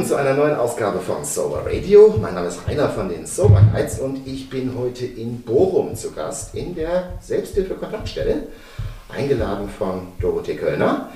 Willkommen 0.00 0.24
zu 0.24 0.28
einer 0.30 0.34
neuen 0.34 0.56
Ausgabe 0.56 0.98
von 0.98 1.22
Sober 1.26 1.66
Radio. 1.66 2.14
Mein 2.18 2.32
Name 2.32 2.48
ist 2.48 2.66
Rainer 2.66 2.88
von 2.88 3.10
den 3.10 3.26
Sober 3.26 3.62
Guides 3.70 3.98
und 3.98 4.26
ich 4.26 4.48
bin 4.48 4.72
heute 4.78 5.04
in 5.04 5.42
Bochum 5.42 5.94
zu 5.94 6.12
Gast 6.12 6.54
in 6.54 6.74
der 6.74 7.18
Selbsthilfe-Kontaktstelle, 7.20 8.44
eingeladen 9.14 9.68
von 9.68 10.08
Dorothee 10.18 10.56
Kölner. 10.56 11.10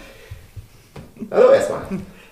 Hallo 1.30 1.52
erstmal. 1.52 1.80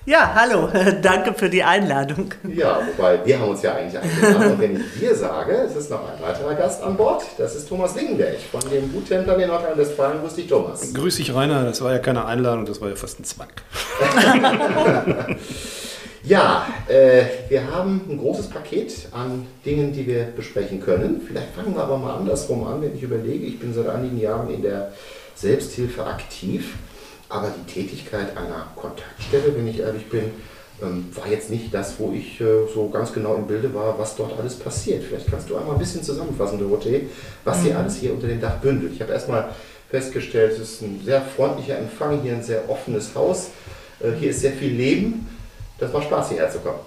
Ja, 0.04 0.34
hallo, 0.34 0.68
danke 1.02 1.32
für 1.32 1.48
die 1.48 1.62
Einladung. 1.62 2.34
Ja, 2.54 2.80
wobei 2.86 3.24
wir 3.24 3.40
haben 3.40 3.48
uns 3.48 3.62
ja 3.62 3.74
eigentlich 3.74 3.98
eingeladen 3.98 4.52
und 4.52 4.60
wenn 4.60 4.76
ich 4.76 5.00
wir 5.00 5.14
sage, 5.14 5.52
es 5.52 5.74
ist 5.74 5.90
noch 5.90 6.02
ein 6.06 6.20
weiterer 6.20 6.54
Gast 6.54 6.82
an 6.82 6.98
Bord, 6.98 7.24
das 7.38 7.54
ist 7.54 7.66
Thomas 7.66 7.94
Lingenberg 7.94 8.36
von 8.50 8.60
dem 8.70 8.92
Guttempler 8.92 9.38
in 9.38 9.48
Nordrhein-Westfalen. 9.48 10.20
Grüß 10.20 10.34
dich, 10.34 10.48
Thomas. 10.48 10.92
Grüß 10.92 11.16
dich, 11.16 11.34
Rainer, 11.34 11.64
das 11.64 11.80
war 11.80 11.92
ja 11.92 11.98
keine 11.98 12.26
Einladung, 12.26 12.66
das 12.66 12.78
war 12.82 12.90
ja 12.90 12.94
fast 12.94 13.20
ein 13.20 13.24
Zwang. 13.24 13.48
ja, 16.24 16.66
äh, 16.88 17.24
wir 17.48 17.70
haben 17.70 18.00
ein 18.08 18.18
großes 18.18 18.48
Paket 18.48 19.08
an 19.12 19.46
Dingen, 19.64 19.92
die 19.92 20.06
wir 20.06 20.24
besprechen 20.24 20.80
können. 20.80 21.20
Vielleicht 21.26 21.54
fangen 21.54 21.74
wir 21.74 21.82
aber 21.82 21.98
mal 21.98 22.16
andersrum 22.16 22.66
an, 22.66 22.82
wenn 22.82 22.94
ich 22.94 23.02
überlege, 23.02 23.46
ich 23.46 23.58
bin 23.58 23.74
seit 23.74 23.88
einigen 23.88 24.18
Jahren 24.18 24.52
in 24.52 24.62
der 24.62 24.92
Selbsthilfe 25.34 26.06
aktiv 26.06 26.74
aber 27.32 27.50
die 27.50 27.72
Tätigkeit 27.72 28.36
einer 28.36 28.66
Kontaktstelle, 28.76 29.56
wenn 29.56 29.66
ich 29.66 29.80
ehrlich 29.80 30.06
bin, 30.10 30.24
ähm, 30.82 31.06
war 31.14 31.28
jetzt 31.28 31.48
nicht 31.48 31.72
das, 31.72 31.98
wo 31.98 32.12
ich 32.12 32.40
äh, 32.40 32.66
so 32.72 32.90
ganz 32.90 33.12
genau 33.12 33.36
im 33.36 33.46
Bilde 33.46 33.72
war, 33.72 33.98
was 33.98 34.16
dort 34.16 34.38
alles 34.38 34.56
passiert. 34.56 35.02
Vielleicht 35.02 35.30
kannst 35.30 35.48
du 35.48 35.56
einmal 35.56 35.74
ein 35.74 35.78
bisschen 35.78 36.02
zusammenfassen, 36.02 36.58
Dorothee, 36.58 37.08
was 37.44 37.58
mhm. 37.58 37.62
hier 37.64 37.78
alles 37.78 37.96
hier 37.96 38.12
unter 38.12 38.26
dem 38.26 38.40
Dach 38.40 38.58
bündelt. 38.58 38.92
Ich 38.94 39.00
habe 39.00 39.12
erstmal 39.12 39.48
festgestellt, 39.90 40.52
es 40.52 40.58
ist 40.58 40.82
ein 40.82 41.00
sehr 41.04 41.22
freundlicher 41.22 41.78
Empfang, 41.78 42.20
hier 42.22 42.34
ein 42.34 42.42
sehr 42.42 42.68
offenes 42.68 43.14
Haus, 43.14 43.48
äh, 44.00 44.10
hier 44.18 44.30
ist 44.30 44.40
sehr 44.40 44.52
viel 44.52 44.72
Leben. 44.72 45.26
Das 45.82 45.92
war 45.92 46.00
Spaß, 46.00 46.28
hierher 46.28 46.48
zu 46.48 46.60
kommen. 46.60 46.78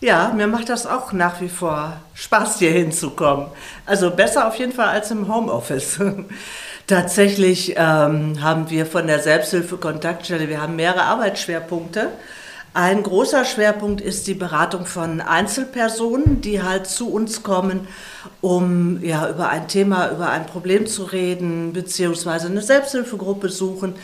Ja, 0.00 0.32
mir 0.32 0.46
macht 0.46 0.68
das 0.68 0.86
auch 0.86 1.12
nach 1.12 1.40
wie 1.40 1.48
vor 1.48 1.94
Spaß, 2.14 2.60
hier 2.60 2.70
hinzukommen. 2.70 3.46
Also 3.84 4.12
besser 4.12 4.46
auf 4.46 4.54
jeden 4.54 4.70
Fall 4.70 4.90
als 4.90 5.10
im 5.10 5.26
Homeoffice. 5.26 5.98
Tatsächlich 6.86 7.74
ähm, 7.76 8.40
haben 8.40 8.70
wir 8.70 8.86
von 8.86 9.08
der 9.08 9.18
Selbsthilfe-Kontaktstelle, 9.18 10.48
wir 10.48 10.62
haben 10.62 10.76
mehrere 10.76 11.02
Arbeitsschwerpunkte. 11.02 12.10
Ein 12.74 13.02
großer 13.02 13.44
Schwerpunkt 13.44 14.00
ist 14.00 14.28
die 14.28 14.34
Beratung 14.34 14.86
von 14.86 15.20
Einzelpersonen, 15.20 16.40
die 16.40 16.62
halt 16.62 16.86
zu 16.86 17.12
uns 17.12 17.42
kommen, 17.42 17.88
um 18.40 19.02
ja, 19.02 19.28
über 19.28 19.48
ein 19.48 19.66
Thema, 19.66 20.12
über 20.12 20.30
ein 20.30 20.46
Problem 20.46 20.86
zu 20.86 21.02
reden, 21.02 21.72
beziehungsweise 21.72 22.46
eine 22.46 22.62
Selbsthilfegruppe 22.62 23.48
suchen. 23.48 23.94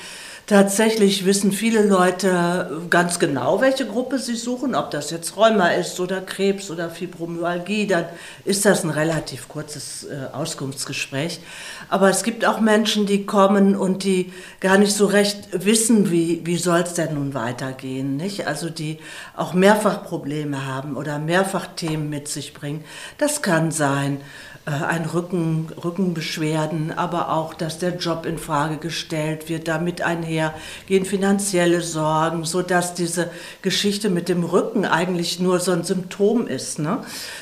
Tatsächlich 0.48 1.26
wissen 1.26 1.52
viele 1.52 1.82
Leute 1.82 2.80
ganz 2.88 3.18
genau, 3.18 3.60
welche 3.60 3.86
Gruppe 3.86 4.18
sie 4.18 4.34
suchen, 4.34 4.74
ob 4.74 4.90
das 4.90 5.10
jetzt 5.10 5.36
Rheuma 5.36 5.68
ist 5.68 6.00
oder 6.00 6.22
Krebs 6.22 6.70
oder 6.70 6.88
Fibromyalgie, 6.88 7.86
dann 7.86 8.06
ist 8.46 8.64
das 8.64 8.82
ein 8.82 8.88
relativ 8.88 9.46
kurzes 9.48 10.04
äh, 10.04 10.34
Auskunftsgespräch. 10.34 11.40
Aber 11.90 12.08
es 12.08 12.22
gibt 12.22 12.46
auch 12.46 12.60
Menschen, 12.60 13.04
die 13.04 13.26
kommen 13.26 13.76
und 13.76 14.04
die 14.04 14.32
gar 14.60 14.78
nicht 14.78 14.94
so 14.94 15.04
recht 15.04 15.50
wissen, 15.52 16.10
wie, 16.10 16.40
wie 16.46 16.56
soll 16.56 16.80
es 16.80 16.94
denn 16.94 17.12
nun 17.12 17.34
weitergehen. 17.34 18.16
Nicht? 18.16 18.46
Also 18.46 18.70
die 18.70 19.00
auch 19.36 19.52
mehrfach 19.52 20.02
Probleme 20.02 20.64
haben 20.64 20.96
oder 20.96 21.18
mehrfach 21.18 21.66
Themen 21.76 22.08
mit 22.08 22.26
sich 22.26 22.54
bringen. 22.54 22.86
Das 23.18 23.42
kann 23.42 23.70
sein 23.70 24.22
ein 24.68 25.06
Rücken, 25.06 25.68
Rückenbeschwerden, 25.82 26.96
aber 26.96 27.32
auch, 27.32 27.54
dass 27.54 27.78
der 27.78 27.96
Job 27.96 28.26
in 28.26 28.38
Frage 28.38 28.76
gestellt 28.76 29.48
wird. 29.48 29.66
Damit 29.66 30.02
einher 30.02 30.54
gehen 30.86 31.04
finanzielle 31.04 31.80
Sorgen, 31.80 32.44
so 32.44 32.62
dass 32.62 32.94
diese 32.94 33.30
Geschichte 33.62 34.10
mit 34.10 34.28
dem 34.28 34.44
Rücken 34.44 34.84
eigentlich 34.84 35.40
nur 35.40 35.60
so 35.60 35.72
ein 35.72 35.84
Symptom 35.84 36.46
ist. 36.46 36.78
Ne? 36.78 36.98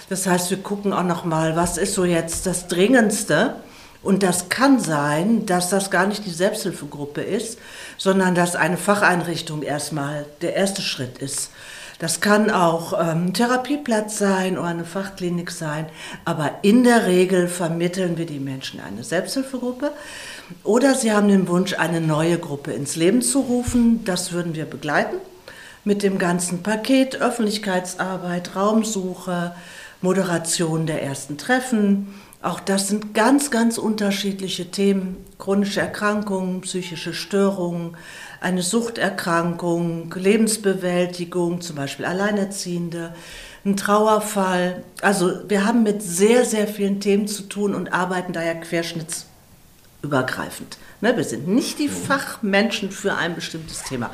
Das 0.08 0.26
heißt, 0.26 0.50
wir 0.50 0.58
gucken 0.58 0.92
auch 0.92 1.02
noch 1.02 1.24
mal, 1.24 1.56
was 1.56 1.78
ist 1.78 1.94
so 1.94 2.04
jetzt 2.04 2.46
das 2.46 2.68
Dringendste? 2.68 3.56
Und 4.02 4.22
das 4.22 4.48
kann 4.48 4.78
sein, 4.78 5.46
dass 5.46 5.68
das 5.68 5.90
gar 5.90 6.06
nicht 6.06 6.24
die 6.26 6.30
Selbsthilfegruppe 6.30 7.22
ist, 7.22 7.58
sondern 7.98 8.36
dass 8.36 8.54
eine 8.54 8.76
Facheinrichtung 8.76 9.62
erstmal 9.62 10.26
der 10.42 10.54
erste 10.54 10.80
Schritt 10.80 11.18
ist. 11.18 11.50
Das 11.98 12.20
kann 12.20 12.50
auch 12.50 12.92
ähm, 13.00 13.32
Therapieplatz 13.32 14.18
sein 14.18 14.58
oder 14.58 14.68
eine 14.68 14.84
Fachklinik 14.84 15.50
sein, 15.50 15.86
aber 16.26 16.58
in 16.60 16.84
der 16.84 17.06
Regel 17.06 17.48
vermitteln 17.48 18.18
wir 18.18 18.26
die 18.26 18.38
Menschen 18.38 18.80
eine 18.80 19.02
Selbsthilfegruppe 19.02 19.92
oder 20.62 20.94
sie 20.94 21.12
haben 21.12 21.28
den 21.28 21.48
Wunsch, 21.48 21.72
eine 21.72 22.02
neue 22.02 22.38
Gruppe 22.38 22.72
ins 22.72 22.96
Leben 22.96 23.22
zu 23.22 23.40
rufen. 23.40 24.04
Das 24.04 24.32
würden 24.32 24.54
wir 24.54 24.66
begleiten 24.66 25.16
mit 25.84 26.02
dem 26.02 26.18
ganzen 26.18 26.62
Paket 26.62 27.20
Öffentlichkeitsarbeit, 27.20 28.56
Raumsuche, 28.56 29.54
Moderation 30.02 30.86
der 30.86 31.02
ersten 31.02 31.38
Treffen. 31.38 32.14
Auch 32.42 32.60
das 32.60 32.88
sind 32.88 33.14
ganz, 33.14 33.50
ganz 33.50 33.78
unterschiedliche 33.78 34.70
Themen. 34.70 35.16
Chronische 35.38 35.80
Erkrankungen, 35.80 36.60
psychische 36.60 37.14
Störungen, 37.14 37.96
eine 38.46 38.62
Suchterkrankung, 38.62 40.14
Lebensbewältigung, 40.14 41.60
zum 41.60 41.74
Beispiel 41.74 42.04
Alleinerziehende, 42.04 43.12
ein 43.64 43.76
Trauerfall. 43.76 44.84
Also 45.02 45.48
wir 45.48 45.66
haben 45.66 45.82
mit 45.82 46.00
sehr, 46.00 46.44
sehr 46.44 46.68
vielen 46.68 47.00
Themen 47.00 47.26
zu 47.26 47.42
tun 47.42 47.74
und 47.74 47.92
arbeiten 47.92 48.32
daher 48.32 48.54
querschnittsübergreifend. 50.06 50.78
Ne, 51.02 51.14
wir 51.14 51.24
sind 51.24 51.46
nicht 51.46 51.78
die 51.78 51.88
mhm. 51.88 51.92
Fachmenschen 51.92 52.90
für 52.90 53.14
ein 53.14 53.34
bestimmtes 53.34 53.82
Thema. 53.82 54.10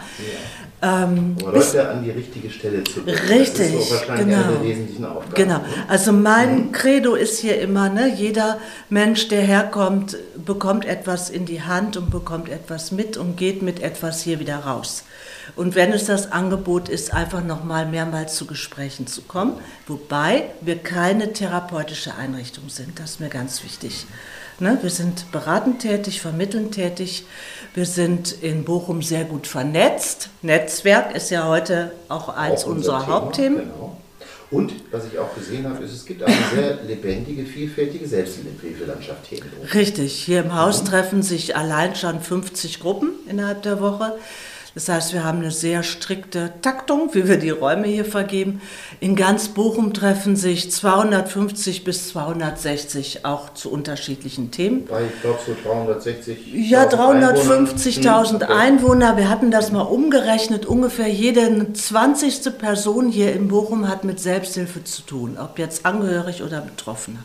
Ja. 0.83 1.05
Ähm, 1.05 1.37
ja 1.75 1.91
an 1.91 2.03
die 2.03 2.11
richtige 2.11 2.51
Stelle 2.51 2.83
zu. 2.83 3.01
Richtig, 3.01 3.73
das 3.73 3.83
ist 3.83 3.89
so 3.89 3.95
wahrscheinlich 3.95 4.27
genau. 4.27 4.43
eine 4.43 4.53
der 4.53 4.65
wesentlichen 4.65 5.05
Aufgaben. 5.05 5.35
Genau. 5.35 5.59
Ne? 5.59 5.65
Also 5.89 6.13
mein 6.13 6.57
mhm. 6.57 6.73
Credo 6.73 7.15
ist 7.15 7.39
hier 7.39 7.61
immer, 7.61 7.89
ne, 7.89 8.13
jeder 8.13 8.59
Mensch, 8.89 9.29
der 9.29 9.43
herkommt, 9.43 10.17
bekommt 10.45 10.85
etwas 10.85 11.31
in 11.31 11.47
die 11.47 11.63
Hand 11.63 11.97
und 11.97 12.11
bekommt 12.11 12.49
etwas 12.49 12.91
mit 12.91 13.17
und 13.17 13.37
geht 13.37 13.63
mit 13.63 13.81
etwas 13.81 14.23
hier 14.23 14.41
wieder 14.41 14.57
raus. 14.57 15.05
Und 15.55 15.75
wenn 15.75 15.93
es 15.93 16.07
das 16.07 16.33
Angebot 16.33 16.89
ist, 16.89 17.13
einfach 17.13 17.45
nochmal 17.45 17.87
mehrmals 17.87 18.35
zu 18.37 18.47
Gesprächen 18.47 19.07
zu 19.07 19.23
kommen, 19.23 19.55
wobei 19.87 20.45
wir 20.61 20.79
keine 20.79 21.33
therapeutische 21.33 22.15
Einrichtung 22.15 22.69
sind, 22.69 22.99
das 22.99 23.13
ist 23.13 23.21
mir 23.21 23.29
ganz 23.29 23.63
wichtig. 23.63 24.07
Ne? 24.59 24.79
Wir 24.81 24.91
sind 24.91 25.31
beratend 25.33 25.81
tätig, 25.81 26.21
vermittelnd 26.21 26.75
tätig. 26.75 27.25
Wir 27.75 27.87
sind 27.87 28.33
in 28.43 28.65
Bochum 28.65 29.03
sehr 29.03 29.25
gut 29.25 29.47
vernetzt. 29.47 30.29
Netzwerk 30.43 31.15
ist 31.15 31.31
ja 31.31 31.49
heute 31.49 31.93
auch 32.09 32.29
eins 32.29 32.65
auch 32.65 32.69
unserer 32.69 33.01
Thema, 33.01 33.13
Hauptthemen. 33.13 33.59
Genau. 33.59 33.97
Und 34.51 34.75
was 34.91 35.07
ich 35.07 35.19
auch 35.19 35.35
gesehen 35.35 35.67
habe, 35.67 35.83
ist, 35.83 35.93
es 35.93 36.05
gibt 36.05 36.23
eine 36.23 36.37
sehr 36.55 36.83
lebendige, 36.87 37.47
vielfältige 37.47 38.07
Selbsthilfelandschaft 38.07 39.27
hier 39.27 39.39
in 39.39 39.45
Bochum. 39.51 39.67
Richtig, 39.73 40.13
hier 40.13 40.41
im 40.41 40.55
Haus 40.55 40.83
mhm. 40.83 40.87
treffen 40.87 41.23
sich 41.23 41.57
allein 41.57 41.97
schon 41.97 42.21
50 42.21 42.81
Gruppen 42.81 43.13
innerhalb 43.29 43.63
der 43.63 43.81
Woche. 43.81 44.19
Das 44.75 44.89
heißt, 44.89 45.13
wir 45.13 45.23
haben 45.25 45.39
eine 45.39 45.51
sehr 45.51 45.83
strikte 45.83 46.53
Taktung, 46.63 47.11
wie 47.13 47.29
wir 47.29 47.37
die 47.37 47.51
Räume 47.51 47.87
hier 47.89 48.07
vergeben. 48.07 48.63
In 49.01 49.17
ganz 49.17 49.49
Bochum 49.49 49.93
treffen 49.93 50.35
sich 50.35 50.71
250 50.71 51.85
bis 51.85 52.09
260 52.09 53.25
auch 53.27 53.53
zu 53.53 53.71
unterschiedlichen 53.71 54.51
Themen. 54.51 54.85
Ich 54.85 55.21
glaube 55.21 55.39
so 55.47 55.55
360. 55.63 56.55
Ja, 56.71 56.85
350.000 56.85 58.45
Einwohner. 58.45 58.73
Einwohner. 58.73 59.17
Wir 59.17 59.29
hatten 59.29 59.51
das 59.51 59.73
mal 59.73 59.83
umgerechnet. 59.83 60.65
Ungefähr 60.65 61.09
jede 61.09 61.73
20. 61.73 62.59
Person 62.59 63.11
hier 63.11 63.33
in 63.35 63.49
Bochum 63.49 63.89
hat 63.89 64.05
mit 64.05 64.21
Selbsthilfe 64.21 64.85
zu 64.85 65.03
tun, 65.03 65.37
ob 65.39 65.59
jetzt 65.59 65.85
angehörig 65.85 66.43
oder 66.43 66.61
Betroffener. 66.61 67.25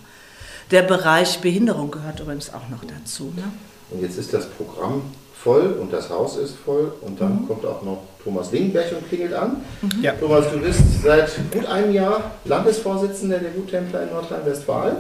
Der 0.71 0.81
Bereich 0.81 1.39
Behinderung 1.39 1.91
gehört 1.91 2.19
übrigens 2.19 2.53
auch 2.53 2.67
noch 2.69 2.83
dazu. 2.83 3.31
Ne? 3.35 3.43
Und 3.89 4.01
jetzt 4.01 4.17
ist 4.17 4.33
das 4.33 4.50
Programm 4.50 5.03
voll 5.44 5.75
und 5.80 5.94
das 5.94 6.10
Haus 6.10 6.38
ist 6.38 6.56
voll 6.56 6.92
und 7.01 7.19
dann 7.22 7.42
mhm. 7.42 7.48
kommt 7.48 7.66
auch 7.66 7.84
noch 7.84 8.00
Thomas 8.24 8.51
Lingenberg 8.51 8.92
und 8.92 9.07
klingelt 9.07 9.34
an. 9.34 9.57
Mhm. 9.81 10.04
Ja. 10.04 10.13
Thomas, 10.13 10.45
du 10.51 10.60
bist 10.60 10.81
seit 11.04 11.30
gut 11.51 11.66
einem 11.66 11.94
Jahr 11.94 12.31
Landesvorsitzender 12.45 13.38
der 13.39 13.51
Guttempler 13.51 14.04
in 14.04 14.10
Nordrhein-Westfalen. 14.10 14.98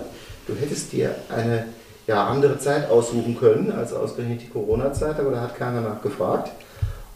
Du 0.47 0.55
hättest 0.55 0.93
dir 0.93 1.15
eine 1.29 1.65
ja, 2.07 2.25
andere 2.25 2.57
Zeit 2.57 2.89
aussuchen 2.89 3.37
können 3.37 3.71
als 3.71 3.93
ausgerechnet 3.93 4.41
die 4.43 4.49
Corona-Zeit, 4.49 5.19
aber 5.19 5.31
da 5.31 5.41
hat 5.41 5.57
keiner 5.57 5.81
nachgefragt. 5.81 6.51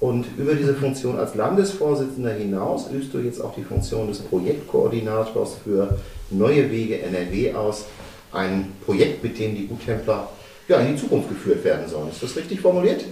Und 0.02 0.26
über 0.38 0.56
diese 0.56 0.74
Funktion 0.74 1.18
als 1.18 1.36
Landesvorsitzender 1.36 2.32
hinaus 2.32 2.90
übst 2.92 3.14
du 3.14 3.20
jetzt 3.20 3.40
auch 3.40 3.54
die 3.54 3.64
Funktion 3.64 4.08
des 4.08 4.20
Projektkoordinators 4.20 5.58
für 5.64 5.98
Neue 6.32 6.72
Wege 6.72 7.02
NRW 7.02 7.54
aus. 7.54 7.86
Ein 8.32 8.74
Projekt, 8.86 9.24
mit 9.24 9.38
dem 9.38 9.56
die 9.56 9.68
Guttempler 9.68 10.30
ja, 10.72 10.80
in 10.80 10.96
die 10.96 11.02
Zukunft 11.02 11.30
geführt 11.30 11.64
werden 11.64 11.88
sollen. 11.88 12.10
Ist 12.10 12.24
das 12.24 12.36
richtig 12.36 12.62
formuliert? 12.62 13.06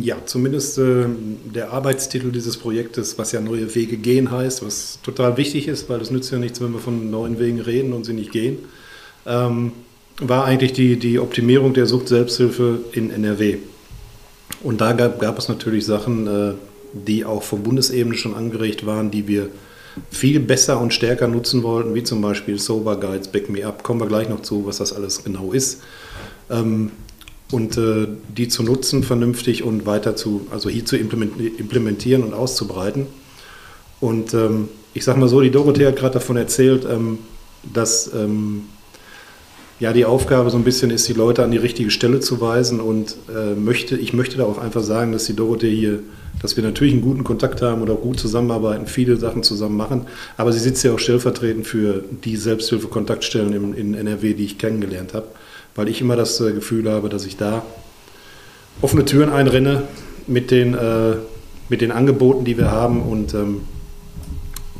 Ja, 0.00 0.16
zumindest 0.24 0.78
äh, 0.78 1.06
der 1.54 1.72
Arbeitstitel 1.72 2.30
dieses 2.30 2.56
Projektes, 2.56 3.18
was 3.18 3.32
ja 3.32 3.40
neue 3.40 3.74
Wege 3.74 3.96
gehen 3.96 4.30
heißt, 4.30 4.64
was 4.64 4.98
total 5.02 5.36
wichtig 5.36 5.66
ist, 5.66 5.88
weil 5.88 6.00
es 6.00 6.10
nützt 6.10 6.30
ja 6.30 6.38
nichts, 6.38 6.60
wenn 6.60 6.72
wir 6.72 6.78
von 6.78 7.10
neuen 7.10 7.38
Wegen 7.40 7.60
reden 7.60 7.92
und 7.92 8.04
sie 8.04 8.12
nicht 8.12 8.32
gehen, 8.32 8.58
ähm, 9.26 9.72
war 10.20 10.44
eigentlich 10.44 10.72
die, 10.72 10.96
die 10.96 11.18
Optimierung 11.18 11.74
der 11.74 11.86
Sucht-Selbsthilfe 11.86 12.80
in 12.92 13.10
NRW. 13.10 13.58
Und 14.62 14.80
da 14.80 14.92
gab, 14.92 15.18
gab 15.18 15.38
es 15.38 15.48
natürlich 15.48 15.84
Sachen, 15.86 16.26
äh, 16.26 16.52
die 16.92 17.24
auch 17.24 17.42
von 17.42 17.62
Bundesebene 17.62 18.16
schon 18.16 18.34
angeregt 18.34 18.86
waren, 18.86 19.10
die 19.10 19.26
wir 19.26 19.48
viel 20.10 20.40
besser 20.40 20.80
und 20.80 20.92
stärker 20.92 21.28
nutzen 21.28 21.62
wollten, 21.62 21.94
wie 21.94 22.02
zum 22.02 22.20
Beispiel 22.20 22.58
Sober 22.58 22.96
Guides, 22.96 23.28
Back 23.28 23.48
Me 23.48 23.66
Up, 23.66 23.82
kommen 23.82 24.00
wir 24.00 24.06
gleich 24.06 24.28
noch 24.28 24.42
zu, 24.42 24.66
was 24.66 24.78
das 24.78 24.92
alles 24.92 25.24
genau 25.24 25.52
ist. 25.52 25.80
Ähm, 26.50 26.90
und 27.52 27.76
äh, 27.76 28.08
die 28.28 28.48
zu 28.48 28.62
nutzen 28.62 29.02
vernünftig 29.02 29.62
und 29.62 29.86
weiter 29.86 30.16
zu, 30.16 30.46
also 30.50 30.68
hier 30.68 30.84
zu 30.84 30.96
implementieren 30.96 32.22
und 32.22 32.34
auszubreiten. 32.34 33.06
Und 34.00 34.34
ähm, 34.34 34.68
ich 34.94 35.04
sage 35.04 35.20
mal 35.20 35.28
so, 35.28 35.40
die 35.40 35.50
Dorothee 35.50 35.86
hat 35.86 35.96
gerade 35.96 36.14
davon 36.14 36.36
erzählt, 36.36 36.86
ähm, 36.90 37.18
dass 37.72 38.12
ähm, 38.14 38.62
ja 39.78 39.92
die 39.92 40.04
Aufgabe 40.04 40.50
so 40.50 40.56
ein 40.56 40.64
bisschen 40.64 40.90
ist, 40.90 41.08
die 41.08 41.12
Leute 41.12 41.44
an 41.44 41.50
die 41.50 41.58
richtige 41.58 41.90
Stelle 41.90 42.20
zu 42.20 42.40
weisen 42.40 42.80
und 42.80 43.16
äh, 43.28 43.54
möchte, 43.54 43.96
ich 43.96 44.12
möchte 44.12 44.38
da 44.38 44.44
auch 44.44 44.58
einfach 44.58 44.82
sagen, 44.82 45.12
dass 45.12 45.26
die 45.26 45.36
Dorothee 45.36 45.74
hier, 45.74 46.00
dass 46.40 46.56
wir 46.56 46.64
natürlich 46.64 46.94
einen 46.94 47.02
guten 47.02 47.24
Kontakt 47.24 47.62
haben 47.62 47.82
oder 47.82 47.94
gut 47.94 48.18
zusammenarbeiten, 48.18 48.86
viele 48.86 49.16
Sachen 49.16 49.42
zusammen 49.42 49.76
machen, 49.76 50.06
aber 50.36 50.52
sie 50.52 50.58
sitzt 50.58 50.82
ja 50.84 50.92
auch 50.92 50.98
stellvertretend 50.98 51.66
für 51.66 52.04
die 52.24 52.36
Selbsthilfe-Kontaktstellen 52.36 53.52
in, 53.52 53.74
in 53.74 53.94
NRW, 53.94 54.34
die 54.34 54.44
ich 54.44 54.58
kennengelernt 54.58 55.14
habe, 55.14 55.26
weil 55.76 55.88
ich 55.88 56.00
immer 56.00 56.16
das 56.16 56.40
äh, 56.40 56.52
Gefühl 56.52 56.90
habe, 56.90 57.08
dass 57.08 57.24
ich 57.24 57.36
da 57.36 57.64
offene 58.82 59.04
Türen 59.04 59.30
einrenne 59.30 59.84
mit 60.26 60.50
den, 60.50 60.74
äh, 60.74 61.16
mit 61.68 61.80
den 61.80 61.92
Angeboten, 61.92 62.44
die 62.44 62.58
wir 62.58 62.70
haben 62.70 63.02
und 63.02 63.34
ähm, 63.34 63.60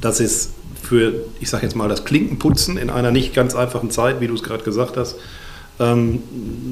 das 0.00 0.20
ist 0.20 0.50
für, 0.82 1.12
ich 1.40 1.48
sage 1.48 1.64
jetzt 1.64 1.74
mal, 1.74 1.88
das 1.88 2.04
Klinkenputzen 2.04 2.76
in 2.78 2.90
einer 2.90 3.10
nicht 3.10 3.34
ganz 3.34 3.54
einfachen 3.54 3.90
Zeit, 3.90 4.20
wie 4.20 4.28
du 4.28 4.34
es 4.34 4.42
gerade 4.42 4.62
gesagt 4.62 4.96
hast, 4.96 5.16
ähm, 5.78 6.22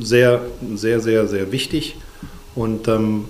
sehr, 0.01 0.43
sehr, 0.75 1.01
sehr, 1.01 1.27
sehr 1.27 1.53
wichtig. 1.53 1.97
Und 2.55 2.87
ähm, 2.89 3.25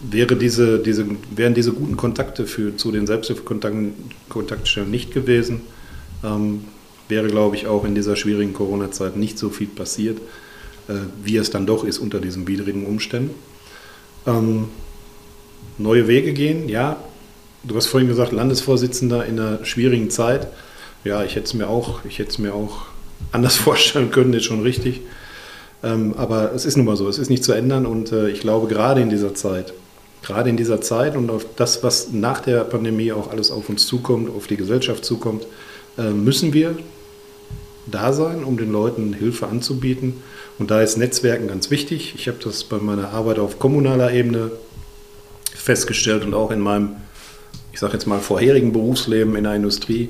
wäre 0.00 0.36
diese, 0.36 0.78
diese, 0.78 1.06
wären 1.34 1.54
diese 1.54 1.72
guten 1.72 1.96
Kontakte 1.96 2.46
für, 2.46 2.76
zu 2.76 2.92
den 2.92 3.06
Selbsthilfekontaktstellen 3.06 4.90
nicht 4.90 5.12
gewesen, 5.12 5.60
ähm, 6.24 6.64
wäre, 7.08 7.28
glaube 7.28 7.56
ich, 7.56 7.66
auch 7.66 7.84
in 7.84 7.94
dieser 7.94 8.16
schwierigen 8.16 8.52
Corona-Zeit 8.52 9.16
nicht 9.16 9.38
so 9.38 9.50
viel 9.50 9.68
passiert, 9.68 10.18
äh, 10.88 10.94
wie 11.22 11.36
es 11.36 11.50
dann 11.50 11.66
doch 11.66 11.84
ist 11.84 11.98
unter 11.98 12.20
diesen 12.20 12.46
widrigen 12.46 12.86
Umständen. 12.86 13.34
Ähm, 14.26 14.68
neue 15.78 16.08
Wege 16.08 16.32
gehen, 16.32 16.68
ja, 16.68 16.96
Du 17.66 17.74
hast 17.74 17.86
vorhin 17.86 18.08
gesagt, 18.08 18.30
Landesvorsitzender 18.30 19.26
in 19.26 19.40
einer 19.40 19.64
schwierigen 19.64 20.08
Zeit. 20.08 20.46
Ja, 21.02 21.24
ich 21.24 21.34
hätte 21.34 21.46
es 21.46 21.54
mir 21.54 21.68
auch, 21.68 22.04
ich 22.04 22.20
hätte 22.20 22.30
es 22.30 22.38
mir 22.38 22.54
auch 22.54 22.82
anders 23.32 23.56
vorstellen 23.56 24.12
können, 24.12 24.32
ist 24.34 24.44
schon 24.44 24.62
richtig. 24.62 25.00
Ähm, 25.82 26.14
aber 26.16 26.52
es 26.54 26.64
ist 26.64 26.76
nun 26.76 26.86
mal 26.86 26.96
so, 26.96 27.08
es 27.08 27.18
ist 27.18 27.28
nicht 27.28 27.42
zu 27.42 27.52
ändern 27.52 27.84
und 27.84 28.12
äh, 28.12 28.28
ich 28.28 28.40
glaube, 28.40 28.68
gerade 28.68 29.00
in 29.00 29.10
dieser 29.10 29.34
Zeit, 29.34 29.74
gerade 30.22 30.48
in 30.48 30.56
dieser 30.56 30.80
Zeit 30.80 31.16
und 31.16 31.28
auf 31.28 31.44
das, 31.56 31.82
was 31.82 32.12
nach 32.12 32.40
der 32.40 32.60
Pandemie 32.60 33.10
auch 33.12 33.30
alles 33.30 33.50
auf 33.50 33.68
uns 33.68 33.86
zukommt, 33.86 34.30
auf 34.30 34.46
die 34.46 34.56
Gesellschaft 34.56 35.04
zukommt, 35.04 35.44
äh, 35.98 36.10
müssen 36.10 36.52
wir 36.52 36.78
da 37.86 38.12
sein, 38.12 38.44
um 38.44 38.56
den 38.56 38.72
Leuten 38.72 39.12
Hilfe 39.12 39.46
anzubieten. 39.46 40.14
Und 40.58 40.70
da 40.70 40.80
ist 40.80 40.96
Netzwerken 40.96 41.48
ganz 41.48 41.70
wichtig. 41.70 42.14
Ich 42.16 42.28
habe 42.28 42.38
das 42.42 42.64
bei 42.64 42.78
meiner 42.78 43.10
Arbeit 43.10 43.38
auf 43.38 43.58
kommunaler 43.58 44.12
Ebene 44.12 44.50
festgestellt 45.54 46.24
und 46.24 46.34
auch 46.34 46.50
in 46.50 46.60
meinem 46.60 46.96
ich 47.76 47.80
sage 47.80 47.92
jetzt 47.92 48.06
mal, 48.06 48.20
vorherigen 48.20 48.72
Berufsleben 48.72 49.36
in 49.36 49.44
der 49.44 49.54
Industrie. 49.54 50.08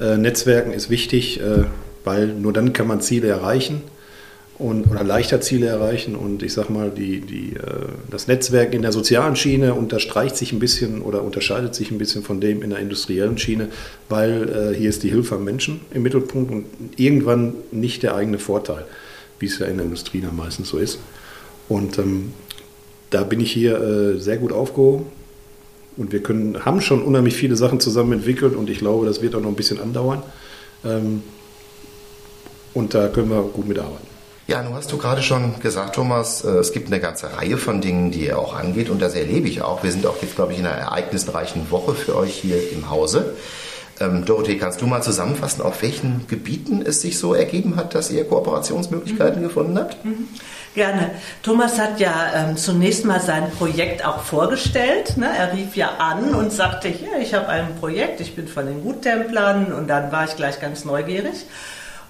Äh, 0.00 0.16
Netzwerken 0.16 0.72
ist 0.72 0.88
wichtig, 0.88 1.40
äh, 1.42 1.64
weil 2.04 2.28
nur 2.28 2.54
dann 2.54 2.72
kann 2.72 2.86
man 2.86 3.02
Ziele 3.02 3.28
erreichen 3.28 3.82
und, 4.62 4.88
oder 4.88 5.02
leichter 5.02 5.40
Ziele 5.40 5.66
erreichen. 5.66 6.14
Und 6.14 6.42
ich 6.42 6.52
sage 6.52 6.72
mal, 6.72 6.90
die, 6.90 7.20
die, 7.20 7.56
äh, 7.56 7.88
das 8.10 8.28
Netzwerk 8.28 8.72
in 8.72 8.82
der 8.82 8.92
sozialen 8.92 9.34
Schiene 9.34 9.74
unterstreicht 9.74 10.36
sich 10.36 10.52
ein 10.52 10.60
bisschen 10.60 11.02
oder 11.02 11.22
unterscheidet 11.22 11.74
sich 11.74 11.90
ein 11.90 11.98
bisschen 11.98 12.22
von 12.22 12.40
dem 12.40 12.62
in 12.62 12.70
der 12.70 12.78
industriellen 12.78 13.36
Schiene, 13.38 13.68
weil 14.08 14.48
äh, 14.48 14.76
hier 14.76 14.88
ist 14.88 15.02
die 15.02 15.10
Hilfe 15.10 15.34
am 15.34 15.44
Menschen 15.44 15.80
im 15.92 16.02
Mittelpunkt 16.02 16.52
und 16.52 16.66
irgendwann 16.96 17.54
nicht 17.72 18.04
der 18.04 18.14
eigene 18.14 18.38
Vorteil, 18.38 18.84
wie 19.40 19.46
es 19.46 19.58
ja 19.58 19.66
in 19.66 19.78
der 19.78 19.86
Industrie 19.86 20.20
dann 20.20 20.36
meistens 20.36 20.68
so 20.68 20.78
ist. 20.78 21.00
Und 21.68 21.98
ähm, 21.98 22.32
da 23.10 23.24
bin 23.24 23.40
ich 23.40 23.50
hier 23.50 23.80
äh, 23.80 24.20
sehr 24.20 24.36
gut 24.36 24.52
aufgehoben 24.52 25.06
und 25.96 26.12
wir 26.12 26.22
können, 26.22 26.64
haben 26.64 26.80
schon 26.80 27.02
unheimlich 27.02 27.34
viele 27.34 27.56
Sachen 27.56 27.80
zusammen 27.80 28.12
entwickelt 28.12 28.54
und 28.54 28.70
ich 28.70 28.78
glaube, 28.78 29.06
das 29.06 29.22
wird 29.22 29.34
auch 29.34 29.40
noch 29.40 29.48
ein 29.48 29.56
bisschen 29.56 29.80
andauern. 29.80 30.22
Ähm, 30.84 31.22
und 32.74 32.94
da 32.94 33.08
können 33.08 33.28
wir 33.28 33.42
gut 33.42 33.68
mitarbeiten. 33.68 34.11
Ja, 34.52 34.62
nun 34.62 34.74
hast 34.74 34.92
du 34.92 34.98
gerade 34.98 35.22
schon 35.22 35.58
gesagt, 35.60 35.94
Thomas, 35.94 36.44
äh, 36.44 36.50
es 36.50 36.72
gibt 36.72 36.88
eine 36.88 37.00
ganze 37.00 37.38
Reihe 37.38 37.56
von 37.56 37.80
Dingen, 37.80 38.10
die 38.10 38.26
ihr 38.26 38.38
auch 38.38 38.54
angeht 38.54 38.90
und 38.90 39.00
das 39.00 39.14
erlebe 39.14 39.48
ich 39.48 39.62
auch. 39.62 39.82
Wir 39.82 39.90
sind 39.90 40.04
auch 40.04 40.20
jetzt, 40.20 40.34
glaube 40.34 40.52
ich, 40.52 40.58
in 40.58 40.66
einer 40.66 40.76
ereignisreichen 40.76 41.70
Woche 41.70 41.94
für 41.94 42.14
euch 42.16 42.34
hier 42.34 42.70
im 42.70 42.90
Hause. 42.90 43.34
Ähm, 43.98 44.26
Dorothee, 44.26 44.58
kannst 44.58 44.82
du 44.82 44.86
mal 44.86 45.02
zusammenfassen, 45.02 45.62
auf 45.62 45.80
welchen 45.80 46.26
Gebieten 46.28 46.82
es 46.84 47.00
sich 47.00 47.18
so 47.18 47.32
ergeben 47.32 47.76
hat, 47.76 47.94
dass 47.94 48.10
ihr 48.10 48.28
Kooperationsmöglichkeiten 48.28 49.40
mhm. 49.40 49.46
gefunden 49.46 49.78
habt? 49.78 50.04
Mhm. 50.04 50.28
Gerne. 50.74 51.12
Thomas 51.42 51.78
hat 51.78 51.98
ja 51.98 52.12
ähm, 52.34 52.58
zunächst 52.58 53.06
mal 53.06 53.22
sein 53.22 53.50
Projekt 53.52 54.04
auch 54.04 54.20
vorgestellt. 54.20 55.16
Ne? 55.16 55.30
Er 55.34 55.54
rief 55.54 55.76
ja 55.76 55.92
an 55.96 56.34
und 56.34 56.52
sagte, 56.52 56.88
hier, 56.88 57.18
ich 57.22 57.32
habe 57.32 57.48
ein 57.48 57.74
Projekt, 57.80 58.20
ich 58.20 58.36
bin 58.36 58.46
von 58.48 58.66
den 58.66 58.82
Guttemplern 58.82 59.72
und 59.72 59.88
dann 59.88 60.12
war 60.12 60.26
ich 60.26 60.36
gleich 60.36 60.60
ganz 60.60 60.84
neugierig. 60.84 61.46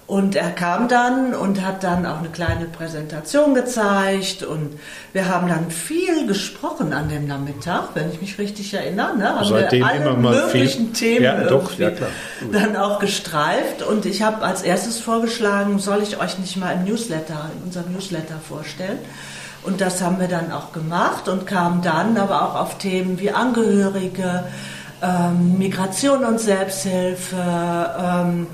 Und 0.05 0.35
er 0.35 0.51
kam 0.51 0.89
dann 0.89 1.33
und 1.33 1.65
hat 1.65 1.83
dann 1.83 2.05
auch 2.05 2.19
eine 2.19 2.27
kleine 2.27 2.65
Präsentation 2.65 3.55
gezeigt 3.55 4.43
und 4.43 4.77
wir 5.13 5.29
haben 5.29 5.47
dann 5.47 5.71
viel 5.71 6.27
gesprochen 6.27 6.91
an 6.91 7.07
dem 7.07 7.25
Nachmittag, 7.25 7.89
wenn 7.93 8.11
ich 8.11 8.19
mich 8.19 8.37
richtig 8.37 8.73
erinnere. 8.73 9.17
Ne? 9.17 9.29
Haben 9.29 9.47
Seitdem 9.47 9.79
wir 9.79 9.87
alle 9.87 10.13
mal 10.17 10.35
möglichen 10.35 10.93
viel. 10.93 11.19
Themen 11.19 11.23
ja, 11.23 11.43
doch, 11.45 11.79
ja, 11.79 11.91
dann 12.51 12.75
auch 12.75 12.99
gestreift 12.99 13.81
und 13.81 14.05
ich 14.05 14.21
habe 14.21 14.43
als 14.43 14.61
erstes 14.61 14.99
vorgeschlagen, 14.99 15.79
soll 15.79 16.03
ich 16.03 16.19
euch 16.19 16.37
nicht 16.37 16.57
mal 16.57 16.73
im 16.73 16.83
Newsletter, 16.83 17.49
in 17.57 17.63
unserem 17.67 17.93
Newsletter 17.93 18.39
vorstellen. 18.45 18.99
Und 19.63 19.79
das 19.79 20.01
haben 20.01 20.19
wir 20.19 20.27
dann 20.27 20.51
auch 20.51 20.73
gemacht 20.73 21.29
und 21.29 21.47
kamen 21.47 21.81
dann 21.81 22.17
aber 22.17 22.41
auch 22.41 22.55
auf 22.55 22.77
Themen 22.77 23.19
wie 23.21 23.31
Angehörige, 23.31 24.43
ähm, 25.01 25.57
Migration 25.57 26.25
und 26.25 26.39
Selbsthilfe, 26.39 27.37
ähm, 27.37 28.47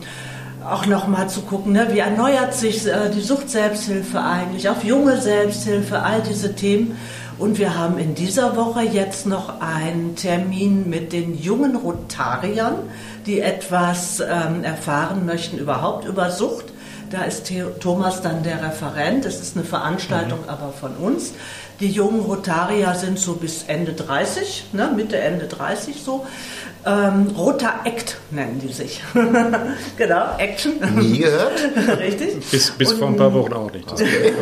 auch 0.66 0.86
nochmal 0.86 1.30
zu 1.30 1.42
gucken, 1.42 1.74
ne, 1.74 1.88
wie 1.92 2.00
erneuert 2.00 2.54
sich 2.54 2.86
äh, 2.86 3.10
die 3.10 3.22
Sucht-Selbsthilfe 3.22 4.22
eigentlich, 4.22 4.70
auf 4.70 4.84
junge 4.84 5.20
Selbsthilfe, 5.20 6.02
all 6.02 6.22
diese 6.22 6.56
Themen. 6.56 6.98
Und 7.38 7.58
wir 7.58 7.78
haben 7.78 7.98
in 7.98 8.16
dieser 8.16 8.58
Woche 8.58 8.82
jetzt 8.82 9.26
noch 9.26 9.62
einen 9.62 10.18
Termin 10.18 10.90
mit 10.90 11.14
den 11.14 11.42
jungen 11.42 11.78
Rotariern, 11.78 12.76
die 13.26 13.40
etwas 13.40 14.20
ähm, 14.20 14.64
erfahren 14.64 15.26
möchten 15.26 15.58
überhaupt 15.58 16.06
über 16.06 16.32
Sucht. 16.32 16.66
Da 17.10 17.24
ist 17.24 17.52
Thomas 17.80 18.22
dann 18.22 18.44
der 18.44 18.62
Referent. 18.62 19.26
Es 19.26 19.40
ist 19.40 19.56
eine 19.56 19.66
Veranstaltung 19.66 20.42
mhm. 20.44 20.50
aber 20.50 20.74
von 20.74 20.96
uns. 20.98 21.34
Die 21.80 21.90
jungen 21.90 22.20
Rotarier 22.22 22.94
sind 22.96 23.18
so 23.20 23.36
bis 23.36 23.64
Ende 23.64 23.94
30, 23.94 24.66
ne, 24.74 24.92
Mitte, 24.94 25.18
Ende 25.18 25.48
30 25.48 26.04
so. 26.04 26.26
Ähm, 26.86 27.28
Roter 27.38 27.82
Act 27.84 28.18
nennen 28.32 28.62
die 28.64 28.72
sich. 28.72 29.02
genau, 29.98 30.38
Action. 30.38 30.74
Nie 30.96 31.20
gehört. 31.20 31.60
Richtig. 32.00 32.50
Bis, 32.50 32.72
bis 32.72 32.94
vor 32.94 33.10
ein 33.10 33.18
paar 33.18 33.34
Wochen 33.34 33.52
auch 33.52 33.72
nicht. 33.72 33.92
Okay. 33.92 34.34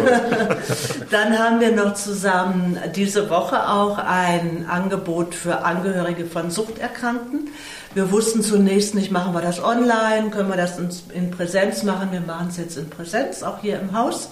Dann 1.12 1.38
haben 1.38 1.60
wir 1.60 1.72
noch 1.72 1.96
zusammen 1.96 2.78
diese 2.96 3.32
Woche 3.32 3.68
auch 3.68 3.98
ein 3.98 4.68
Angebot 4.70 5.34
für 5.34 5.64
Angehörige 5.64 6.26
von 6.26 6.52
Suchterkrankten. 6.52 7.50
Wir 7.96 8.12
wussten 8.12 8.44
zunächst 8.44 8.94
nicht, 8.94 9.12
machen 9.12 9.34
wir 9.34 9.42
das 9.42 9.64
online, 9.64 10.30
können 10.30 10.50
wir 10.50 10.58
das 10.58 10.78
in 11.14 11.32
Präsenz 11.32 11.82
machen. 11.82 12.10
Wir 12.12 12.22
machen 12.22 12.50
es 12.50 12.58
jetzt 12.58 12.78
in 12.78 12.90
Präsenz, 12.90 13.42
auch 13.42 13.62
hier 13.62 13.80
im 13.80 13.98
Haus. 13.98 14.30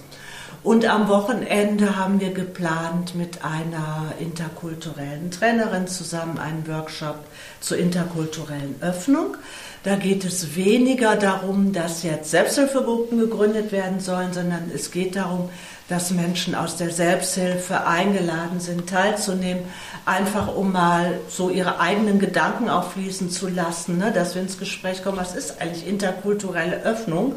Und 0.66 0.84
am 0.86 1.10
Wochenende 1.10 1.96
haben 1.96 2.20
wir 2.20 2.34
geplant, 2.34 3.14
mit 3.14 3.46
einer 3.46 4.14
interkulturellen 4.20 5.30
Trainerin 5.30 5.88
zusammen 5.88 6.40
einen 6.40 6.68
Workshop 6.68 7.20
zur 7.60 7.78
interkulturellen 7.78 8.76
Öffnung. 8.82 9.38
Da 9.84 9.96
geht 9.96 10.26
es 10.26 10.56
weniger 10.56 11.18
darum, 11.18 11.72
dass 11.72 12.02
jetzt 12.02 12.32
Selbsthilfegruppen 12.32 13.20
gegründet 13.20 13.72
werden 13.72 14.00
sollen, 14.00 14.34
sondern 14.34 14.72
es 14.74 14.90
geht 14.90 15.16
darum, 15.16 15.50
dass 15.88 16.10
Menschen 16.10 16.56
aus 16.56 16.78
der 16.78 16.90
Selbsthilfe 16.90 17.86
eingeladen 17.86 18.60
sind, 18.60 18.90
teilzunehmen, 18.90 19.66
einfach 20.06 20.56
um 20.56 20.72
mal 20.72 21.20
so 21.30 21.52
ihre 21.52 21.80
eigenen 21.80 22.18
Gedanken 22.18 22.70
auffließen 22.70 23.30
zu 23.30 23.50
lassen, 23.50 24.00
ne? 24.00 24.12
dass 24.12 24.34
wir 24.34 24.42
ins 24.42 24.58
Gespräch 24.58 25.04
kommen, 25.04 25.18
was 25.18 25.36
ist 25.36 25.62
eigentlich 25.62 25.86
interkulturelle 25.86 26.82
Öffnung? 26.82 27.36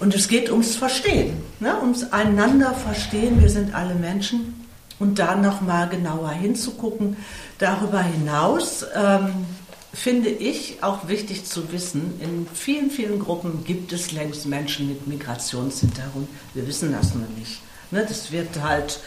Und 0.00 0.14
es 0.14 0.28
geht 0.28 0.50
ums 0.50 0.76
Verstehen, 0.76 1.36
ne? 1.60 1.80
ums 1.80 2.12
einander 2.12 2.72
verstehen. 2.72 3.40
Wir 3.40 3.48
sind 3.48 3.74
alle 3.74 3.94
Menschen. 3.94 4.66
Und 5.00 5.18
da 5.18 5.36
nochmal 5.36 5.88
genauer 5.88 6.30
hinzugucken. 6.30 7.16
Darüber 7.58 8.02
hinaus 8.02 8.84
ähm, 8.94 9.46
finde 9.92 10.28
ich 10.28 10.82
auch 10.82 11.08
wichtig 11.08 11.44
zu 11.44 11.72
wissen, 11.72 12.20
in 12.20 12.46
vielen, 12.52 12.90
vielen 12.90 13.18
Gruppen 13.20 13.64
gibt 13.64 13.92
es 13.92 14.12
längst 14.12 14.46
Menschen 14.46 14.88
mit 14.88 15.06
Migrationshintergrund. 15.06 16.28
Wir 16.54 16.66
wissen 16.66 16.92
das 16.92 17.14
nur 17.14 17.28
nicht. 17.38 17.60
Ne? 17.90 18.04
Das 18.08 18.32
wird 18.32 18.60
halt 18.60 19.00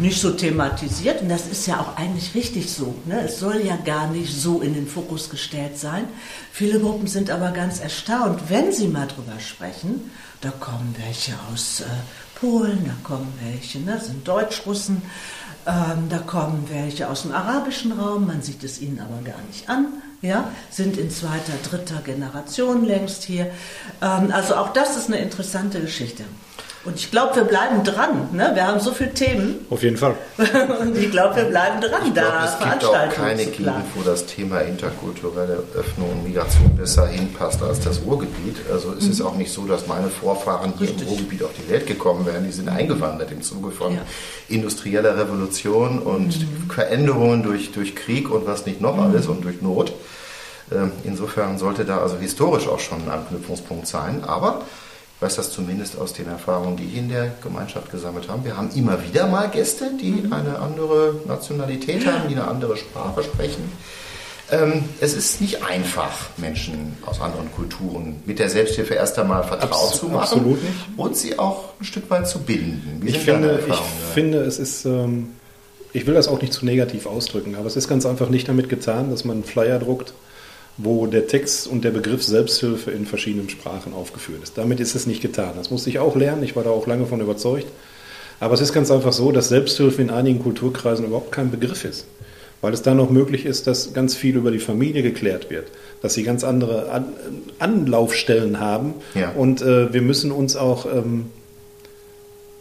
nicht 0.00 0.20
so 0.20 0.30
thematisiert. 0.30 1.22
Und 1.22 1.28
das 1.28 1.46
ist 1.46 1.66
ja 1.66 1.80
auch 1.80 1.96
eigentlich 1.96 2.34
richtig 2.34 2.72
so. 2.72 2.94
Ne? 3.06 3.22
Es 3.22 3.38
soll 3.38 3.60
ja 3.64 3.76
gar 3.76 4.08
nicht 4.08 4.32
so 4.34 4.60
in 4.60 4.74
den 4.74 4.86
Fokus 4.86 5.30
gestellt 5.30 5.78
sein. 5.78 6.04
Viele 6.52 6.80
Gruppen 6.80 7.06
sind 7.06 7.30
aber 7.30 7.50
ganz 7.50 7.80
erstaunt, 7.80 8.40
wenn 8.48 8.72
sie 8.72 8.88
mal 8.88 9.06
drüber 9.06 9.38
sprechen. 9.38 10.10
Da 10.40 10.50
kommen 10.50 10.94
welche 10.98 11.32
aus 11.52 11.80
äh, 11.80 11.84
Polen, 12.40 12.84
da 12.86 12.94
kommen 13.02 13.32
welche, 13.44 13.80
ne? 13.80 14.00
sind 14.00 14.26
Deutschrussen, 14.26 15.02
ähm, 15.66 16.08
da 16.08 16.18
kommen 16.18 16.66
welche 16.70 17.10
aus 17.10 17.22
dem 17.22 17.32
arabischen 17.32 17.92
Raum, 17.92 18.26
man 18.26 18.40
sieht 18.40 18.64
es 18.64 18.80
ihnen 18.80 19.00
aber 19.00 19.20
gar 19.22 19.40
nicht 19.48 19.68
an. 19.68 19.88
Ja, 20.22 20.50
sind 20.70 20.98
in 20.98 21.10
zweiter, 21.10 21.52
dritter 21.62 22.02
Generation 22.02 22.84
längst 22.84 23.24
hier. 23.24 23.50
Ähm, 24.02 24.30
also 24.32 24.54
auch 24.56 24.72
das 24.72 24.96
ist 24.96 25.08
eine 25.08 25.18
interessante 25.18 25.80
Geschichte. 25.80 26.24
Und 26.82 26.96
ich 26.96 27.10
glaube, 27.10 27.36
wir 27.36 27.44
bleiben 27.44 27.84
dran. 27.84 28.30
Ne? 28.32 28.52
Wir 28.54 28.66
haben 28.66 28.80
so 28.80 28.92
viele 28.92 29.12
Themen. 29.12 29.66
Auf 29.68 29.82
jeden 29.82 29.98
Fall. 29.98 30.14
und 30.80 30.96
ich 30.98 31.10
glaube, 31.10 31.36
wir 31.36 31.44
bleiben 31.44 31.78
dran, 31.78 32.00
ich 32.06 32.14
da 32.14 32.46
es 32.46 32.58
gibt 32.58 32.84
auch 32.86 33.08
keine 33.10 33.44
Gegend, 33.44 33.84
wo 33.94 34.02
das 34.02 34.24
Thema 34.24 34.60
interkulturelle 34.60 35.62
Öffnung 35.74 36.10
und 36.10 36.24
Migration 36.24 36.74
besser 36.76 37.06
hinpasst 37.06 37.62
als 37.62 37.80
das 37.80 38.00
Ruhrgebiet. 38.02 38.56
Also 38.72 38.94
es 38.94 39.04
mhm. 39.04 39.10
ist 39.10 39.20
auch 39.20 39.36
nicht 39.36 39.52
so, 39.52 39.66
dass 39.66 39.86
meine 39.88 40.08
Vorfahren 40.08 40.72
hier 40.78 40.88
Richtig. 40.88 41.02
im 41.02 41.08
Ruhrgebiet 41.08 41.42
auf 41.42 41.50
die 41.52 41.70
Welt 41.70 41.86
gekommen 41.86 42.24
wären. 42.24 42.44
Die 42.44 42.52
sind 42.52 42.70
eingewandert 42.70 43.30
im 43.30 43.42
Zuge 43.42 43.72
von 43.72 43.96
ja. 43.96 44.00
industrieller 44.48 45.18
Revolution 45.18 45.98
und 45.98 46.40
mhm. 46.40 46.70
Veränderungen 46.70 47.42
durch, 47.42 47.72
durch 47.72 47.94
Krieg 47.94 48.30
und 48.30 48.46
was 48.46 48.64
nicht 48.64 48.80
noch 48.80 48.96
mhm. 48.96 49.02
alles 49.02 49.26
und 49.26 49.44
durch 49.44 49.60
Not. 49.60 49.92
Ähm, 50.72 50.92
insofern 51.04 51.58
sollte 51.58 51.84
da 51.84 51.98
also 51.98 52.16
historisch 52.16 52.68
auch 52.68 52.80
schon 52.80 53.02
ein 53.02 53.10
Anknüpfungspunkt 53.10 53.86
sein. 53.86 54.24
Aber 54.24 54.62
weiß 55.20 55.36
das 55.36 55.52
zumindest 55.52 55.98
aus 55.98 56.14
den 56.14 56.26
Erfahrungen, 56.26 56.76
die 56.76 56.84
ich 56.84 56.96
in 56.96 57.08
der 57.08 57.32
Gemeinschaft 57.42 57.90
gesammelt 57.90 58.28
habe. 58.28 58.44
Wir 58.44 58.56
haben 58.56 58.70
immer 58.74 59.02
wieder 59.04 59.26
mal 59.26 59.50
Gäste, 59.50 59.90
die 60.00 60.12
mhm. 60.12 60.32
eine 60.32 60.58
andere 60.58 61.20
Nationalität 61.26 62.06
haben, 62.06 62.28
die 62.28 62.34
eine 62.34 62.48
andere 62.48 62.76
Sprache 62.76 63.22
sprechen. 63.22 63.70
Ähm, 64.52 64.84
es 65.00 65.14
ist 65.14 65.40
nicht 65.40 65.62
einfach, 65.62 66.30
Menschen 66.36 66.96
aus 67.06 67.20
anderen 67.20 67.52
Kulturen 67.52 68.22
mit 68.26 68.38
der 68.38 68.48
Selbsthilfe 68.48 68.94
erst 68.94 69.18
einmal 69.18 69.44
vertraut 69.44 69.90
Abs 69.90 69.98
zu 69.98 70.06
machen 70.06 70.22
absolut 70.22 70.62
nicht. 70.62 70.74
und 70.96 71.16
sie 71.16 71.38
auch 71.38 71.74
ein 71.78 71.84
Stück 71.84 72.10
weit 72.10 72.26
zu 72.26 72.40
binden. 72.40 72.98
Wie 73.00 73.10
ich 73.10 73.18
finde, 73.18 73.62
ich 73.68 73.76
finde, 74.12 74.38
es 74.38 74.58
ist, 74.58 74.86
ähm, 74.86 75.28
ich 75.92 76.06
will 76.06 76.14
das 76.14 76.26
auch 76.26 76.40
nicht 76.40 76.52
zu 76.52 76.64
negativ 76.64 77.06
ausdrücken, 77.06 77.54
aber 77.54 77.66
es 77.66 77.76
ist 77.76 77.88
ganz 77.88 78.06
einfach 78.06 78.28
nicht 78.28 78.48
damit 78.48 78.68
getan, 78.68 79.10
dass 79.10 79.24
man 79.24 79.36
einen 79.36 79.44
Flyer 79.44 79.78
druckt 79.78 80.14
wo 80.82 81.06
der 81.06 81.26
Text 81.26 81.66
und 81.66 81.84
der 81.84 81.90
Begriff 81.90 82.22
Selbsthilfe 82.22 82.90
in 82.90 83.06
verschiedenen 83.06 83.48
Sprachen 83.48 83.92
aufgeführt 83.92 84.42
ist. 84.42 84.56
Damit 84.56 84.80
ist 84.80 84.94
es 84.94 85.06
nicht 85.06 85.20
getan. 85.20 85.52
Das 85.56 85.70
musste 85.70 85.90
ich 85.90 85.98
auch 85.98 86.16
lernen, 86.16 86.42
ich 86.42 86.56
war 86.56 86.64
da 86.64 86.70
auch 86.70 86.86
lange 86.86 87.06
von 87.06 87.20
überzeugt. 87.20 87.66
Aber 88.38 88.54
es 88.54 88.60
ist 88.60 88.72
ganz 88.72 88.90
einfach 88.90 89.12
so, 89.12 89.32
dass 89.32 89.48
Selbsthilfe 89.48 90.00
in 90.00 90.10
einigen 90.10 90.42
Kulturkreisen 90.42 91.04
überhaupt 91.04 91.32
kein 91.32 91.50
Begriff 91.50 91.84
ist. 91.84 92.06
Weil 92.62 92.72
es 92.72 92.82
dann 92.82 92.96
noch 92.96 93.10
möglich 93.10 93.46
ist, 93.46 93.66
dass 93.66 93.92
ganz 93.92 94.14
viel 94.14 94.36
über 94.36 94.50
die 94.50 94.58
Familie 94.58 95.02
geklärt 95.02 95.50
wird, 95.50 95.68
dass 96.02 96.14
sie 96.14 96.24
ganz 96.24 96.44
andere 96.44 96.90
An 96.90 97.06
Anlaufstellen 97.58 98.60
haben. 98.60 98.94
Ja. 99.14 99.30
Und 99.32 99.62
äh, 99.62 99.92
wir 99.92 100.02
müssen 100.02 100.30
uns 100.30 100.56
auch 100.56 100.86
ähm, 100.86 101.26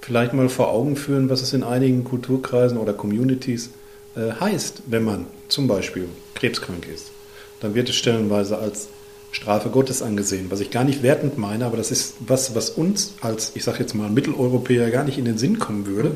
vielleicht 0.01 0.33
mal 0.33 0.49
vor 0.49 0.69
Augen 0.69 0.95
führen, 0.95 1.29
was 1.29 1.41
es 1.41 1.53
in 1.53 1.63
einigen 1.63 2.03
Kulturkreisen 2.03 2.77
oder 2.77 2.93
Communities 2.93 3.71
äh, 4.15 4.31
heißt, 4.39 4.83
wenn 4.87 5.03
man 5.03 5.25
zum 5.49 5.67
Beispiel 5.67 6.07
krebskrank 6.33 6.87
ist 6.87 7.11
dann 7.59 7.75
wird 7.75 7.89
es 7.89 7.95
stellenweise 7.95 8.57
als 8.57 8.89
Strafe 9.31 9.69
Gottes 9.69 10.01
angesehen, 10.01 10.47
was 10.49 10.59
ich 10.59 10.71
gar 10.71 10.83
nicht 10.83 11.03
wertend 11.03 11.37
meine, 11.37 11.65
aber 11.65 11.77
das 11.77 11.91
ist 11.91 12.15
was, 12.19 12.55
was 12.55 12.71
uns 12.71 13.13
als, 13.21 13.51
ich 13.55 13.63
sage 13.63 13.79
jetzt 13.79 13.93
mal, 13.93 14.09
Mitteleuropäer 14.09 14.89
gar 14.89 15.03
nicht 15.03 15.17
in 15.17 15.25
den 15.25 15.37
Sinn 15.37 15.59
kommen 15.59 15.85
würde. 15.85 16.15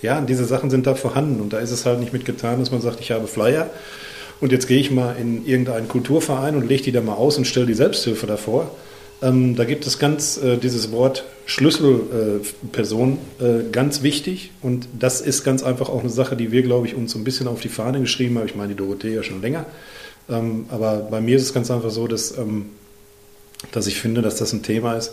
Ja, 0.00 0.20
diese 0.20 0.44
Sachen 0.44 0.70
sind 0.70 0.86
da 0.86 0.94
vorhanden 0.94 1.40
und 1.40 1.52
da 1.52 1.58
ist 1.58 1.70
es 1.70 1.86
halt 1.86 2.00
nicht 2.00 2.12
mit 2.12 2.24
getan, 2.24 2.60
dass 2.60 2.70
man 2.70 2.80
sagt, 2.80 3.00
ich 3.00 3.10
habe 3.10 3.26
Flyer 3.26 3.70
und 4.40 4.52
jetzt 4.52 4.68
gehe 4.68 4.78
ich 4.78 4.90
mal 4.90 5.16
in 5.20 5.46
irgendeinen 5.46 5.88
Kulturverein 5.88 6.56
und 6.56 6.68
lege 6.68 6.84
die 6.84 6.92
da 6.92 7.00
mal 7.00 7.14
aus 7.14 7.36
und 7.36 7.46
stelle 7.46 7.66
die 7.66 7.74
Selbsthilfe 7.74 8.26
davor. 8.26 8.70
Ähm, 9.22 9.54
da 9.54 9.64
gibt 9.64 9.86
es 9.86 10.00
ganz 10.00 10.36
äh, 10.36 10.56
dieses 10.56 10.90
Wort 10.90 11.24
Schlüsselperson 11.46 13.18
äh, 13.40 13.44
äh, 13.44 13.70
ganz 13.70 14.02
wichtig 14.02 14.50
und 14.60 14.88
das 14.98 15.20
ist 15.20 15.44
ganz 15.44 15.62
einfach 15.62 15.88
auch 15.88 16.00
eine 16.00 16.10
Sache, 16.10 16.36
die 16.36 16.50
wir, 16.50 16.62
glaube 16.62 16.88
ich, 16.88 16.94
uns 16.96 17.12
so 17.12 17.18
ein 17.18 17.24
bisschen 17.24 17.46
auf 17.46 17.60
die 17.60 17.68
Fahne 17.68 18.00
geschrieben 18.00 18.38
haben. 18.38 18.46
Ich 18.46 18.56
meine, 18.56 18.70
die 18.70 18.76
Dorothea 18.76 19.22
schon 19.22 19.40
länger. 19.40 19.66
Ähm, 20.28 20.66
aber 20.70 20.96
bei 21.10 21.20
mir 21.20 21.36
ist 21.36 21.42
es 21.42 21.54
ganz 21.54 21.70
einfach 21.70 21.90
so, 21.90 22.06
dass, 22.06 22.36
ähm, 22.38 22.66
dass 23.72 23.86
ich 23.86 24.00
finde, 24.00 24.22
dass 24.22 24.36
das 24.36 24.52
ein 24.52 24.62
Thema 24.62 24.94
ist, 24.96 25.12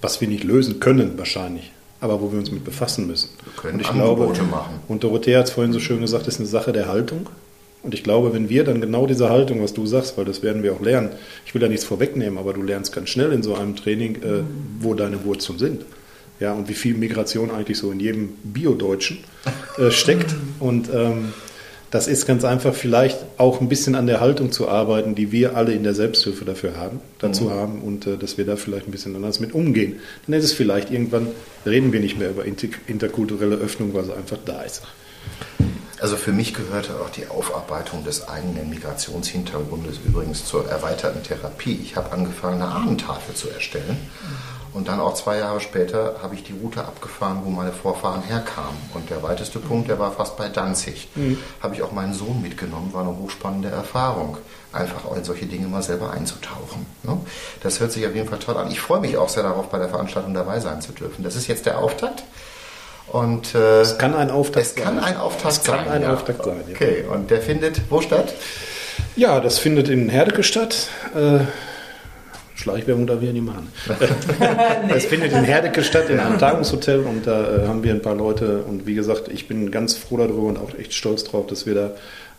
was 0.00 0.20
wir 0.20 0.28
nicht 0.28 0.44
lösen 0.44 0.80
können 0.80 1.16
wahrscheinlich, 1.16 1.72
aber 2.00 2.20
wo 2.20 2.30
wir 2.32 2.38
uns 2.38 2.50
mit 2.50 2.64
befassen 2.64 3.06
müssen. 3.06 3.30
Wir 3.44 3.52
können 3.54 3.74
und 3.74 3.80
ich 3.80 3.88
Angebote 3.88 4.34
glaube, 4.34 4.50
machen. 4.50 4.80
Und 4.88 5.04
Dorothea 5.04 5.38
hat 5.38 5.46
es 5.46 5.52
vorhin 5.52 5.72
so 5.72 5.80
schön 5.80 6.00
gesagt, 6.00 6.26
ist 6.26 6.38
eine 6.38 6.48
Sache 6.48 6.72
der 6.72 6.88
Haltung. 6.88 7.28
Und 7.82 7.92
ich 7.92 8.02
glaube, 8.02 8.32
wenn 8.32 8.48
wir 8.48 8.64
dann 8.64 8.80
genau 8.80 9.06
diese 9.06 9.28
Haltung, 9.28 9.62
was 9.62 9.74
du 9.74 9.84
sagst, 9.84 10.16
weil 10.16 10.24
das 10.24 10.42
werden 10.42 10.62
wir 10.62 10.72
auch 10.72 10.80
lernen, 10.80 11.10
ich 11.44 11.52
will 11.52 11.60
da 11.60 11.68
nichts 11.68 11.84
vorwegnehmen, 11.84 12.38
aber 12.38 12.54
du 12.54 12.62
lernst 12.62 12.94
ganz 12.94 13.10
schnell 13.10 13.30
in 13.30 13.42
so 13.42 13.54
einem 13.54 13.76
Training, 13.76 14.16
äh, 14.22 14.42
wo 14.80 14.94
deine 14.94 15.24
Wurzeln 15.24 15.58
sind. 15.58 15.84
Ja, 16.40 16.54
und 16.54 16.68
wie 16.68 16.74
viel 16.74 16.94
Migration 16.94 17.50
eigentlich 17.50 17.78
so 17.78 17.92
in 17.92 18.00
jedem 18.00 18.30
Bio-Deutschen 18.42 19.18
äh, 19.78 19.90
steckt. 19.90 20.34
Und 20.60 20.88
ähm, 20.92 21.32
das 21.94 22.08
ist 22.08 22.26
ganz 22.26 22.44
einfach 22.44 22.74
vielleicht 22.74 23.18
auch 23.38 23.60
ein 23.60 23.68
bisschen 23.68 23.94
an 23.94 24.08
der 24.08 24.18
Haltung 24.18 24.50
zu 24.50 24.68
arbeiten, 24.68 25.14
die 25.14 25.30
wir 25.30 25.56
alle 25.56 25.74
in 25.74 25.84
der 25.84 25.94
Selbsthilfe 25.94 26.44
dafür 26.44 26.76
haben, 26.76 27.00
dazu 27.20 27.44
mhm. 27.44 27.50
haben 27.50 27.82
und 27.82 28.08
äh, 28.08 28.16
dass 28.16 28.36
wir 28.36 28.44
da 28.44 28.56
vielleicht 28.56 28.88
ein 28.88 28.90
bisschen 28.90 29.14
anders 29.14 29.38
mit 29.38 29.54
umgehen. 29.54 30.00
Dann 30.26 30.36
ist 30.36 30.42
es 30.42 30.52
vielleicht 30.52 30.90
irgendwann, 30.90 31.28
reden 31.64 31.92
wir 31.92 32.00
nicht 32.00 32.18
mehr 32.18 32.30
über 32.30 32.44
interkulturelle 32.44 33.54
Öffnung, 33.54 33.94
weil 33.94 34.02
sie 34.06 34.12
einfach 34.12 34.38
da 34.44 34.62
ist. 34.62 34.82
Also 36.00 36.16
für 36.16 36.32
mich 36.32 36.52
gehörte 36.52 37.00
auch 37.00 37.10
die 37.10 37.28
Aufarbeitung 37.28 38.02
des 38.02 38.26
eigenen 38.26 38.70
Migrationshintergrundes 38.70 40.00
übrigens 40.04 40.44
zur 40.46 40.68
erweiterten 40.68 41.22
Therapie. 41.22 41.78
Ich 41.80 41.94
habe 41.94 42.10
angefangen, 42.10 42.60
eine 42.60 42.72
Ahnentafel 42.72 43.36
zu 43.36 43.50
erstellen. 43.50 43.96
Und 44.74 44.88
dann 44.88 44.98
auch 44.98 45.14
zwei 45.14 45.38
Jahre 45.38 45.60
später 45.60 46.16
habe 46.20 46.34
ich 46.34 46.42
die 46.42 46.52
Route 46.52 46.84
abgefahren, 46.84 47.42
wo 47.44 47.50
meine 47.50 47.70
Vorfahren 47.70 48.22
herkamen. 48.22 48.76
Und 48.92 49.08
der 49.08 49.22
weiteste 49.22 49.60
Punkt, 49.60 49.88
der 49.88 50.00
war 50.00 50.10
fast 50.10 50.36
bei 50.36 50.48
Danzig. 50.48 51.08
Mhm. 51.14 51.38
Habe 51.62 51.76
ich 51.76 51.82
auch 51.82 51.92
meinen 51.92 52.12
Sohn 52.12 52.42
mitgenommen, 52.42 52.92
war 52.92 53.02
eine 53.02 53.16
hochspannende 53.16 53.68
Erfahrung, 53.68 54.36
einfach 54.72 55.04
in 55.16 55.22
solche 55.22 55.46
Dinge 55.46 55.68
mal 55.68 55.82
selber 55.82 56.10
einzutauchen. 56.10 56.86
Ne? 57.04 57.16
Das 57.62 57.78
hört 57.78 57.92
sich 57.92 58.04
auf 58.04 58.16
jeden 58.16 58.28
Fall 58.28 58.40
toll 58.40 58.56
an. 58.56 58.68
Ich 58.68 58.80
freue 58.80 59.00
mich 59.00 59.16
auch 59.16 59.28
sehr 59.28 59.44
darauf, 59.44 59.68
bei 59.68 59.78
der 59.78 59.88
Veranstaltung 59.88 60.34
dabei 60.34 60.58
sein 60.58 60.80
zu 60.80 60.90
dürfen. 60.90 61.22
Das 61.22 61.36
ist 61.36 61.46
jetzt 61.46 61.66
der 61.66 61.78
Auftakt. 61.78 62.24
Und, 63.06 63.54
äh, 63.54 63.82
es 63.82 63.96
kann 63.96 64.12
ein 64.16 64.32
Auftakt 64.32 64.66
es 64.66 64.74
sein. 64.74 64.82
Kann 64.82 64.98
ein 64.98 65.16
Auftakt 65.16 65.52
es 65.52 65.62
kann 65.62 65.88
ein 65.88 66.02
ja. 66.02 66.14
Auftakt 66.14 66.44
sein. 66.44 66.64
Ja. 66.66 66.74
Okay, 66.74 67.04
und 67.08 67.30
der 67.30 67.40
findet 67.42 67.80
wo 67.90 68.00
statt? 68.00 68.34
Ja, 69.14 69.38
das 69.38 69.60
findet 69.60 69.88
in 69.88 70.08
Herdecke 70.08 70.42
statt. 70.42 70.88
Äh, 71.14 71.44
Schleichwerbung 72.54 73.06
darf 73.06 73.20
ich 73.20 73.26
ja 73.26 73.32
nicht 73.32 73.44
machen. 73.44 73.68
nee. 73.88 74.92
Es 74.94 75.06
findet 75.06 75.32
in 75.32 75.44
Herdecke 75.44 75.82
statt, 75.82 76.08
in 76.08 76.20
einem 76.20 76.38
Tagungshotel 76.38 77.00
und 77.00 77.26
da 77.26 77.64
äh, 77.64 77.66
haben 77.66 77.82
wir 77.82 77.92
ein 77.92 78.02
paar 78.02 78.14
Leute 78.14 78.62
und 78.62 78.86
wie 78.86 78.94
gesagt, 78.94 79.28
ich 79.28 79.48
bin 79.48 79.70
ganz 79.70 79.94
froh 79.94 80.16
darüber 80.16 80.42
und 80.42 80.58
auch 80.58 80.74
echt 80.78 80.94
stolz 80.94 81.24
drauf, 81.24 81.46
dass 81.46 81.66
wir 81.66 81.74
da 81.74 81.90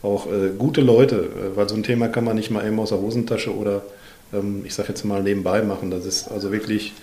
auch 0.01 0.27
äh, 0.27 0.51
gute 0.57 0.81
Leute, 0.81 1.15
äh, 1.15 1.55
weil 1.55 1.67
so 1.67 1.75
ein 1.75 1.83
Thema 1.83 2.07
kann 2.07 2.23
man 2.23 2.35
nicht 2.35 2.49
mal 2.49 2.65
eben 2.65 2.79
aus 2.79 2.89
der 2.89 2.99
Hosentasche 2.99 3.53
oder 3.53 3.81
ähm, 4.33 4.61
ich 4.65 4.73
sage 4.73 4.89
jetzt 4.89 5.03
mal 5.03 5.21
nebenbei 5.21 5.61
machen. 5.61 5.91
Das 5.91 6.05
ist 6.05 6.29
also 6.29 6.51
wirklich 6.51 6.93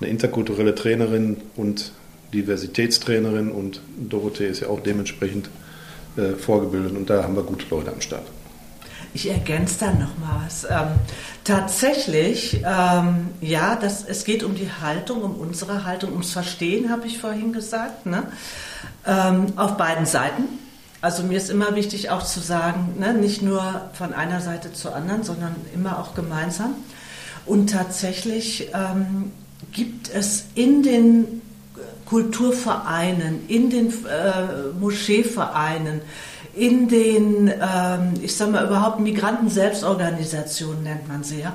eine 0.00 0.10
interkulturelle 0.10 0.74
Trainerin 0.74 1.36
und 1.56 1.92
Diversitätstrainerin 2.32 3.50
und 3.50 3.80
Dorothee 3.98 4.48
ist 4.48 4.60
ja 4.60 4.68
auch 4.68 4.80
dementsprechend 4.80 5.50
äh, 6.16 6.36
vorgebildet 6.36 6.96
und 6.96 7.10
da 7.10 7.22
haben 7.22 7.36
wir 7.36 7.42
gute 7.42 7.66
Leute 7.70 7.92
am 7.92 8.00
Start. 8.00 8.24
Ich 9.12 9.28
ergänze 9.28 9.80
dann 9.80 9.98
noch 9.98 10.18
mal 10.18 10.42
was. 10.44 10.64
Ähm, 10.64 10.88
tatsächlich, 11.44 12.62
ähm, 12.64 13.28
ja, 13.40 13.76
das, 13.76 14.04
es 14.04 14.24
geht 14.24 14.42
um 14.42 14.54
die 14.54 14.70
Haltung, 14.80 15.22
um 15.22 15.34
unsere 15.36 15.84
Haltung, 15.84 16.12
ums 16.12 16.32
Verstehen, 16.32 16.90
habe 16.90 17.06
ich 17.06 17.18
vorhin 17.18 17.52
gesagt, 17.52 18.06
ne? 18.06 18.24
Ähm, 19.06 19.52
auf 19.56 19.76
beiden 19.76 20.06
Seiten. 20.06 20.44
Also 21.00 21.22
mir 21.22 21.38
ist 21.38 21.50
immer 21.50 21.74
wichtig 21.74 22.10
auch 22.10 22.22
zu 22.22 22.40
sagen, 22.40 22.94
ne, 22.98 23.14
nicht 23.14 23.40
nur 23.40 23.88
von 23.94 24.12
einer 24.12 24.40
Seite 24.40 24.72
zur 24.72 24.94
anderen, 24.94 25.24
sondern 25.24 25.56
immer 25.74 25.98
auch 25.98 26.14
gemeinsam. 26.14 26.74
Und 27.46 27.70
tatsächlich 27.70 28.68
ähm, 28.74 29.32
gibt 29.72 30.10
es 30.12 30.44
in 30.54 30.82
den 30.82 31.40
Kulturvereinen, 32.04 33.48
in 33.48 33.70
den 33.70 33.88
äh, 33.88 34.72
Moscheevereinen, 34.78 36.02
in 36.54 36.88
den, 36.88 37.48
ähm, 37.48 38.14
ich 38.22 38.34
sag 38.34 38.50
mal, 38.50 38.66
überhaupt 38.66 39.00
Migranten-Selbstorganisationen 39.00 40.82
nennt 40.82 41.08
man 41.08 41.24
sie 41.24 41.40
ja, 41.40 41.54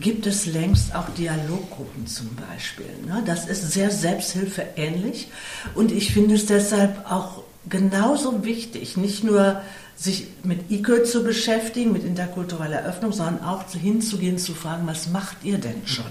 gibt 0.00 0.26
es 0.26 0.46
längst 0.46 0.94
auch 0.94 1.08
Dialoggruppen 1.10 2.06
zum 2.06 2.30
Beispiel. 2.50 2.90
Ne? 3.06 3.22
Das 3.26 3.46
ist 3.46 3.70
sehr 3.72 3.90
selbsthilfeähnlich 3.90 5.28
und 5.74 5.92
ich 5.92 6.12
finde 6.12 6.34
es 6.34 6.46
deshalb 6.46 7.10
auch 7.10 7.42
genauso 7.68 8.44
wichtig, 8.44 8.96
nicht 8.96 9.24
nur 9.24 9.60
sich 9.96 10.26
mit 10.42 10.70
IKÖ 10.70 11.04
zu 11.04 11.22
beschäftigen, 11.22 11.92
mit 11.92 12.04
interkultureller 12.04 12.84
Öffnung, 12.84 13.12
sondern 13.12 13.44
auch 13.44 13.64
hinzugehen, 13.70 14.38
zu 14.38 14.54
fragen, 14.54 14.86
was 14.86 15.08
macht 15.08 15.44
ihr 15.44 15.58
denn 15.58 15.86
schon? 15.86 16.04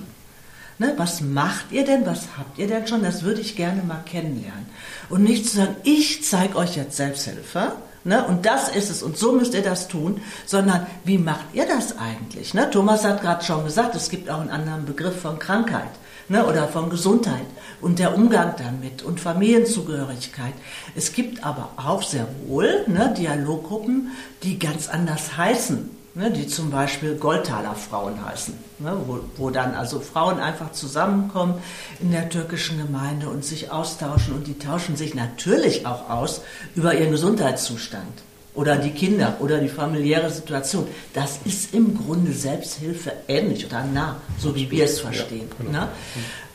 Ne, 0.79 0.93
was 0.97 1.21
macht 1.21 1.71
ihr 1.71 1.85
denn? 1.85 2.05
Was 2.05 2.21
habt 2.37 2.57
ihr 2.57 2.67
denn 2.67 2.87
schon? 2.87 3.03
Das 3.03 3.23
würde 3.23 3.41
ich 3.41 3.55
gerne 3.55 3.83
mal 3.83 4.01
kennenlernen. 4.05 4.65
Und 5.09 5.23
nicht 5.23 5.47
zu 5.47 5.57
sagen, 5.57 5.75
ich 5.83 6.23
zeige 6.23 6.55
euch 6.55 6.75
jetzt 6.75 6.97
Selbsthilfe. 6.97 7.73
Ne, 8.05 8.25
und 8.25 8.45
das 8.45 8.67
ist 8.67 8.89
es 8.89 9.01
und 9.01 9.17
so 9.17 9.31
müsst 9.31 9.53
ihr 9.53 9.61
das 9.61 9.87
tun, 9.87 10.19
sondern 10.45 10.85
wie 11.05 11.17
macht 11.17 11.45
ihr 11.53 11.65
das 11.65 11.97
eigentlich? 11.97 12.53
Ne? 12.53 12.69
Thomas 12.69 13.05
hat 13.05 13.21
gerade 13.21 13.45
schon 13.45 13.63
gesagt, 13.63 13.95
es 13.95 14.09
gibt 14.09 14.29
auch 14.29 14.41
einen 14.41 14.49
anderen 14.49 14.85
Begriff 14.85 15.21
von 15.21 15.39
Krankheit 15.39 15.89
ne, 16.27 16.45
oder 16.45 16.67
von 16.67 16.89
Gesundheit 16.89 17.45
und 17.79 17.99
der 17.99 18.13
Umgang 18.13 18.55
damit 18.57 19.03
und 19.03 19.21
Familienzugehörigkeit. 19.21 20.53
Es 20.95 21.13
gibt 21.13 21.45
aber 21.45 21.69
auch 21.77 22.03
sehr 22.03 22.27
wohl 22.45 22.83
ne, 22.87 23.13
Dialoggruppen, 23.17 24.11
die 24.43 24.59
ganz 24.59 24.89
anders 24.89 25.37
heißen 25.37 26.02
ne, 26.15 26.31
die 26.31 26.47
zum 26.47 26.69
Beispiel 26.69 27.15
Goldtaler 27.15 27.75
Frauen 27.75 28.23
heißen, 28.25 28.53
ne, 28.79 28.95
wo, 29.07 29.19
wo, 29.37 29.49
dann 29.49 29.73
also 29.75 29.99
Frauen 29.99 30.39
einfach 30.39 30.71
zusammenkommen 30.71 31.55
in 31.99 32.11
der 32.11 32.29
türkischen 32.29 32.77
Gemeinde 32.77 33.29
und 33.29 33.43
sich 33.43 33.71
austauschen 33.71 34.33
und 34.35 34.47
die 34.47 34.57
tauschen 34.57 34.95
sich 34.95 35.15
natürlich 35.15 35.85
auch 35.85 36.09
aus 36.09 36.41
über 36.75 36.95
ihren 36.95 37.11
Gesundheitszustand 37.11 38.23
oder 38.53 38.77
die 38.77 38.91
Kinder 38.91 39.37
oder 39.39 39.59
die 39.59 39.69
familiäre 39.69 40.29
Situation. 40.29 40.87
Das 41.13 41.39
ist 41.45 41.73
im 41.73 41.97
Grunde 41.97 42.31
Selbsthilfe 42.33 43.13
ähnlich 43.27 43.65
oder 43.65 43.83
nah, 43.83 44.17
so 44.37 44.55
wie 44.55 44.69
wir 44.69 44.85
es 44.85 44.99
verstehen. 44.99 45.49
Ja, 45.59 45.65
genau. 45.65 45.79
ne? 45.79 45.89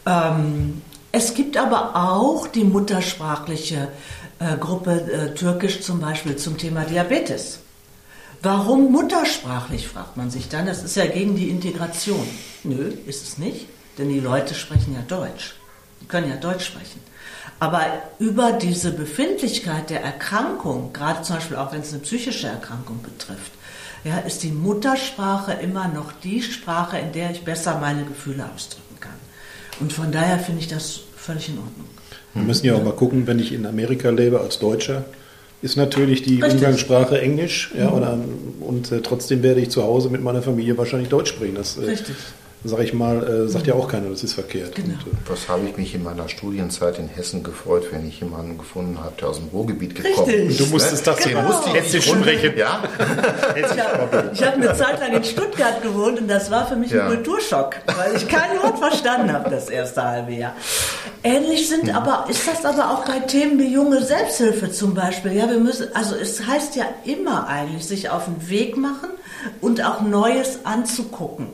ähm, 0.06 0.82
es 1.10 1.34
gibt 1.34 1.56
aber 1.56 1.96
auch 1.96 2.46
die 2.46 2.64
muttersprachliche 2.64 3.88
äh, 4.38 4.56
Gruppe 4.58 4.92
äh, 4.92 5.34
Türkisch 5.34 5.80
zum 5.80 6.00
Beispiel 6.00 6.36
zum 6.36 6.58
Thema 6.58 6.84
Diabetes. 6.84 7.60
Warum 8.42 8.92
muttersprachlich, 8.92 9.88
fragt 9.88 10.16
man 10.16 10.30
sich 10.30 10.48
dann. 10.48 10.66
Das 10.66 10.82
ist 10.84 10.96
ja 10.96 11.06
gegen 11.06 11.36
die 11.36 11.48
Integration. 11.48 12.26
Nö, 12.62 12.92
ist 13.06 13.26
es 13.26 13.38
nicht, 13.38 13.66
denn 13.98 14.08
die 14.08 14.20
Leute 14.20 14.54
sprechen 14.54 14.94
ja 14.94 15.02
Deutsch. 15.02 15.54
Die 16.00 16.06
können 16.06 16.30
ja 16.30 16.36
Deutsch 16.36 16.66
sprechen. 16.66 17.00
Aber 17.60 17.84
über 18.20 18.52
diese 18.52 18.92
Befindlichkeit 18.92 19.90
der 19.90 20.02
Erkrankung, 20.02 20.92
gerade 20.92 21.22
zum 21.22 21.36
Beispiel 21.36 21.56
auch 21.56 21.72
wenn 21.72 21.80
es 21.80 21.92
eine 21.92 22.02
psychische 22.02 22.46
Erkrankung 22.46 23.02
betrifft, 23.02 23.52
ja, 24.04 24.18
ist 24.18 24.44
die 24.44 24.52
Muttersprache 24.52 25.54
immer 25.54 25.88
noch 25.88 26.12
die 26.12 26.40
Sprache, 26.40 26.98
in 26.98 27.12
der 27.12 27.32
ich 27.32 27.42
besser 27.42 27.78
meine 27.80 28.04
Gefühle 28.04 28.48
ausdrücken 28.54 29.00
kann. 29.00 29.10
Und 29.80 29.92
von 29.92 30.12
daher 30.12 30.38
finde 30.38 30.60
ich 30.60 30.68
das 30.68 31.00
völlig 31.16 31.48
in 31.48 31.58
Ordnung. 31.58 31.88
Wir 32.34 32.44
müssen 32.44 32.66
ja 32.66 32.74
auch 32.74 32.84
mal 32.84 32.92
gucken, 32.92 33.26
wenn 33.26 33.40
ich 33.40 33.52
in 33.52 33.66
Amerika 33.66 34.10
lebe 34.10 34.40
als 34.40 34.60
Deutscher, 34.60 35.04
ist 35.62 35.76
natürlich 35.76 36.22
die 36.22 36.40
Richtig. 36.40 36.54
Umgangssprache 36.54 37.20
Englisch. 37.20 37.72
Ja, 37.76 37.90
mhm. 37.90 37.96
oder, 37.96 38.18
und 38.60 38.92
äh, 38.92 39.00
trotzdem 39.00 39.42
werde 39.42 39.60
ich 39.60 39.70
zu 39.70 39.82
Hause 39.82 40.10
mit 40.10 40.22
meiner 40.22 40.42
Familie 40.42 40.78
wahrscheinlich 40.78 41.08
Deutsch 41.08 41.30
sprechen. 41.30 41.54
Das, 41.56 41.76
äh, 41.76 41.86
Richtig 41.86 42.16
sag 42.64 42.80
ich 42.80 42.92
mal, 42.92 43.22
äh, 43.22 43.48
sagt 43.48 43.66
ja 43.66 43.74
auch 43.74 43.88
keiner, 43.88 44.10
das 44.10 44.24
ist 44.24 44.34
verkehrt. 44.34 44.74
Genau. 44.74 44.94
Und, 44.94 45.12
äh, 45.12 45.30
Was 45.30 45.48
habe 45.48 45.66
ich 45.68 45.76
mich 45.76 45.94
in 45.94 46.02
meiner 46.02 46.28
Studienzeit 46.28 46.98
in 46.98 47.08
Hessen 47.08 47.42
gefreut, 47.42 47.86
wenn 47.92 48.06
ich 48.06 48.20
jemanden 48.20 48.58
gefunden 48.58 48.98
habe, 48.98 49.14
der 49.20 49.28
aus 49.28 49.38
dem 49.38 49.48
Ruhrgebiet 49.48 49.94
gekommen 49.94 50.28
Richtig. 50.28 50.50
ist. 50.50 50.60
Du 50.60 50.66
musstest 50.66 51.06
ne? 51.06 51.12
das 51.12 51.24
genau. 51.24 51.42
musste 51.42 51.70
Hessisch 51.70 52.06
sprechen. 52.06 52.56
Ja? 52.56 52.82
ich 53.56 53.64
habe 53.64 54.28
hab 54.34 54.54
eine 54.54 54.74
Zeit 54.74 55.00
lang 55.00 55.12
in 55.12 55.24
Stuttgart 55.24 55.82
gewohnt 55.82 56.20
und 56.20 56.28
das 56.28 56.50
war 56.50 56.66
für 56.66 56.76
mich 56.76 56.90
ja. 56.90 57.04
ein 57.04 57.14
Kulturschock, 57.14 57.76
weil 57.86 58.16
ich 58.16 58.26
kein 58.26 58.60
Wort 58.60 58.78
verstanden 58.78 59.32
habe 59.32 59.50
das 59.50 59.68
erste 59.68 60.02
halbe 60.02 60.32
Jahr. 60.32 60.54
Ähnlich 61.22 61.68
sind 61.68 61.88
hm. 61.88 61.94
aber, 61.94 62.26
ist 62.28 62.46
das 62.46 62.64
aber 62.64 62.90
auch 62.90 63.04
bei 63.04 63.20
Themen 63.20 63.58
wie 63.58 63.72
junge 63.72 64.02
Selbsthilfe 64.04 64.70
zum 64.72 64.94
Beispiel. 64.94 65.32
Ja, 65.32 65.48
wir 65.48 65.58
müssen, 65.58 65.94
also 65.94 66.16
es 66.16 66.44
heißt 66.44 66.74
ja 66.76 66.86
immer 67.04 67.46
eigentlich, 67.46 67.86
sich 67.86 68.10
auf 68.10 68.24
den 68.24 68.48
Weg 68.50 68.76
machen 68.76 69.10
und 69.60 69.84
auch 69.84 70.00
Neues 70.00 70.60
anzugucken. 70.64 71.48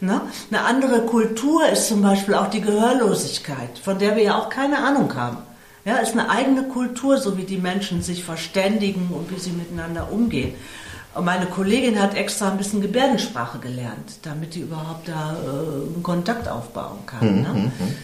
Ne? 0.00 0.20
Eine 0.50 0.64
andere 0.64 1.02
Kultur 1.02 1.68
ist 1.68 1.88
zum 1.88 2.02
Beispiel 2.02 2.34
auch 2.34 2.48
die 2.48 2.62
Gehörlosigkeit, 2.62 3.78
von 3.82 3.98
der 3.98 4.16
wir 4.16 4.22
ja 4.22 4.38
auch 4.38 4.48
keine 4.48 4.78
Ahnung 4.78 5.14
haben. 5.14 5.38
Ja, 5.84 5.96
ist 5.96 6.12
eine 6.12 6.28
eigene 6.28 6.64
Kultur, 6.64 7.18
so 7.18 7.38
wie 7.38 7.44
die 7.44 7.56
Menschen 7.56 8.02
sich 8.02 8.22
verständigen 8.22 9.08
und 9.10 9.30
wie 9.30 9.40
sie 9.40 9.50
miteinander 9.50 10.12
umgehen. 10.12 10.54
Und 11.14 11.24
meine 11.24 11.46
Kollegin 11.46 12.00
hat 12.00 12.14
extra 12.14 12.50
ein 12.50 12.58
bisschen 12.58 12.80
Gebärdensprache 12.80 13.58
gelernt, 13.58 14.18
damit 14.22 14.54
die 14.54 14.60
überhaupt 14.60 15.08
da 15.08 15.36
äh, 15.42 15.94
einen 15.94 16.02
Kontakt 16.02 16.48
aufbauen 16.48 16.98
kann. 17.06 17.36
Mhm, 17.36 17.42
ne? 17.42 17.48
Mhm, 17.48 17.62
mhm. 17.62 17.94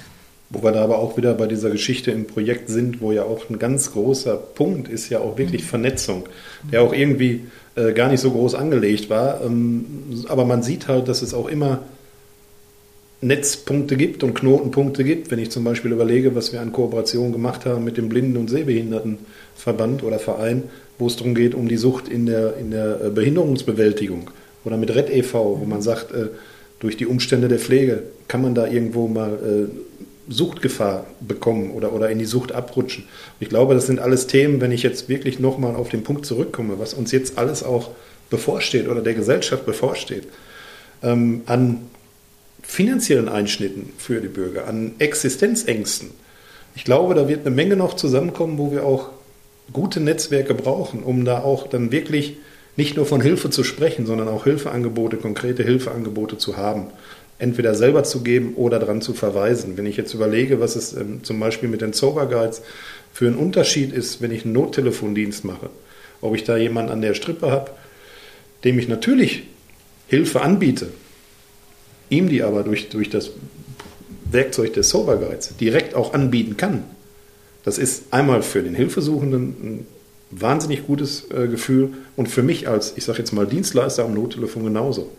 Wo 0.51 0.63
wir 0.63 0.73
da 0.73 0.85
aber 0.85 0.99
auch 0.99 1.17
wieder 1.17 1.35
bei 1.35 1.47
dieser 1.47 1.71
Geschichte 1.71 2.11
im 2.11 2.27
Projekt 2.27 2.69
sind, 2.69 3.01
wo 3.01 3.13
ja 3.13 3.25
auch 3.25 3.49
ein 3.51 3.59
ganz 3.59 3.93
großer 3.93 4.37
Punkt 4.37 4.89
ist 4.89 5.09
ja 5.09 5.21
auch 5.21 5.37
wirklich 5.39 5.63
mhm. 5.63 5.67
Vernetzung, 5.67 6.29
der 6.71 6.83
auch 6.83 6.93
irgendwie 6.93 7.47
äh, 7.77 7.93
gar 7.93 8.09
nicht 8.09 8.21
so 8.21 8.31
groß 8.31 8.55
angelegt 8.55 9.11
war. 9.11 9.43
Ähm, 9.45 9.85
aber 10.29 10.45
man 10.45 10.63
sieht 10.63 10.89
halt, 10.89 11.09
dass 11.09 11.23
es 11.23 11.35
auch 11.35 11.47
immer 11.47 11.83
Netzpunkte 13.21 13.97
gibt 13.97 14.23
und 14.23 14.35
Knotenpunkte 14.35 15.05
gibt. 15.05 15.31
Wenn 15.31 15.39
ich 15.39 15.51
zum 15.51 15.65
Beispiel 15.65 15.93
überlege, 15.93 16.35
was 16.35 16.53
wir 16.53 16.61
an 16.61 16.73
Kooperation 16.73 17.33
gemacht 17.33 17.67
haben 17.67 17.85
mit 17.85 17.97
dem 17.97 18.09
Blinden- 18.09 18.37
und 18.37 18.49
Sehbehindertenverband 18.49 20.03
oder 20.03 20.19
Verein, 20.19 20.65
wo 20.99 21.07
es 21.07 21.17
darum 21.17 21.35
geht, 21.35 21.55
um 21.55 21.69
die 21.69 21.77
Sucht 21.77 22.09
in 22.09 22.27
der, 22.27 22.57
in 22.57 22.71
der 22.71 23.05
äh, 23.05 23.11
Behinderungsbewältigung. 23.11 24.31
Oder 24.65 24.77
mit 24.77 24.95
Red 24.95 25.11
e.V., 25.11 25.61
wo 25.61 25.65
man 25.65 25.83
sagt, 25.83 26.13
äh, 26.13 26.29
durch 26.81 26.97
die 26.97 27.07
Umstände 27.07 27.49
der 27.49 27.59
Pflege 27.59 28.03
kann 28.29 28.43
man 28.43 28.55
da 28.55 28.67
irgendwo 28.67 29.09
mal 29.09 29.69
Suchtgefahr 30.29 31.07
bekommen 31.21 31.71
oder, 31.71 31.93
oder 31.93 32.11
in 32.11 32.19
die 32.19 32.25
Sucht 32.25 32.53
abrutschen. 32.53 33.05
Ich 33.39 33.49
glaube, 33.49 33.75
das 33.75 33.87
sind 33.87 34.01
alles 34.01 34.27
Themen, 34.27 34.61
wenn 34.61 34.73
ich 34.73 34.83
jetzt 34.83 35.09
wirklich 35.09 35.39
nochmal 35.39 35.77
auf 35.77 35.89
den 35.89 36.03
Punkt 36.03 36.27
zurückkomme, 36.27 36.79
was 36.79 36.95
uns 36.95 37.13
jetzt 37.13 37.39
alles 37.39 37.63
auch 37.63 37.91
bevorsteht 38.29 38.89
oder 38.89 39.03
der 39.03 39.15
Gesellschaft 39.15 39.65
bevorsteht, 39.67 40.25
ähm, 41.03 41.43
an 41.47 41.83
finanziellen 42.63 43.29
Einschnitten 43.29 43.93
für 43.99 44.21
die 44.21 44.29
Bürger, 44.29 44.67
an 44.67 44.95
Existenzängsten. 44.99 46.11
Ich 46.75 46.85
glaube, 46.85 47.15
da 47.15 47.29
wird 47.29 47.47
eine 47.47 47.55
Menge 47.55 47.77
noch 47.77 47.95
zusammenkommen, 47.95 48.59
wo 48.59 48.73
wir 48.73 48.85
auch 48.85 49.11
gute 49.73 50.01
Netzwerke 50.01 50.55
brauchen, 50.55 51.05
um 51.05 51.25
da 51.25 51.43
auch 51.43 51.69
dann 51.69 51.93
wirklich 51.93 52.37
nicht 52.77 52.97
nur 52.97 53.07
von 53.07 53.21
Hilfe 53.21 53.51
zu 53.51 53.65
sprechen, 53.65 54.05
sondern 54.07 54.29
auch 54.29 54.45
Hilfeangebote, 54.45 55.17
konkrete 55.17 55.63
Hilfeangebote 55.63 56.37
zu 56.37 56.57
haben 56.57 56.89
entweder 57.39 57.75
selber 57.75 58.05
zu 58.05 58.23
geben 58.23 58.55
oder 58.55 58.79
daran 58.79 59.03
zu 59.03 59.13
verweisen. 59.13 59.77
Wenn 59.77 59.87
ich 59.87 59.97
jetzt 59.97 60.15
überlege, 60.15 60.61
was 60.61 60.77
es 60.77 60.95
ähm, 60.95 61.23
zum 61.23 61.39
Beispiel 61.39 61.69
mit 61.69 61.83
den 61.83 61.93
Sober 61.93 62.27
Guides 62.27 62.63
für 63.13 63.27
einen 63.27 63.37
Unterschied 63.37 63.93
ist, 63.93 64.23
wenn 64.23 64.31
ich 64.31 64.45
einen 64.45 64.55
Nottelefondienst 64.55 65.45
mache, 65.45 65.71
ob 66.21 66.35
ich 66.35 66.45
da 66.45 66.57
jemanden 66.57 66.93
an 66.93 67.03
der 67.03 67.15
Strippe 67.15 67.51
habe, 67.51 67.71
dem 68.65 68.79
ich 68.79 68.89
natürlich 68.89 69.45
Hilfe 70.09 70.41
anbiete, 70.41 70.89
ihm 72.09 72.29
die 72.29 72.43
aber 72.43 72.63
durch, 72.63 72.89
durch 72.89 73.11
das 73.11 73.33
Werkzeug 74.31 74.73
des 74.75 74.89
Sober 74.89 75.17
Guides 75.17 75.57
direkt 75.61 75.95
auch 75.95 76.15
anbieten 76.15 76.57
kann. 76.57 76.85
Das 77.65 77.79
ist 77.79 78.05
einmal 78.13 78.43
für 78.43 78.63
den 78.63 78.75
Hilfesuchenden 78.75 79.43
ein 79.43 79.87
wahnsinnig 80.31 80.87
gutes 80.87 81.31
äh, 81.31 81.49
Gefühl 81.49 81.95
und 82.17 82.29
für 82.29 82.43
mich 82.43 82.69
als, 82.69 82.95
ich 82.97 83.05
sage 83.05 83.19
jetzt 83.19 83.33
mal, 83.33 83.47
Dienstleister 83.47 84.05
am 84.05 84.15
Nottelefon 84.15 84.65
genauso 84.65 85.11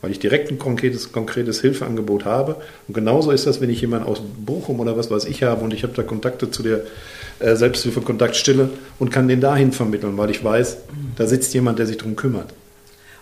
weil 0.00 0.10
ich 0.10 0.18
direkt 0.18 0.50
ein 0.50 0.58
konkretes, 0.58 1.12
konkretes 1.12 1.60
Hilfeangebot 1.60 2.24
habe. 2.24 2.56
Und 2.88 2.94
genauso 2.94 3.30
ist 3.30 3.46
das, 3.46 3.60
wenn 3.60 3.70
ich 3.70 3.80
jemanden 3.80 4.08
aus 4.08 4.20
Bochum 4.20 4.80
oder 4.80 4.96
was 4.96 5.10
weiß 5.10 5.24
ich 5.26 5.42
habe 5.42 5.62
und 5.62 5.74
ich 5.74 5.82
habe 5.82 5.92
da 5.94 6.02
Kontakte 6.02 6.50
zu 6.50 6.62
der 6.62 6.82
äh, 7.38 7.56
Selbsthilfe-Kontaktstelle 7.56 8.70
und 8.98 9.10
kann 9.10 9.28
den 9.28 9.40
dahin 9.40 9.72
vermitteln, 9.72 10.16
weil 10.16 10.30
ich 10.30 10.42
weiß, 10.42 10.78
da 11.16 11.26
sitzt 11.26 11.52
jemand, 11.54 11.78
der 11.78 11.86
sich 11.86 11.98
darum 11.98 12.16
kümmert. 12.16 12.52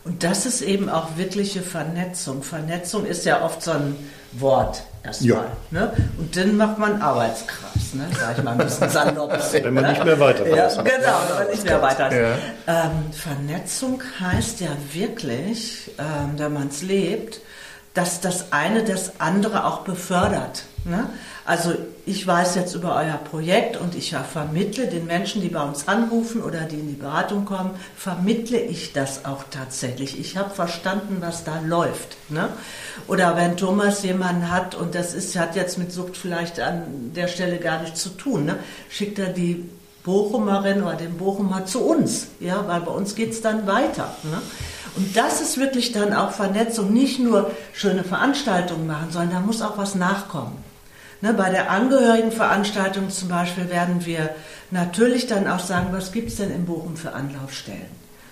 Und 0.04 0.24
das 0.24 0.46
ist 0.46 0.62
eben 0.62 0.88
auch 0.88 1.16
wirkliche 1.16 1.60
Vernetzung. 1.60 2.42
Vernetzung 2.42 3.04
ist 3.04 3.26
ja 3.26 3.44
oft 3.44 3.62
so 3.62 3.72
ein 3.72 3.94
Wort 4.32 4.82
erstmal. 5.08 5.30
Ja. 5.30 5.46
Ne? 5.70 5.92
Und 6.16 6.36
dann 6.36 6.56
macht 6.56 6.78
man 6.78 7.02
Arbeitskreis, 7.02 7.94
ne? 7.94 8.06
sag 8.18 8.38
ich 8.38 8.44
mal 8.44 8.52
ein 8.52 8.58
bisschen 8.58 8.88
salopp. 8.88 9.32
wenn 9.52 9.74
man 9.74 9.90
nicht 9.90 10.04
mehr 10.04 10.20
weiter 10.20 10.44
weiß. 10.44 10.76
Ja, 10.76 10.82
genau, 10.82 11.20
wenn 11.28 11.36
man 11.36 11.48
nicht 11.50 11.64
mehr 11.64 11.82
weiter 11.82 12.12
ja. 12.12 12.36
ähm, 12.66 13.12
Vernetzung 13.12 14.02
heißt 14.20 14.60
ja 14.60 14.70
wirklich, 14.92 15.90
ähm, 15.98 16.34
wenn 16.36 16.52
man 16.52 16.68
es 16.68 16.82
lebt, 16.82 17.40
dass 17.94 18.20
das 18.20 18.52
eine 18.52 18.84
das 18.84 19.20
andere 19.20 19.64
auch 19.64 19.80
befördert. 19.80 20.64
Ne? 20.84 21.08
Also 21.44 21.74
ich 22.04 22.26
weiß 22.26 22.54
jetzt 22.56 22.74
über 22.74 22.94
euer 22.96 23.16
Projekt 23.16 23.76
und 23.76 23.94
ich 23.94 24.14
vermittle 24.14 24.86
den 24.86 25.06
Menschen, 25.06 25.40
die 25.40 25.48
bei 25.48 25.62
uns 25.62 25.88
anrufen 25.88 26.42
oder 26.42 26.60
die 26.60 26.76
in 26.76 26.88
die 26.88 26.94
Beratung 26.94 27.44
kommen, 27.44 27.70
vermittle 27.96 28.58
ich 28.58 28.92
das 28.92 29.24
auch 29.24 29.44
tatsächlich. 29.50 30.18
Ich 30.20 30.36
habe 30.36 30.50
verstanden, 30.50 31.18
was 31.20 31.44
da 31.44 31.60
läuft. 31.60 32.16
Ne? 32.28 32.50
Oder 33.06 33.36
wenn 33.36 33.56
Thomas 33.56 34.02
jemanden 34.02 34.50
hat 34.50 34.74
und 34.74 34.94
das 34.94 35.14
ist, 35.14 35.38
hat 35.38 35.56
jetzt 35.56 35.78
mit 35.78 35.90
Sucht 35.90 36.16
vielleicht 36.16 36.60
an 36.60 37.12
der 37.14 37.28
Stelle 37.28 37.58
gar 37.58 37.80
nichts 37.80 38.02
zu 38.02 38.10
tun, 38.10 38.44
ne? 38.44 38.58
schickt 38.90 39.18
er 39.18 39.32
die 39.32 39.68
Bochumerin 40.04 40.82
oder 40.82 40.96
den 40.96 41.16
Bochumer 41.16 41.66
zu 41.66 41.80
uns, 41.80 42.28
ja, 42.40 42.66
weil 42.66 42.80
bei 42.80 42.92
uns 42.92 43.14
geht 43.14 43.32
es 43.32 43.42
dann 43.42 43.66
weiter. 43.66 44.14
Ne? 44.22 44.40
Und 44.98 45.16
das 45.16 45.40
ist 45.40 45.58
wirklich 45.58 45.92
dann 45.92 46.12
auch 46.12 46.32
Vernetzung, 46.32 46.92
nicht 46.92 47.20
nur 47.20 47.52
schöne 47.72 48.02
Veranstaltungen 48.02 48.88
machen, 48.88 49.12
sondern 49.12 49.30
da 49.30 49.40
muss 49.40 49.62
auch 49.62 49.78
was 49.78 49.94
nachkommen. 49.94 50.56
Ne, 51.20 51.34
bei 51.34 51.50
der 51.50 51.70
Angehörigenveranstaltung 51.70 53.08
zum 53.08 53.28
Beispiel 53.28 53.70
werden 53.70 54.04
wir 54.06 54.30
natürlich 54.72 55.28
dann 55.28 55.46
auch 55.46 55.60
sagen, 55.60 55.88
was 55.92 56.10
gibt 56.10 56.30
es 56.30 56.36
denn 56.36 56.50
in 56.50 56.66
Bochum 56.66 56.96
für 56.96 57.12
Anlaufstellen? 57.12 57.86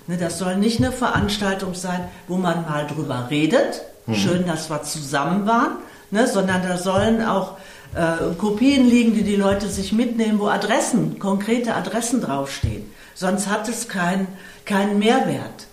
Ne, 0.09 0.17
das 0.17 0.39
soll 0.39 0.57
nicht 0.57 0.81
eine 0.81 0.91
Veranstaltung 0.91 1.75
sein, 1.75 2.09
wo 2.27 2.37
man 2.37 2.63
mal 2.63 2.89
drüber 2.89 3.29
redet, 3.31 3.83
mhm. 4.07 4.15
schön, 4.17 4.47
dass 4.47 4.69
wir 4.69 4.83
zusammen 4.83 5.47
waren, 5.47 5.77
ne, 6.11 6.27
sondern 6.27 6.63
da 6.67 6.79
sollen 6.79 7.25
auch 7.25 7.59
äh, 7.95 8.35
Kopien 8.37 8.89
liegen, 8.89 9.15
die 9.15 9.23
die 9.23 9.37
Leute 9.37 9.69
sich 9.69 9.93
mitnehmen, 9.93 10.41
wo 10.41 10.49
Adressen, 10.49 11.21
konkrete 11.21 11.75
Adressen 11.75 12.21
draufstehen. 12.21 12.91
Sonst 13.15 13.49
hat 13.49 13.69
es 13.69 13.89
keinen 13.89 14.27
kein 14.65 14.99
Mehrwert. 14.99 15.66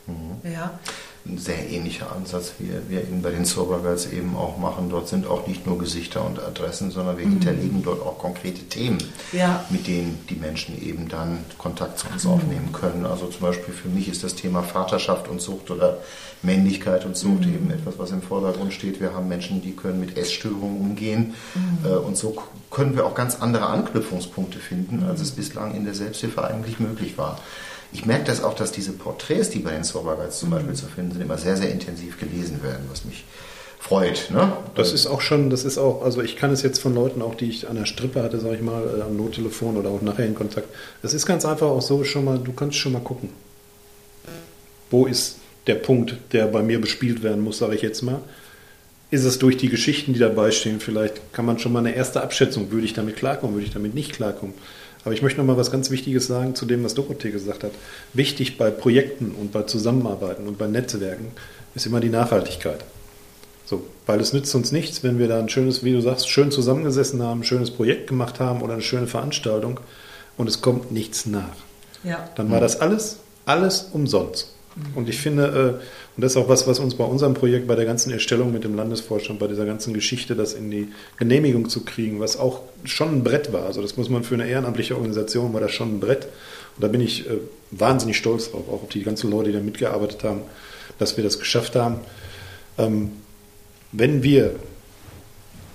Ja 0.44 0.80
ein 1.26 1.38
sehr 1.38 1.70
ähnlicher 1.70 2.12
Ansatz, 2.14 2.54
wie 2.60 2.70
wir 2.90 3.02
eben 3.02 3.22
bei 3.22 3.30
den 3.30 3.46
Sober 3.46 3.80
Girls 3.80 4.12
eben 4.12 4.36
auch 4.36 4.58
machen. 4.58 4.90
Dort 4.90 5.08
sind 5.08 5.26
auch 5.26 5.48
nicht 5.48 5.66
nur 5.66 5.78
Gesichter 5.78 6.26
und 6.26 6.38
Adressen, 6.40 6.92
sondern 6.92 7.18
wir 7.18 7.26
mhm. 7.26 7.32
hinterlegen 7.32 7.82
dort 7.82 8.02
auch 8.02 8.18
konkrete 8.18 8.64
Themen, 8.64 8.98
ja. 9.32 9.64
mit 9.70 9.88
denen 9.88 10.26
die 10.30 10.36
Menschen 10.36 10.82
eben 10.82 11.08
dann 11.08 11.46
Kontakt 11.58 12.00
zu 12.00 12.08
uns 12.08 12.26
mhm. 12.26 12.32
aufnehmen 12.32 12.70
können. 12.74 13.06
Also 13.06 13.28
zum 13.28 13.40
Beispiel 13.40 13.74
für 13.74 13.88
mich 13.88 14.10
ist 14.10 14.24
das 14.24 14.36
Thema 14.36 14.64
Vaterschaft 14.64 15.30
und 15.30 15.42
Sucht 15.42 15.72
oder 15.72 16.00
Männlichkeit 16.42 17.06
und 17.06 17.16
Sucht 17.16 17.46
mhm. 17.46 17.54
eben 17.54 17.72
etwas, 17.72 17.98
was 17.98 18.12
im 18.12 18.22
Vordergrund 18.22 18.74
steht. 18.74 19.00
Wir 19.00 19.14
haben 19.14 19.30
Menschen, 19.30 19.62
die 19.62 19.72
können 19.72 20.02
mit 20.02 20.18
Essstörungen 20.18 20.78
umgehen 20.78 21.36
mhm. 21.56 21.90
äh, 21.90 21.96
und 21.96 22.18
so 22.18 22.36
können 22.70 22.98
wir 22.98 23.06
auch 23.06 23.16
ganz 23.16 23.38
andere 23.40 23.68
Anknüpfungspunkte 23.68 24.60
finden, 24.60 25.06
als 25.08 25.22
es 25.22 25.32
mhm. 25.32 25.36
bislang 25.38 25.74
in 25.74 25.86
der 25.86 25.94
Selbsthilfe 25.94 26.44
eigentlich 26.44 26.82
möglich 26.82 27.18
war. 27.18 27.40
Ich 27.94 28.06
merke 28.06 28.26
das 28.26 28.44
auch, 28.44 28.56
dass 28.56 28.72
diese 28.72 28.92
Porträts, 28.92 29.50
die 29.50 29.60
bei 29.60 29.72
den 29.72 29.84
Sober 29.84 30.16
Guides 30.16 30.40
zum 30.40 30.50
mhm. 30.50 30.54
Beispiel 30.54 30.74
zu 30.74 30.86
finden 30.88 31.12
sind, 31.12 31.22
immer 31.22 31.38
sehr, 31.38 31.56
sehr 31.56 31.72
intensiv 31.72 32.20
gelesen 32.20 32.62
werden, 32.64 32.86
was 32.90 33.06
mich 33.06 33.24
freut. 33.80 34.30
Ne? 34.32 34.54
Das 34.76 34.94
ist 34.94 35.08
auch 35.08 35.22
schon, 35.22 35.50
das 35.50 35.66
ist 35.66 35.78
auch, 35.78 36.04
also 36.04 36.22
ich 36.22 36.38
kann 36.38 36.52
es 36.52 36.62
jetzt 36.64 36.80
von 36.80 36.96
Leuten 36.96 37.22
auch, 37.22 37.36
die 37.36 37.50
ich 37.50 37.70
an 37.70 37.76
der 37.76 37.86
Strippe 37.86 38.24
hatte, 38.24 38.40
sage 38.40 38.56
ich 38.56 38.62
mal, 38.62 39.00
äh, 39.00 39.02
am 39.02 39.18
Nottelefon 39.18 39.78
oder 39.78 39.90
auch 39.90 40.02
nachher 40.02 40.26
in 40.26 40.36
Kontakt. 40.36 40.68
Es 41.04 41.14
ist 41.14 41.26
ganz 41.26 41.46
einfach 41.46 41.68
auch 41.68 41.82
so 41.82 42.04
schon 42.04 42.26
mal, 42.26 42.40
du 42.40 42.54
kannst 42.54 42.78
schon 42.78 42.94
mal 42.94 43.02
gucken. 43.02 43.30
Wo 44.90 45.06
ist 45.06 45.38
der 45.68 45.76
Punkt, 45.76 46.16
der 46.32 46.48
bei 46.48 46.62
mir 46.62 46.80
bespielt 46.80 47.24
werden 47.24 47.44
muss, 47.44 47.58
sage 47.58 47.76
ich 47.76 47.82
jetzt 47.82 48.02
mal. 48.02 48.22
Ist 49.14 49.26
es 49.26 49.38
durch 49.38 49.58
die 49.58 49.70
Geschichten, 49.70 50.14
die 50.14 50.20
dabei 50.20 50.50
stehen, 50.50 50.80
vielleicht 50.80 51.34
kann 51.34 51.46
man 51.46 51.60
schon 51.60 51.72
mal 51.72 51.78
eine 51.78 51.94
erste 51.94 52.24
Abschätzung, 52.24 52.72
würde 52.72 52.88
ich 52.88 52.94
damit 52.94 53.16
klarkommen, 53.16 53.56
würde 53.56 53.68
ich 53.68 53.72
damit 53.72 53.94
nicht 53.94 54.12
klarkommen. 54.12 54.56
Aber 55.06 55.14
ich 55.14 55.22
möchte 55.22 55.40
noch 55.40 55.46
mal 55.46 55.56
was 55.56 55.70
ganz 55.70 55.92
Wichtiges 55.92 56.26
sagen 56.26 56.56
zu 56.56 56.66
dem, 56.66 56.84
was 56.84 56.96
Dorothee 56.96 57.30
gesagt 57.30 57.64
hat. 57.64 57.74
Wichtig 58.14 58.58
bei 58.58 58.72
Projekten 58.72 59.36
und 59.40 59.52
bei 59.52 59.62
Zusammenarbeiten 59.62 60.48
und 60.48 60.58
bei 60.58 60.66
Netzwerken 60.66 61.28
ist 61.76 61.86
immer 61.86 62.00
die 62.00 62.10
Nachhaltigkeit. 62.10 62.84
So, 63.66 63.86
weil 64.08 64.20
es 64.20 64.34
nützt 64.34 64.56
uns 64.56 64.72
nichts, 64.72 65.04
wenn 65.04 65.20
wir 65.20 65.28
da 65.28 65.38
ein 65.38 65.48
schönes, 65.48 65.84
wie 65.84 65.94
du 65.94 66.02
sagst, 66.02 66.28
schön 66.28 66.50
zusammengesessen 66.50 67.22
haben, 67.22 67.42
ein 67.42 67.44
schönes 67.44 67.70
Projekt 67.70 68.08
gemacht 68.08 68.40
haben 68.40 68.64
oder 68.64 68.74
eine 68.74 68.82
schöne 68.82 69.06
Veranstaltung 69.06 69.80
und 70.38 70.50
es 70.50 70.62
kommt 70.62 70.92
nichts 70.92 71.28
nach. 71.28 71.56
Ja. 72.04 72.28
Dann 72.34 72.50
war 72.50 72.60
das 72.60 72.82
alles, 72.82 73.18
alles 73.46 73.90
umsonst. 73.94 74.56
Und 74.96 75.08
ich 75.08 75.20
finde, 75.20 75.80
äh, 75.80 75.84
und 76.16 76.22
das 76.22 76.32
ist 76.32 76.38
auch 76.38 76.50
was, 76.50 76.68
was 76.68 76.80
uns 76.80 76.96
bei 76.96 77.04
unserem 77.04 77.34
Projekt, 77.34 77.68
bei 77.68 77.76
der 77.76 77.86
ganzen 77.86 78.12
Erstellung 78.12 78.52
mit 78.52 78.64
dem 78.64 78.76
Landesvorstand, 78.76 79.40
bei 79.40 79.48
dieser 79.48 79.66
ganzen 79.66 79.94
Geschichte, 79.94 80.36
das 80.36 80.54
in 80.54 80.72
die 80.72 80.90
Genehmigung 81.18 81.70
zu 81.70 81.84
kriegen, 81.86 82.20
was 82.20 82.38
auch 82.38 82.62
schon 82.84 83.18
ein 83.18 83.24
Brett 83.24 83.54
war. 83.54 83.66
Also 83.66 83.82
das 83.82 83.98
muss 83.98 84.10
man 84.10 84.24
für 84.24 84.36
eine 84.36 84.48
ehrenamtliche 84.48 84.96
Organisation, 84.96 85.54
war 85.54 85.62
das 85.62 85.72
schon 85.72 85.96
ein 85.96 86.00
Brett. 86.00 86.26
Und 86.76 86.84
da 86.84 86.88
bin 86.88 87.02
ich 87.02 87.30
äh, 87.30 87.38
wahnsinnig 87.72 88.18
stolz 88.18 88.52
drauf, 88.52 88.68
auch 88.68 88.84
auf 88.84 88.90
die 88.90 89.04
ganzen 89.04 89.30
Leute, 89.30 89.52
die 89.52 89.58
da 89.58 89.64
mitgearbeitet 89.64 90.24
haben, 90.24 90.42
dass 90.98 91.18
wir 91.18 91.24
das 91.24 91.40
geschafft 91.40 91.76
haben. 91.76 92.00
Ähm, 92.78 93.12
wenn 93.92 94.24
wir 94.24 94.56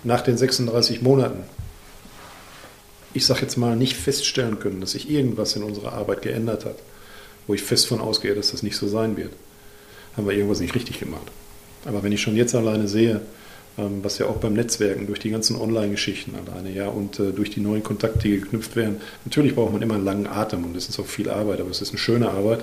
nach 0.03 0.23
den 0.23 0.37
36 0.37 1.03
Monaten, 1.03 1.45
ich 3.15 3.27
sage 3.27 3.43
jetzt 3.43 3.57
mal, 3.57 3.77
nicht 3.77 3.97
feststellen 3.97 4.59
können, 4.59 4.81
dass 4.81 4.93
sich 4.93 5.11
irgendwas 5.11 5.55
in 5.55 5.63
unserer 5.63 5.93
Arbeit 5.93 6.23
geändert 6.23 6.65
hat, 6.65 6.77
wo 7.49 7.55
ich 7.55 7.63
fest 7.63 7.89
von 7.89 8.01
ausgehe, 8.01 8.37
dass 8.37 8.53
das 8.53 8.63
nicht 8.63 8.77
so 8.77 8.87
sein 8.87 9.17
wird, 9.17 9.33
haben 10.17 10.29
wir 10.29 10.35
irgendwas 10.35 10.61
nicht 10.61 10.77
richtig 10.77 11.01
gemacht. 11.01 11.27
Aber 11.85 12.05
wenn 12.05 12.13
ich 12.13 12.21
schon 12.21 12.37
jetzt 12.37 12.55
alleine 12.55 12.87
sehe, 12.87 13.23
ähm, 13.79 14.01
was 14.03 14.19
ja 14.19 14.27
auch 14.27 14.37
beim 14.37 14.53
Netzwerken 14.53 15.07
durch 15.07 15.19
die 15.19 15.31
ganzen 15.31 15.57
Online-Geschichten 15.57 16.35
alleine, 16.35 16.71
ja, 16.71 16.89
und 16.89 17.19
äh, 17.19 17.33
durch 17.33 17.51
die 17.51 17.61
neuen 17.61 17.83
Kontakte, 17.83 18.29
die 18.29 18.41
geknüpft 18.41 18.77
werden, 18.77 19.01
natürlich 19.25 19.55
braucht 19.55 19.73
man 19.73 19.83
immer 19.83 19.95
einen 19.95 20.05
langen 20.05 20.27
Atem 20.27 20.65
und 20.65 20.77
es 20.77 20.89
ist 20.89 21.01
auch 21.01 21.07
viel 21.07 21.31
Arbeit, 21.31 21.61
aber 21.61 21.71
es 21.71 21.81
ist 21.81 21.91
eine 21.91 21.99
schöne 21.99 22.29
Arbeit 22.29 22.63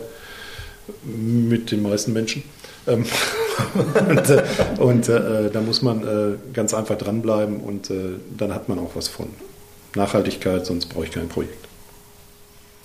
mit 1.04 1.72
den 1.72 1.82
meisten 1.82 2.14
Menschen. 2.14 2.44
Ähm, 2.86 3.06
und, 4.10 4.30
äh, 4.30 4.44
und 4.78 5.10
äh, 5.10 5.50
da 5.50 5.62
muss 5.62 5.82
man 5.82 6.04
äh, 6.04 6.36
ganz 6.54 6.76
einfach 6.76 6.98
dranbleiben 6.98 7.62
und 7.62 7.90
äh, 7.90 8.20
dann 8.38 8.54
hat 8.54 8.70
man 8.70 8.78
auch 8.78 8.92
was 8.96 9.08
von 9.08 9.28
Nachhaltigkeit, 9.96 10.66
sonst 10.66 10.88
brauche 10.88 11.06
ich 11.06 11.12
kein 11.12 11.30
Projekt. 11.30 11.65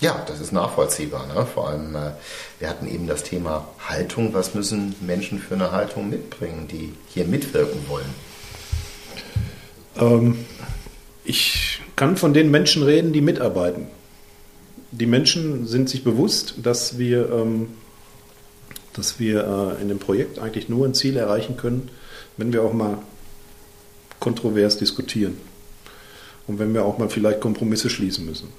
Ja, 0.01 0.25
das 0.27 0.41
ist 0.41 0.51
nachvollziehbar. 0.51 1.27
Ne? 1.27 1.45
Vor 1.45 1.69
allem, 1.69 1.95
äh, 1.95 2.11
wir 2.57 2.69
hatten 2.69 2.87
eben 2.87 3.05
das 3.05 3.21
Thema 3.21 3.67
Haltung. 3.87 4.33
Was 4.33 4.55
müssen 4.55 4.95
Menschen 4.99 5.37
für 5.37 5.53
eine 5.53 5.71
Haltung 5.71 6.09
mitbringen, 6.09 6.67
die 6.67 6.91
hier 7.07 7.25
mitwirken 7.25 7.87
wollen? 7.87 8.09
Ähm, 9.99 10.45
ich 11.23 11.81
kann 11.95 12.17
von 12.17 12.33
den 12.33 12.49
Menschen 12.49 12.81
reden, 12.81 13.13
die 13.13 13.21
mitarbeiten. 13.21 13.85
Die 14.89 15.05
Menschen 15.05 15.67
sind 15.67 15.87
sich 15.87 16.03
bewusst, 16.03 16.55
dass 16.63 16.97
wir, 16.97 17.31
ähm, 17.31 17.67
dass 18.93 19.19
wir 19.19 19.77
äh, 19.77 19.81
in 19.83 19.87
dem 19.87 19.99
Projekt 19.99 20.39
eigentlich 20.39 20.67
nur 20.67 20.87
ein 20.87 20.95
Ziel 20.95 21.15
erreichen 21.15 21.57
können, 21.57 21.91
wenn 22.37 22.51
wir 22.51 22.63
auch 22.63 22.73
mal 22.73 22.97
kontrovers 24.19 24.77
diskutieren 24.77 25.37
und 26.47 26.57
wenn 26.57 26.73
wir 26.73 26.85
auch 26.85 26.97
mal 26.97 27.09
vielleicht 27.09 27.39
Kompromisse 27.39 27.91
schließen 27.91 28.25
müssen. 28.25 28.49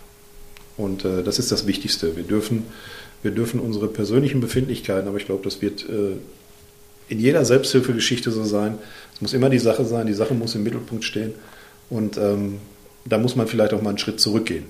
Und 0.83 1.05
äh, 1.05 1.23
das 1.23 1.39
ist 1.39 1.53
das 1.53 1.67
Wichtigste. 1.67 2.17
Wir 2.17 2.25
dürfen, 2.25 2.65
wir 3.23 3.31
dürfen 3.31 3.61
unsere 3.61 3.89
persönlichen 3.89 4.41
Befindlichkeiten, 4.41 5.09
aber 5.09 5.17
ich 5.17 5.27
glaube, 5.27 5.45
das 5.45 5.63
wird 5.63 5.89
äh, 5.89 6.17
in 7.09 7.21
jeder 7.21 7.45
Selbsthilfegeschichte 7.45 8.31
so 8.31 8.45
sein. 8.45 8.79
Es 9.15 9.21
muss 9.21 9.33
immer 9.33 9.49
die 9.49 9.59
Sache 9.59 9.85
sein, 9.85 10.07
die 10.07 10.13
Sache 10.13 10.35
muss 10.35 10.55
im 10.55 10.65
Mittelpunkt 10.65 11.05
stehen. 11.05 11.35
Und 11.89 12.17
ähm, 12.17 12.59
da 13.05 13.19
muss 13.19 13.37
man 13.37 13.47
vielleicht 13.47 13.73
auch 13.75 13.83
mal 13.83 13.91
einen 13.91 13.99
Schritt 13.99 14.21
zurückgehen. 14.21 14.65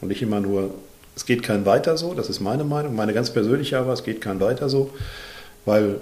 Und 0.00 0.08
nicht 0.08 0.22
immer 0.22 0.40
nur, 0.40 0.74
es 1.16 1.26
geht 1.26 1.42
kein 1.42 1.66
weiter 1.66 1.96
so, 1.96 2.14
das 2.14 2.28
ist 2.28 2.40
meine 2.40 2.64
Meinung, 2.64 2.94
meine 2.94 3.12
ganz 3.12 3.30
persönliche 3.30 3.78
aber, 3.78 3.92
es 3.92 4.04
geht 4.04 4.20
kein 4.20 4.40
weiter 4.40 4.68
so, 4.68 4.90
weil 5.64 6.00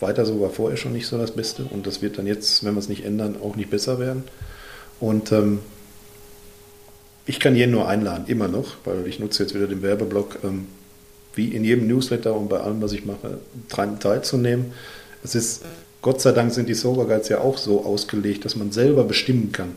weiter 0.00 0.24
so 0.24 0.40
war 0.40 0.50
vorher 0.50 0.76
schon 0.76 0.92
nicht 0.92 1.06
so 1.06 1.18
das 1.18 1.32
Beste 1.32 1.64
und 1.64 1.86
das 1.86 2.02
wird 2.02 2.18
dann 2.18 2.26
jetzt, 2.26 2.64
wenn 2.64 2.74
wir 2.74 2.80
es 2.80 2.88
nicht 2.88 3.04
ändern, 3.04 3.36
auch 3.42 3.56
nicht 3.56 3.70
besser 3.70 3.98
werden. 3.98 4.24
Und 5.00 5.32
ähm, 5.32 5.60
ich 7.26 7.38
kann 7.40 7.54
jeden 7.54 7.72
nur 7.72 7.88
einladen, 7.88 8.24
immer 8.26 8.48
noch, 8.48 8.76
weil 8.84 9.06
ich 9.06 9.20
nutze 9.20 9.42
jetzt 9.44 9.54
wieder 9.54 9.66
den 9.66 9.82
Werbeblock, 9.82 10.38
ähm, 10.44 10.66
wie 11.34 11.48
in 11.48 11.64
jedem 11.64 11.86
Newsletter 11.86 12.34
und 12.34 12.48
bei 12.48 12.60
allem, 12.60 12.82
was 12.82 12.92
ich 12.92 13.06
mache, 13.06 13.38
daran 13.68 14.00
teilzunehmen. 14.00 14.72
Es 15.24 15.34
ist, 15.34 15.62
Gott 16.02 16.20
sei 16.20 16.32
Dank 16.32 16.52
sind 16.52 16.68
die 16.68 16.74
Sober 16.74 17.06
Guides 17.06 17.28
ja 17.28 17.40
auch 17.40 17.56
so 17.56 17.84
ausgelegt, 17.84 18.44
dass 18.44 18.56
man 18.56 18.72
selber 18.72 19.04
bestimmen 19.04 19.52
kann, 19.52 19.70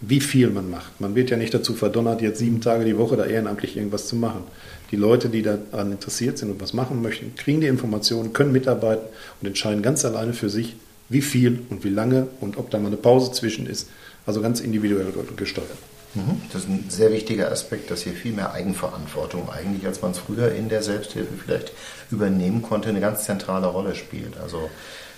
wie 0.00 0.20
viel 0.20 0.50
man 0.50 0.70
macht. 0.70 1.00
Man 1.00 1.14
wird 1.14 1.30
ja 1.30 1.38
nicht 1.38 1.54
dazu 1.54 1.74
verdonnert, 1.74 2.20
jetzt 2.20 2.38
sieben 2.38 2.60
Tage 2.60 2.84
die 2.84 2.98
Woche 2.98 3.16
da 3.16 3.24
ehrenamtlich 3.24 3.76
irgendwas 3.76 4.06
zu 4.06 4.16
machen. 4.16 4.44
Die 4.90 4.96
Leute, 4.96 5.30
die 5.30 5.42
daran 5.42 5.90
interessiert 5.90 6.38
sind 6.38 6.50
und 6.50 6.60
was 6.60 6.74
machen 6.74 7.02
möchten, 7.02 7.34
kriegen 7.34 7.62
die 7.62 7.66
Informationen, 7.66 8.32
können 8.32 8.52
mitarbeiten 8.52 9.06
und 9.40 9.48
entscheiden 9.48 9.82
ganz 9.82 10.04
alleine 10.04 10.34
für 10.34 10.50
sich, 10.50 10.76
wie 11.08 11.22
viel 11.22 11.60
und 11.70 11.84
wie 11.84 11.88
lange 11.88 12.28
und 12.40 12.58
ob 12.58 12.70
da 12.70 12.78
mal 12.78 12.88
eine 12.88 12.96
Pause 12.96 13.32
zwischen 13.32 13.66
ist. 13.66 13.88
Also 14.26 14.42
ganz 14.42 14.60
individuell 14.60 15.06
gesteuert. 15.36 15.78
Mhm. 16.16 16.40
Das 16.52 16.62
ist 16.62 16.68
ein 16.68 16.86
sehr 16.88 17.12
wichtiger 17.12 17.50
Aspekt, 17.50 17.90
dass 17.90 18.02
hier 18.02 18.12
viel 18.12 18.32
mehr 18.32 18.52
Eigenverantwortung 18.52 19.50
eigentlich, 19.50 19.86
als 19.86 20.02
man 20.02 20.12
es 20.12 20.18
früher 20.18 20.52
in 20.52 20.68
der 20.68 20.82
Selbsthilfe 20.82 21.34
vielleicht 21.44 21.72
übernehmen 22.10 22.62
konnte, 22.62 22.88
eine 22.88 23.00
ganz 23.00 23.24
zentrale 23.24 23.66
Rolle 23.66 23.94
spielt. 23.94 24.38
Also 24.38 24.70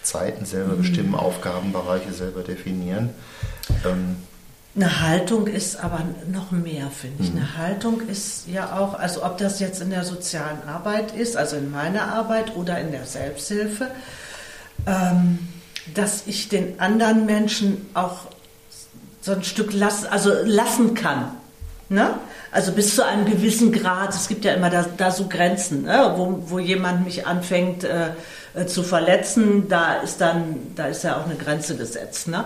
Zeiten 0.02 0.44
selber 0.44 0.74
mhm. 0.74 0.78
bestimmen, 0.78 1.14
Aufgabenbereiche 1.14 2.12
selber 2.12 2.42
definieren. 2.42 3.11
Ähm, 3.84 4.16
eine 4.76 5.00
Haltung 5.00 5.48
ist 5.48 5.76
aber 5.76 6.02
noch 6.30 6.52
mehr, 6.52 6.90
finde 6.90 7.24
ich. 7.24 7.30
Mhm. 7.30 7.38
Eine 7.38 7.56
Haltung 7.56 8.00
ist 8.08 8.46
ja 8.46 8.78
auch, 8.78 8.94
also 8.94 9.24
ob 9.24 9.38
das 9.38 9.58
jetzt 9.61 9.80
in 9.80 9.90
der 9.90 10.04
sozialen 10.04 10.62
Arbeit 10.68 11.16
ist, 11.16 11.37
also 11.37 11.56
in 11.56 11.70
meiner 11.70 12.12
Arbeit 12.12 12.54
oder 12.54 12.78
in 12.78 12.92
der 12.92 13.04
Selbsthilfe, 13.04 13.90
ähm, 14.87 15.38
dass 15.94 16.26
ich 16.26 16.48
den 16.48 16.78
anderen 16.78 17.26
Menschen 17.26 17.87
auch 17.94 18.26
so 19.28 19.34
ein 19.34 19.44
Stück 19.44 19.74
lassen, 19.74 20.06
also 20.06 20.32
lassen 20.44 20.94
kann. 20.94 21.30
Ne? 21.90 22.14
Also 22.50 22.72
bis 22.72 22.96
zu 22.96 23.04
einem 23.04 23.26
gewissen 23.26 23.72
Grad, 23.72 24.14
es 24.14 24.26
gibt 24.26 24.44
ja 24.44 24.54
immer 24.54 24.70
da, 24.70 24.86
da 24.96 25.10
so 25.10 25.26
Grenzen, 25.28 25.82
ne? 25.82 26.14
wo, 26.16 26.42
wo 26.46 26.58
jemand 26.58 27.04
mich 27.04 27.26
anfängt 27.26 27.84
äh, 27.84 28.10
äh, 28.54 28.64
zu 28.66 28.82
verletzen, 28.82 29.68
da 29.68 29.94
ist 29.96 30.20
dann, 30.22 30.56
da 30.74 30.86
ist 30.86 31.04
ja 31.04 31.18
auch 31.18 31.26
eine 31.26 31.34
Grenze 31.34 31.76
gesetzt. 31.76 32.28
Ne? 32.28 32.44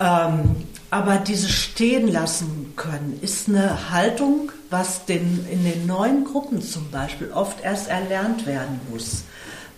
Ähm, 0.00 0.56
aber 0.90 1.16
dieses 1.16 1.50
Stehen 1.50 2.08
lassen 2.08 2.72
können 2.76 3.18
ist 3.20 3.48
eine 3.48 3.90
Haltung, 3.90 4.52
was 4.70 5.04
den, 5.04 5.46
in 5.50 5.64
den 5.64 5.86
neuen 5.86 6.24
Gruppen 6.24 6.62
zum 6.62 6.90
Beispiel 6.90 7.30
oft 7.30 7.62
erst 7.62 7.88
erlernt 7.88 8.46
werden 8.46 8.80
muss. 8.90 9.24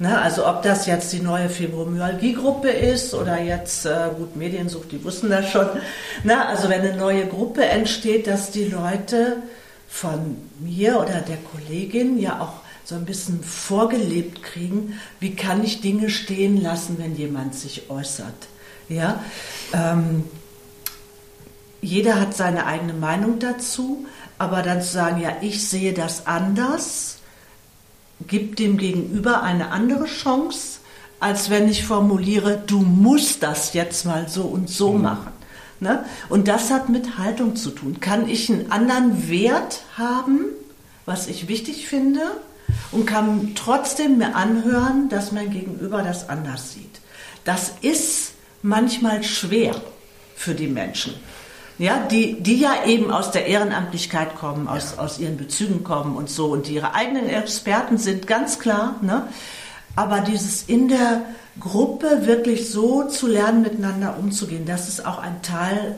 Ne, 0.00 0.16
also 0.16 0.46
ob 0.46 0.62
das 0.62 0.86
jetzt 0.86 1.12
die 1.12 1.18
neue 1.18 1.48
Fibromyalgie-Gruppe 1.48 2.68
ist 2.68 3.14
oder 3.14 3.40
jetzt, 3.40 3.84
äh, 3.84 4.10
gut, 4.16 4.36
Mediensucht, 4.36 4.92
die 4.92 5.02
wussten 5.02 5.28
das 5.28 5.50
schon. 5.50 5.66
Ne, 6.22 6.46
also 6.46 6.68
wenn 6.68 6.82
eine 6.82 6.96
neue 6.96 7.26
Gruppe 7.26 7.64
entsteht, 7.64 8.28
dass 8.28 8.52
die 8.52 8.66
Leute 8.66 9.38
von 9.88 10.36
mir 10.60 11.00
oder 11.00 11.20
der 11.20 11.38
Kollegin 11.38 12.16
ja 12.18 12.40
auch 12.40 12.60
so 12.84 12.94
ein 12.94 13.06
bisschen 13.06 13.42
vorgelebt 13.42 14.42
kriegen, 14.44 15.00
wie 15.18 15.34
kann 15.34 15.64
ich 15.64 15.80
Dinge 15.80 16.10
stehen 16.10 16.62
lassen, 16.62 16.96
wenn 16.98 17.16
jemand 17.16 17.56
sich 17.56 17.90
äußert. 17.90 18.48
Ja, 18.88 19.22
ähm, 19.72 20.24
jeder 21.80 22.20
hat 22.20 22.34
seine 22.34 22.66
eigene 22.66 22.94
Meinung 22.94 23.40
dazu, 23.40 24.06
aber 24.38 24.62
dann 24.62 24.80
zu 24.80 24.92
sagen, 24.92 25.20
ja, 25.20 25.36
ich 25.40 25.68
sehe 25.68 25.92
das 25.92 26.26
anders, 26.26 27.17
gibt 28.26 28.58
dem 28.58 28.78
Gegenüber 28.78 29.42
eine 29.42 29.70
andere 29.70 30.06
Chance, 30.06 30.80
als 31.20 31.50
wenn 31.50 31.68
ich 31.68 31.84
formuliere, 31.84 32.62
du 32.66 32.80
musst 32.80 33.42
das 33.42 33.74
jetzt 33.74 34.04
mal 34.04 34.28
so 34.28 34.42
und 34.42 34.68
so 34.68 34.92
mhm. 34.92 35.02
machen. 35.02 35.32
Ne? 35.80 36.04
Und 36.28 36.48
das 36.48 36.70
hat 36.70 36.88
mit 36.88 37.18
Haltung 37.18 37.56
zu 37.56 37.70
tun. 37.70 38.00
Kann 38.00 38.28
ich 38.28 38.50
einen 38.50 38.72
anderen 38.72 39.28
Wert 39.30 39.82
haben, 39.96 40.40
was 41.06 41.28
ich 41.28 41.48
wichtig 41.48 41.86
finde, 41.86 42.20
und 42.92 43.06
kann 43.06 43.52
trotzdem 43.54 44.18
mir 44.18 44.34
anhören, 44.34 45.08
dass 45.08 45.32
mein 45.32 45.50
Gegenüber 45.50 46.02
das 46.02 46.28
anders 46.28 46.72
sieht. 46.72 47.00
Das 47.44 47.72
ist 47.80 48.32
manchmal 48.62 49.22
schwer 49.22 49.74
für 50.36 50.54
die 50.54 50.66
Menschen. 50.66 51.14
Ja, 51.78 52.06
die, 52.10 52.42
die 52.42 52.58
ja 52.58 52.84
eben 52.86 53.12
aus 53.12 53.30
der 53.30 53.46
Ehrenamtlichkeit 53.46 54.34
kommen, 54.34 54.66
aus, 54.66 54.94
ja. 54.96 55.02
aus 55.02 55.18
ihren 55.20 55.36
Bezügen 55.36 55.84
kommen 55.84 56.16
und 56.16 56.28
so 56.28 56.46
und 56.46 56.66
die 56.66 56.74
ihre 56.74 56.94
eigenen 56.94 57.28
Experten 57.28 57.98
sind, 57.98 58.26
ganz 58.26 58.58
klar. 58.58 58.96
Ne? 59.00 59.28
Aber 59.94 60.20
dieses 60.20 60.64
in 60.64 60.88
der 60.88 61.22
Gruppe 61.60 62.26
wirklich 62.26 62.70
so 62.70 63.04
zu 63.04 63.28
lernen, 63.28 63.62
miteinander 63.62 64.16
umzugehen, 64.18 64.66
das 64.66 64.88
ist 64.88 65.06
auch 65.06 65.18
ein 65.18 65.40
Teil 65.42 65.96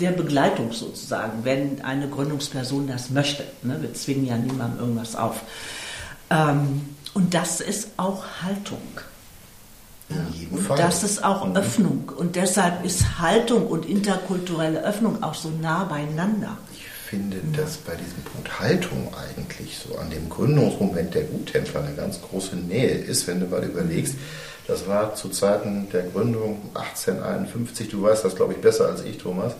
der 0.00 0.12
Begleitung 0.12 0.72
sozusagen, 0.72 1.44
wenn 1.44 1.82
eine 1.82 2.08
Gründungsperson 2.08 2.86
das 2.86 3.10
möchte. 3.10 3.44
Ne? 3.62 3.78
Wir 3.82 3.92
zwingen 3.92 4.24
ja 4.24 4.36
niemandem 4.36 4.80
irgendwas 4.80 5.14
auf. 5.14 5.42
Ähm, 6.30 6.88
und 7.14 7.34
das 7.34 7.60
ist 7.60 7.90
auch 7.96 8.24
Haltung. 8.42 8.80
In 10.10 10.58
Fall. 10.58 10.78
Das 10.78 11.02
ist 11.02 11.22
auch 11.22 11.46
mhm. 11.46 11.56
Öffnung. 11.56 12.12
Und 12.16 12.36
deshalb 12.36 12.84
ist 12.84 13.18
Haltung 13.18 13.66
und 13.66 13.86
interkulturelle 13.86 14.82
Öffnung 14.84 15.22
auch 15.22 15.34
so 15.34 15.50
nah 15.60 15.84
beieinander. 15.84 16.56
Ich 16.72 16.84
finde, 17.10 17.38
dass 17.56 17.76
bei 17.78 17.94
diesem 17.94 18.22
Punkt 18.22 18.60
Haltung 18.60 19.08
eigentlich 19.14 19.78
so 19.78 19.98
an 19.98 20.10
dem 20.10 20.28
Gründungsmoment 20.28 21.14
der 21.14 21.24
Guttempler 21.24 21.82
eine 21.82 21.94
ganz 21.94 22.20
große 22.22 22.56
Nähe 22.56 22.90
ist, 22.90 23.26
wenn 23.26 23.40
du 23.40 23.46
mal 23.46 23.64
überlegst. 23.64 24.14
Das 24.66 24.86
war 24.86 25.14
zu 25.14 25.30
Zeiten 25.30 25.88
der 25.90 26.02
Gründung 26.02 26.60
1851, 26.74 27.88
du 27.88 28.02
weißt 28.02 28.24
das, 28.24 28.36
glaube 28.36 28.52
ich, 28.52 28.60
besser 28.60 28.86
als 28.86 29.02
ich, 29.02 29.16
Thomas. 29.16 29.54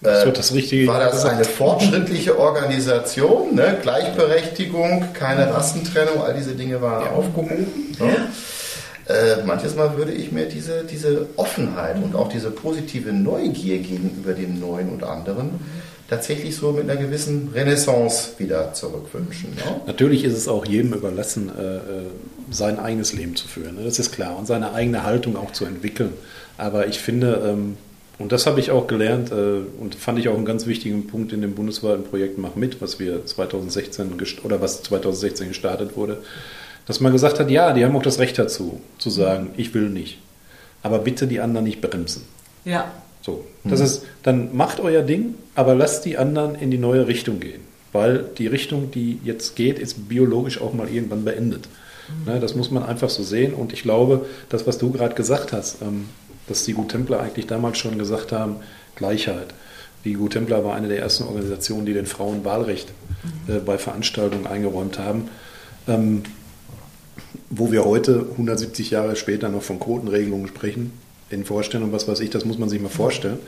Das 0.00 0.24
wird 0.24 0.36
das 0.36 0.52
Richtige 0.52 0.88
war 0.88 0.98
das 0.98 1.24
eine 1.24 1.44
fortschrittliche 1.44 2.36
Organisation, 2.36 3.54
ne? 3.54 3.78
Gleichberechtigung, 3.80 5.12
keine 5.12 5.54
Rassentrennung, 5.54 6.20
all 6.20 6.34
diese 6.34 6.56
Dinge 6.56 6.82
waren 6.82 7.04
ja. 7.04 7.12
aufgehoben. 7.12 7.96
Ne? 8.00 8.16
Äh, 9.08 9.44
manches 9.44 9.74
Mal 9.74 9.96
würde 9.96 10.12
ich 10.12 10.30
mir 10.30 10.46
diese, 10.46 10.84
diese 10.84 11.26
Offenheit 11.36 11.96
und 12.02 12.14
auch 12.14 12.28
diese 12.28 12.50
positive 12.50 13.12
Neugier 13.12 13.78
gegenüber 13.78 14.32
dem 14.32 14.60
Neuen 14.60 14.90
und 14.90 15.02
anderen 15.02 15.60
tatsächlich 16.12 16.54
so 16.56 16.72
mit 16.72 16.90
einer 16.90 17.00
gewissen 17.00 17.48
Renaissance 17.54 18.32
wieder 18.36 18.74
zurückwünschen. 18.74 19.50
Ne? 19.54 19.80
Natürlich 19.86 20.24
ist 20.24 20.34
es 20.34 20.46
auch 20.46 20.66
jedem 20.66 20.92
überlassen, 20.92 21.50
äh, 21.58 21.76
äh, 21.76 21.80
sein 22.50 22.78
eigenes 22.78 23.14
Leben 23.14 23.34
zu 23.34 23.48
führen. 23.48 23.76
Ne? 23.76 23.84
Das 23.84 23.98
ist 23.98 24.12
klar. 24.12 24.38
Und 24.38 24.46
seine 24.46 24.74
eigene 24.74 25.04
Haltung 25.04 25.36
auch 25.36 25.52
zu 25.52 25.64
entwickeln. 25.64 26.12
Aber 26.58 26.86
ich 26.86 27.00
finde, 27.00 27.42
ähm, 27.46 27.76
und 28.18 28.30
das 28.30 28.46
habe 28.46 28.60
ich 28.60 28.70
auch 28.70 28.88
gelernt 28.88 29.32
äh, 29.32 29.62
und 29.80 29.94
fand 29.94 30.18
ich 30.18 30.28
auch 30.28 30.36
einen 30.36 30.44
ganz 30.44 30.66
wichtigen 30.66 31.06
Punkt 31.06 31.32
in 31.32 31.40
dem 31.40 31.54
bundesweiten 31.54 32.04
Projekt 32.04 32.36
Mach 32.36 32.56
mit, 32.56 32.82
was 32.82 33.00
wir 33.00 33.24
2016 33.24 34.12
oder 34.44 34.60
was 34.60 34.82
2016 34.82 35.48
gestartet 35.48 35.96
wurde 35.96 36.18
dass 36.86 37.00
man 37.00 37.12
gesagt 37.12 37.38
hat, 37.38 37.50
ja, 37.50 37.72
die 37.72 37.84
haben 37.84 37.96
auch 37.96 38.02
das 38.02 38.18
Recht 38.18 38.38
dazu, 38.38 38.80
zu 38.98 39.10
sagen, 39.10 39.50
ich 39.56 39.74
will 39.74 39.88
nicht. 39.88 40.18
Aber 40.82 40.98
bitte 40.98 41.26
die 41.26 41.40
anderen 41.40 41.64
nicht 41.64 41.80
bremsen. 41.80 42.22
Ja. 42.64 42.90
So, 43.20 43.44
das 43.62 43.78
mhm. 43.78 43.84
ist, 43.84 44.02
dann 44.24 44.56
macht 44.56 44.80
euer 44.80 45.02
Ding, 45.02 45.36
aber 45.54 45.74
lasst 45.74 46.04
die 46.04 46.18
anderen 46.18 46.56
in 46.56 46.70
die 46.70 46.78
neue 46.78 47.06
Richtung 47.06 47.38
gehen. 47.38 47.60
Weil 47.92 48.24
die 48.38 48.46
Richtung, 48.46 48.90
die 48.90 49.20
jetzt 49.22 49.54
geht, 49.54 49.78
ist 49.78 50.08
biologisch 50.08 50.60
auch 50.60 50.72
mal 50.72 50.88
irgendwann 50.88 51.24
beendet. 51.24 51.68
Mhm. 52.08 52.32
Ne, 52.32 52.40
das 52.40 52.56
muss 52.56 52.70
man 52.70 52.82
einfach 52.82 53.10
so 53.10 53.22
sehen. 53.22 53.54
Und 53.54 53.72
ich 53.72 53.82
glaube, 53.82 54.26
das, 54.48 54.66
was 54.66 54.78
du 54.78 54.90
gerade 54.90 55.14
gesagt 55.14 55.52
hast, 55.52 55.82
ähm, 55.82 56.08
dass 56.48 56.64
die 56.64 56.72
Guttempler 56.72 57.20
eigentlich 57.20 57.46
damals 57.46 57.78
schon 57.78 57.98
gesagt 57.98 58.32
haben, 58.32 58.56
Gleichheit. 58.96 59.48
Die 60.04 60.14
Guttempler 60.14 60.64
war 60.64 60.74
eine 60.74 60.88
der 60.88 60.98
ersten 60.98 61.24
Organisationen, 61.24 61.86
die 61.86 61.94
den 61.94 62.06
Frauen 62.06 62.44
Wahlrecht 62.44 62.88
mhm. 63.46 63.54
äh, 63.54 63.58
bei 63.60 63.78
Veranstaltungen 63.78 64.46
eingeräumt 64.46 64.98
haben. 64.98 65.28
Ähm, 65.86 66.22
wo 67.54 67.70
wir 67.70 67.84
heute 67.84 68.26
170 68.32 68.90
Jahre 68.90 69.14
später 69.14 69.50
noch 69.50 69.62
von 69.62 69.78
Quotenregelungen 69.78 70.48
sprechen, 70.48 70.92
in 71.28 71.44
Vorstellung, 71.44 71.92
was 71.92 72.08
weiß 72.08 72.20
ich, 72.20 72.30
das 72.30 72.46
muss 72.46 72.58
man 72.58 72.70
sich 72.70 72.80
mal 72.80 72.88
vorstellen. 72.88 73.38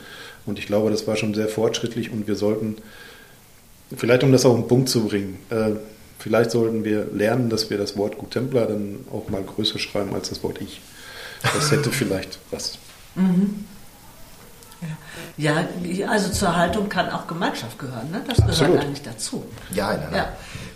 Und 0.45 0.59
ich 0.59 0.67
glaube, 0.67 0.91
das 0.91 1.07
war 1.07 1.17
schon 1.17 1.33
sehr 1.33 1.49
fortschrittlich 1.49 2.11
und 2.13 2.27
wir 2.27 2.37
sollten, 2.37 2.77
vielleicht 3.97 4.23
um 4.23 4.31
das 4.31 4.45
auf 4.45 4.57
den 4.57 4.69
Punkt 4.69 4.91
zu 4.91 5.07
bringen, 5.07 5.39
äh, 5.49 5.71
vielleicht 6.19 6.51
sollten 6.51 6.85
wir 6.85 7.07
lernen, 7.15 7.49
dass 7.49 7.71
wir 7.71 7.79
das 7.79 7.97
Wort 7.97 8.19
Gutempler 8.19 8.67
dann 8.67 9.07
auch 9.11 9.31
mal 9.31 9.43
größer 9.43 9.79
schreiben 9.79 10.15
als 10.15 10.29
das 10.29 10.43
Wort 10.43 10.61
Ich. 10.61 10.83
Das 11.43 11.71
hätte 11.71 11.91
vielleicht 11.91 12.39
was. 12.51 12.79
Mhm. 13.15 13.65
Ja, 15.39 15.67
also 16.09 16.31
zur 16.31 16.55
Haltung 16.55 16.91
kann 16.91 17.09
auch 17.09 17.27
Gemeinschaft 17.27 17.79
gehören. 17.79 18.11
Ne? 18.11 18.23
Das 18.27 18.37
gehört 18.37 18.53
Absolut. 18.53 18.81
eigentlich 18.81 19.03
dazu. 19.03 19.45
Ja, 19.73 19.89
einer 19.89 20.15
ja. 20.15 20.29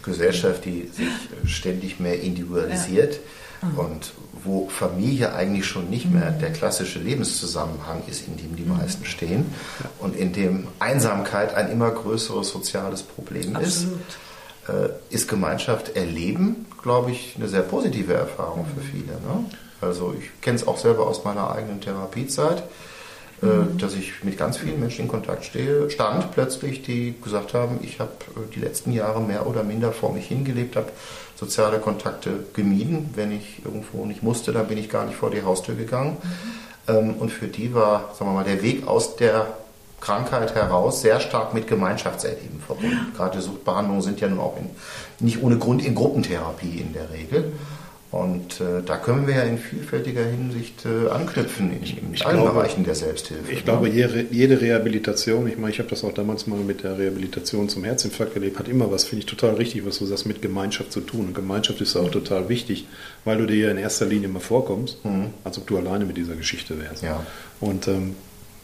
Gesellschaft, 0.09 0.65
die 0.65 0.89
sich 0.93 1.09
ständig 1.47 2.01
mehr 2.01 2.21
individualisiert 2.21 3.21
ja. 3.63 3.69
mhm. 3.69 3.79
und 3.79 4.13
wo 4.45 4.69
Familie 4.69 5.35
eigentlich 5.35 5.67
schon 5.67 5.91
nicht 5.91 6.11
mehr 6.11 6.33
mhm. 6.33 6.41
der 6.41 6.53
klassische 6.53 6.99
Lebenszusammenhang 6.99 8.03
ist, 8.07 8.27
in 8.27 8.37
dem 8.37 8.57
die 8.57 8.63
mhm. 8.63 8.79
meisten 8.79 9.05
stehen 9.05 9.47
und 9.99 10.17
in 10.17 10.33
dem 10.33 10.69
Einsamkeit 10.79 11.55
ein 11.55 11.71
immer 11.71 11.91
größeres 11.91 12.49
soziales 12.49 13.03
Problem 13.03 13.57
Absolut. 13.57 13.99
ist. 14.09 14.19
Äh, 14.69 15.15
ist 15.15 15.29
Gemeinschaft 15.29 15.97
erleben, 15.97 16.67
glaube 16.83 17.11
ich, 17.11 17.35
eine 17.37 17.49
sehr 17.49 17.63
positive 17.63 18.13
Erfahrung 18.13 18.67
für 18.67 18.81
mhm. 18.81 18.91
viele. 18.91 19.13
Ne? 19.13 19.45
Also 19.81 20.15
ich 20.19 20.41
kenne 20.41 20.57
es 20.57 20.67
auch 20.67 20.79
selber 20.79 21.07
aus 21.07 21.25
meiner 21.25 21.51
eigenen 21.51 21.81
Therapiezeit. 21.81 22.65
Äh, 23.41 23.47
mhm. 23.47 23.79
dass 23.79 23.95
ich 23.95 24.25
mit 24.25 24.37
ganz 24.37 24.57
vielen 24.57 24.81
Menschen 24.81 25.03
in 25.03 25.09
Kontakt 25.09 25.45
stehe, 25.45 25.89
stand 25.91 26.33
plötzlich, 26.33 26.83
die 26.83 27.15
gesagt 27.23 27.55
haben, 27.55 27.79
ich 27.83 28.01
habe 28.01 28.11
äh, 28.35 28.53
die 28.53 28.59
letzten 28.59 28.91
Jahre 28.91 29.21
mehr 29.21 29.47
oder 29.47 29.63
minder 29.63 29.93
vor 29.93 30.13
mich 30.13 30.27
hingelebt, 30.27 30.75
habe 30.75 30.89
soziale 31.37 31.79
Kontakte 31.79 32.31
gemieden. 32.53 33.11
Wenn 33.15 33.31
ich 33.31 33.65
irgendwo 33.65 34.05
nicht 34.07 34.25
musste, 34.25 34.51
dann 34.51 34.67
bin 34.67 34.77
ich 34.77 34.91
gar 34.91 35.07
nicht 35.07 35.17
vor 35.17 35.31
die 35.31 35.43
Haustür 35.43 35.77
gegangen. 35.77 36.17
Mhm. 36.89 36.95
Ähm, 36.95 37.15
und 37.15 37.31
für 37.31 37.47
die 37.47 37.73
war, 37.75 38.13
sagen 38.19 38.31
wir 38.31 38.35
mal, 38.35 38.45
der 38.45 38.61
Weg 38.61 38.89
aus 38.89 39.15
der 39.15 39.47
Krankheit 40.01 40.57
heraus 40.57 41.03
sehr 41.03 41.21
stark 41.21 41.55
mit 41.55 41.69
Gemeinschaftserleben 41.69 42.61
verbunden. 42.67 43.13
Gerade 43.17 43.41
Suchtbehandlungen 43.41 44.03
sind 44.03 44.21
ja 44.21 44.29
nun 44.29 44.41
auch 44.41 44.57
in, 44.57 44.71
nicht 45.25 45.43
ohne 45.43 45.59
Grund 45.59 45.85
in 45.85 45.95
Gruppentherapie 45.95 46.81
in 46.81 46.93
der 46.93 47.11
Regel. 47.11 47.53
Mhm. 48.13 48.19
Und 48.19 48.61
äh, 48.61 48.83
da 48.85 48.97
können 48.97 49.27
wir 49.27 49.37
ja 49.37 49.43
in 49.43 49.59
vielfältiger 49.59 50.25
Hinsicht 50.25 50.85
äh, 50.87 51.09
anknüpfen 51.09 51.73
in, 51.73 51.83
in 51.83 52.15
ich 52.15 52.27
allen 52.27 52.39
glaube, 52.39 52.53
Bereichen 52.53 52.85
der 52.85 52.95
Selbsthilfe. 52.95 53.51
Ich 53.53 53.59
ne? 53.59 53.65
glaube, 53.65 53.89
jede, 53.89 54.61
Rehabilitation, 54.61 55.47
ich 55.49 55.59
meine, 55.59 55.73
ich 55.73 55.79
habe 55.79 55.89
das 55.89 56.05
auch 56.05 56.13
damals 56.13 56.47
mal 56.47 56.59
mit 56.59 56.83
der 56.83 56.99
Rehabilitation 56.99 57.69
zum 57.69 57.85
Herzinfarkt 57.85 58.35
erlebt, 58.35 58.59
hat 58.59 58.69
immer 58.69 58.91
was, 58.91 59.05
finde 59.05 59.21
ich 59.21 59.27
total 59.27 59.55
richtig, 59.55 59.85
was 59.85 59.99
du 59.99 60.07
sagst, 60.07 60.27
mit 60.27 60.43
Gemeinschaft 60.43 60.93
zu 60.93 61.01
tun. 61.01 61.27
Und 61.27 61.35
Gemeinschaft 61.35 61.81
ist 61.81 61.97
auch 61.97 62.11
total 62.11 62.49
wichtig, 62.49 62.87
weil 63.25 63.39
du 63.39 63.47
dir 63.47 63.67
ja 63.67 63.71
in 63.71 63.79
erster 63.79 64.07
Linie 64.07 64.29
mal 64.29 64.41
vorkommst, 64.41 65.05
mhm. 65.05 65.27
als 65.45 65.59
ob 65.59 65.67
du 65.67 65.77
alleine 65.77 66.05
mit 66.05 66.17
dieser 66.17 66.35
Geschichte 66.35 66.81
wärst. 66.81 67.03
Ja. 67.03 67.25
Und 67.61 67.89
ähm, 67.89 68.15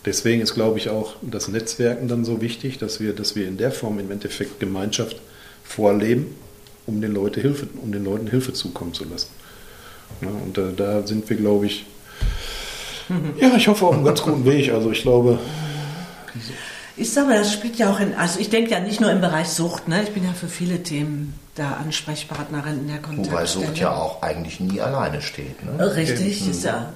deswegen 0.07 0.41
ist, 0.41 0.55
glaube 0.55 0.79
ich, 0.79 0.89
auch 0.89 1.17
das 1.23 1.49
Netzwerken 1.49 2.09
dann 2.09 2.25
so 2.25 2.41
wichtig, 2.41 2.79
dass 2.79 3.01
wir, 3.01 3.13
dass 3.13 3.37
wir 3.37 3.47
in 3.47 3.57
der 3.57 3.73
Form 3.73 3.99
im 3.99 4.11
Endeffekt 4.11 4.61
Gemeinschaft 4.61 5.21
vorleben 5.65 6.35
um 6.87 7.01
den, 7.01 7.13
Leute 7.13 7.41
Hilfe, 7.41 7.69
um 7.83 7.93
den 7.93 8.05
Leuten 8.05 8.27
Hilfe 8.27 8.53
zukommen 8.53 8.95
zu 8.95 9.05
lassen. 9.05 9.29
Ja, 10.21 10.29
und 10.29 10.57
da, 10.57 10.71
da 10.77 11.07
sind 11.07 11.29
wir, 11.29 11.37
glaube 11.37 11.67
ich, 11.67 11.87
ja, 13.39 13.55
ich 13.57 13.69
hoffe 13.69 13.87
auf 13.87 13.95
einem 13.95 14.05
ganz 14.05 14.23
guten 14.23 14.45
Weg. 14.45 14.73
Also 14.73 14.91
ich 14.91 15.03
glaube. 15.03 15.39
Ich 16.97 17.13
sage, 17.13 17.35
das 17.35 17.53
spielt 17.53 17.77
ja 17.77 17.91
auch 17.91 18.01
in, 18.01 18.15
also 18.15 18.39
ich 18.39 18.51
denke 18.51 18.71
ja 18.71 18.81
nicht 18.81 19.01
nur 19.01 19.11
im 19.11 19.21
Bereich 19.21 19.49
Sucht, 19.49 19.89
ne? 19.89 20.03
ich 20.03 20.11
bin 20.11 20.25
ja 20.25 20.33
für 20.33 20.49
viele 20.49 20.83
Themen 20.83 21.35
da 21.57 21.73
Ansprechpartnerin 21.73 22.81
in 22.81 22.89
der 22.89 22.99
Kontaktstelle. 22.99 23.33
Wobei 23.33 23.47
Sucht 23.47 23.79
ja 23.79 23.95
auch 23.95 24.23
eigentlich 24.23 24.61
nie 24.61 24.81
alleine 24.81 25.21
steht. 25.21 25.65
Ne? 25.65 25.97
Richtig, 25.97 26.49
ist 26.49 26.65
ja 26.65 26.93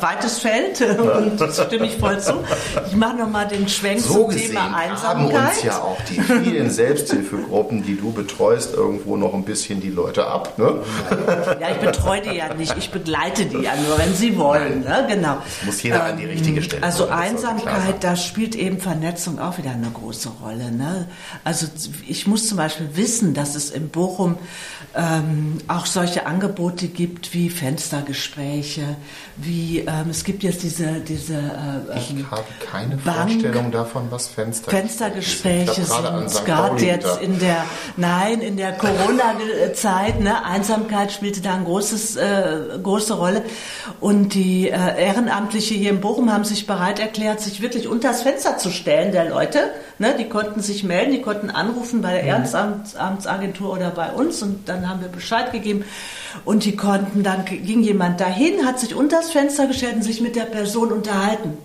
weites 0.00 0.38
Feld 0.38 0.80
und 0.80 1.40
das 1.40 1.62
stimme 1.62 1.86
ich 1.86 1.96
voll 1.96 2.20
zu. 2.20 2.34
Ich 2.86 2.96
mache 2.96 3.16
nochmal 3.16 3.48
den 3.48 3.68
Schwenk 3.68 4.00
so 4.00 4.28
zum 4.28 4.36
Thema 4.36 4.76
Einsamkeit. 4.76 5.04
haben 5.04 5.48
uns 5.48 5.62
ja 5.62 5.78
auch 5.78 5.98
die 6.08 6.20
vielen 6.20 6.70
Selbsthilfegruppen, 6.70 7.82
die 7.82 7.96
du 7.96 8.12
betreust, 8.12 8.74
irgendwo 8.74 9.16
noch 9.16 9.34
ein 9.34 9.44
bisschen 9.44 9.80
die 9.80 9.90
Leute 9.90 10.26
ab. 10.26 10.58
Ne? 10.58 10.82
Ja, 11.60 11.70
ich 11.70 11.78
betreue 11.78 12.20
die 12.20 12.36
ja 12.36 12.52
nicht, 12.54 12.76
ich 12.76 12.90
begleite 12.90 13.46
die 13.46 13.58
ja 13.58 13.72
nur, 13.76 13.98
wenn 13.98 14.14
sie 14.14 14.36
wollen. 14.36 14.80
Ne? 14.80 15.06
Genau. 15.08 15.36
Das 15.36 15.66
muss 15.66 15.82
jeder 15.82 15.96
ähm, 15.96 16.12
an 16.12 16.16
die 16.18 16.24
ähm, 16.24 16.30
richtige 16.30 16.62
Stelle. 16.62 16.82
Also 16.82 17.08
Einsamkeit, 17.08 18.02
da 18.02 18.16
spielt 18.16 18.54
eben 18.54 18.78
Vernetzung 18.78 19.38
auch 19.38 19.58
wieder 19.58 19.70
eine 19.70 19.90
große 19.90 20.30
Rolle. 20.42 20.70
Ne? 20.70 21.06
Also 21.44 21.66
ich 22.06 22.26
muss 22.26 22.48
zum 22.48 22.58
Beispiel 22.58 22.90
wissen, 22.94 23.34
dass 23.34 23.54
es 23.54 23.70
in 23.70 23.88
Bochum 23.88 24.36
ähm, 24.94 25.58
auch 25.68 25.86
solche 25.86 26.26
Angebote 26.26 26.88
gibt 26.88 27.34
wie 27.34 27.50
Fenstergespräche, 27.50 28.96
wie 29.40 29.80
ähm, 29.80 30.10
es 30.10 30.24
gibt 30.24 30.42
jetzt 30.42 30.64
diese 30.64 31.00
diese 31.00 31.34
äh, 31.34 31.98
ich 31.98 32.10
ähm, 32.10 32.28
habe 32.30 32.44
keine 32.70 32.96
Bank, 32.96 33.30
Vorstellung 33.30 33.70
davon, 33.70 34.06
was 34.10 34.26
Fenster 34.26 34.70
Fenstergespräche 34.70 35.84
sind. 35.84 36.44
Gerade 36.44 36.84
jetzt 36.84 37.20
in 37.22 37.38
der 37.38 37.64
nein 37.96 38.40
in 38.40 38.56
der 38.56 38.72
Corona-Zeit, 38.72 40.20
ne, 40.20 40.44
Einsamkeit 40.44 41.12
spielte 41.12 41.40
da 41.40 41.54
eine 41.54 41.64
großes 41.64 42.16
äh, 42.16 42.78
große 42.82 43.14
Rolle 43.14 43.44
und 44.00 44.34
die 44.34 44.70
äh, 44.70 45.04
Ehrenamtliche 45.04 45.74
hier 45.74 45.90
in 45.90 46.00
Bochum 46.00 46.32
haben 46.32 46.44
sich 46.44 46.66
bereit 46.66 46.98
erklärt, 46.98 47.40
sich 47.40 47.62
wirklich 47.62 47.86
unter 47.86 48.08
das 48.08 48.22
Fenster 48.22 48.58
zu 48.58 48.70
stellen 48.70 49.12
der 49.12 49.28
Leute. 49.28 49.70
Ne, 50.00 50.14
die 50.18 50.28
konnten 50.28 50.60
sich 50.60 50.84
melden, 50.84 51.12
die 51.12 51.22
konnten 51.22 51.50
anrufen 51.50 52.02
bei 52.02 52.12
der 52.12 52.22
mhm. 52.22 52.44
Ehrenamtsagentur 52.44 53.72
oder 53.72 53.90
bei 53.90 54.10
uns 54.10 54.42
und 54.42 54.68
dann 54.68 54.88
haben 54.88 55.00
wir 55.00 55.08
Bescheid 55.08 55.52
gegeben 55.52 55.84
und 56.44 56.64
die 56.64 56.76
konnten 56.76 57.22
dann 57.22 57.44
ging 57.44 57.82
jemand 57.82 58.20
dahin, 58.20 58.66
hat 58.66 58.80
sich 58.80 58.94
unter 58.94 59.18
das 59.18 59.30
Fenster 59.30 59.66
gestellt 59.66 59.96
und 59.96 60.02
sich 60.02 60.20
mit 60.20 60.36
der 60.36 60.44
Person 60.44 60.92
unterhalten, 60.92 61.56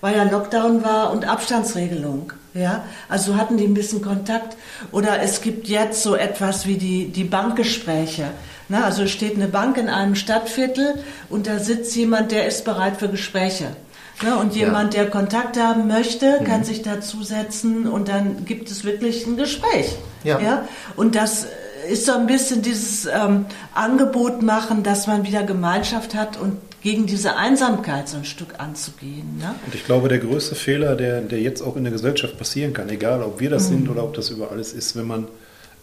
weil 0.00 0.16
ja 0.16 0.24
Lockdown 0.24 0.84
war 0.84 1.12
und 1.12 1.28
Abstandsregelung. 1.28 2.32
Ja, 2.54 2.84
also 3.08 3.36
hatten 3.36 3.56
die 3.56 3.64
ein 3.64 3.74
bisschen 3.74 4.02
Kontakt. 4.02 4.56
Oder 4.90 5.20
es 5.20 5.42
gibt 5.42 5.68
jetzt 5.68 6.02
so 6.02 6.16
etwas 6.16 6.66
wie 6.66 6.76
die, 6.76 7.08
die 7.08 7.24
Bankgespräche. 7.24 8.24
Na, 8.68 8.84
also 8.84 9.06
steht 9.06 9.36
eine 9.36 9.48
Bank 9.48 9.76
in 9.78 9.88
einem 9.88 10.14
Stadtviertel 10.14 10.94
und 11.28 11.46
da 11.46 11.58
sitzt 11.58 11.94
jemand, 11.94 12.32
der 12.32 12.46
ist 12.46 12.64
bereit 12.64 12.98
für 12.98 13.08
Gespräche. 13.08 13.76
Ja, 14.22 14.34
und 14.36 14.56
jemand, 14.56 14.94
ja. 14.94 15.02
der 15.02 15.10
Kontakt 15.10 15.58
haben 15.58 15.86
möchte, 15.86 16.40
kann 16.44 16.60
mhm. 16.60 16.64
sich 16.64 16.82
dazusetzen 16.82 17.86
und 17.86 18.08
dann 18.08 18.44
gibt 18.44 18.70
es 18.70 18.84
wirklich 18.84 19.26
ein 19.26 19.36
Gespräch. 19.36 19.96
Ja. 20.24 20.40
ja? 20.40 20.68
Und 20.96 21.14
das 21.14 21.46
ist 21.90 22.06
so 22.06 22.12
ein 22.12 22.26
bisschen 22.26 22.62
dieses 22.62 23.06
ähm, 23.06 23.46
Angebot 23.74 24.42
machen, 24.42 24.82
dass 24.82 25.06
man 25.06 25.26
wieder 25.26 25.42
Gemeinschaft 25.42 26.14
hat 26.14 26.40
und 26.40 26.56
gegen 26.82 27.06
diese 27.06 27.36
Einsamkeit 27.36 28.08
so 28.08 28.16
ein 28.16 28.24
Stück 28.24 28.58
anzugehen. 28.58 29.38
Ne? 29.38 29.54
Und 29.66 29.74
ich 29.74 29.84
glaube, 29.84 30.08
der 30.08 30.18
größte 30.18 30.54
Fehler, 30.54 30.94
der, 30.94 31.20
der 31.20 31.40
jetzt 31.40 31.60
auch 31.60 31.76
in 31.76 31.84
der 31.84 31.92
Gesellschaft 31.92 32.38
passieren 32.38 32.72
kann, 32.72 32.88
egal 32.88 33.22
ob 33.22 33.40
wir 33.40 33.50
das 33.50 33.64
mhm. 33.64 33.74
sind 33.74 33.90
oder 33.90 34.04
ob 34.04 34.14
das 34.14 34.30
über 34.30 34.50
alles 34.52 34.72
ist, 34.72 34.96
wenn 34.96 35.06
man 35.06 35.26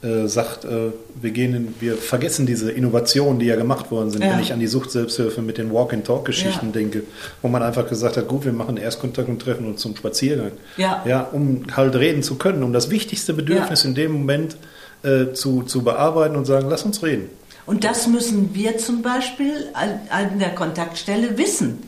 äh, 0.04 0.28
sagt, 0.28 0.66
äh, 0.66 0.92
wir, 1.22 1.32
gehen 1.32 1.56
in, 1.56 1.76
wir 1.80 1.98
vergessen 1.98 2.46
diese 2.46 2.72
Innovationen, 2.72 3.40
die 3.40 3.48
ja 3.48 3.56
gemacht 3.56 3.92
worden 3.92 4.12
sind. 4.12 4.24
Ja. 4.24 4.34
Wenn 4.34 4.40
ich 4.40 4.54
an 4.54 4.60
die 4.60 4.68
Sucht-Selbsthilfe 4.68 5.42
mit 5.42 5.58
den 5.58 5.74
Walk-and-Talk-Geschichten 5.74 6.68
ja. 6.68 6.72
denke, 6.72 7.04
wo 7.42 7.48
man 7.48 7.64
einfach 7.64 7.88
gesagt 7.88 8.16
hat, 8.16 8.28
gut, 8.28 8.46
wir 8.46 8.54
machen 8.54 8.78
Erstkontakt 8.78 9.28
und 9.28 9.42
treffen 9.42 9.68
uns 9.68 9.82
zum 9.82 9.96
Spaziergang. 9.96 10.52
Ja. 10.78 11.04
ja 11.06 11.22
um 11.22 11.64
halt 11.76 11.96
reden 11.96 12.24
zu 12.24 12.36
können, 12.36 12.64
um 12.64 12.72
das 12.72 12.90
wichtigste 12.90 13.34
Bedürfnis 13.34 13.84
in 13.84 13.96
dem 13.96 14.12
Moment 14.12 14.58
äh, 15.06 15.34
zu, 15.34 15.64
zu 15.64 15.84
bearbeiten 15.84 16.36
und 16.36 16.46
sagen, 16.46 16.68
lass 16.70 16.84
uns 16.84 17.04
reden. 17.04 17.30
Und 17.66 17.84
das 17.84 18.08
müssen 18.08 18.54
wir 18.54 18.78
zum 18.78 19.02
Beispiel 19.02 19.70
an, 19.74 20.00
an 20.10 20.40
der 20.40 20.54
Kontaktstelle 20.54 21.38
wissen. 21.38 21.84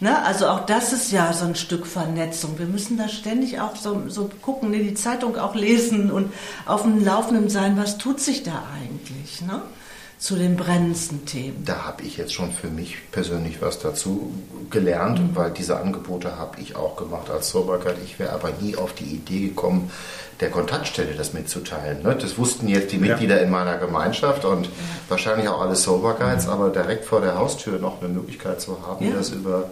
Ne? 0.00 0.22
Also 0.24 0.46
auch 0.46 0.64
das 0.64 0.92
ist 0.92 1.10
ja 1.10 1.32
so 1.32 1.44
ein 1.44 1.54
Stück 1.54 1.86
Vernetzung. 1.86 2.58
Wir 2.58 2.66
müssen 2.66 2.96
da 2.96 3.08
ständig 3.08 3.60
auch 3.60 3.76
so, 3.76 4.02
so 4.08 4.30
gucken, 4.42 4.70
ne? 4.70 4.78
die 4.78 4.94
Zeitung 4.94 5.36
auch 5.36 5.54
lesen 5.54 6.10
und 6.10 6.32
auf 6.66 6.82
dem 6.82 7.04
Laufenden 7.04 7.50
sein, 7.50 7.76
was 7.76 7.98
tut 7.98 8.20
sich 8.20 8.42
da 8.42 8.62
eigentlich 8.80 9.42
ne? 9.42 9.62
Zu 10.18 10.34
den 10.34 10.56
brennendsten 10.56 11.26
Themen. 11.26 11.64
Da 11.64 11.84
habe 11.84 12.02
ich 12.02 12.16
jetzt 12.16 12.34
schon 12.34 12.50
für 12.50 12.68
mich 12.68 12.96
persönlich 13.12 13.62
was 13.62 13.78
dazu 13.78 14.32
gelernt, 14.68 15.20
mhm. 15.20 15.36
weil 15.36 15.50
diese 15.52 15.78
Angebote 15.78 16.36
habe 16.36 16.60
ich 16.60 16.74
auch 16.74 16.96
gemacht 16.96 17.30
als 17.30 17.50
Soberkeit. 17.50 17.96
Ich 18.04 18.18
wäre 18.18 18.32
aber 18.32 18.50
nie 18.60 18.74
auf 18.74 18.92
die 18.94 19.04
Idee 19.04 19.48
gekommen, 19.48 19.90
der 20.40 20.50
Kontaktstelle 20.50 21.14
das 21.14 21.32
mitzuteilen. 21.34 22.02
Ne? 22.02 22.16
Das 22.16 22.36
wussten 22.36 22.68
jetzt 22.68 22.92
die 22.92 22.98
Mitglieder 22.98 23.36
ja. 23.36 23.42
in 23.42 23.50
meiner 23.50 23.78
Gemeinschaft 23.78 24.44
und 24.44 24.66
ja. 24.66 24.72
wahrscheinlich 25.08 25.48
auch 25.48 25.60
alle 25.60 25.76
Sober 25.76 26.14
Guides, 26.14 26.46
mhm. 26.46 26.52
aber 26.52 26.70
direkt 26.70 27.04
vor 27.04 27.20
der 27.20 27.36
Haustür 27.36 27.78
noch 27.78 28.02
eine 28.02 28.12
Möglichkeit 28.12 28.60
zu 28.60 28.86
haben, 28.86 29.06
ja. 29.06 29.14
das 29.14 29.30
über 29.30 29.70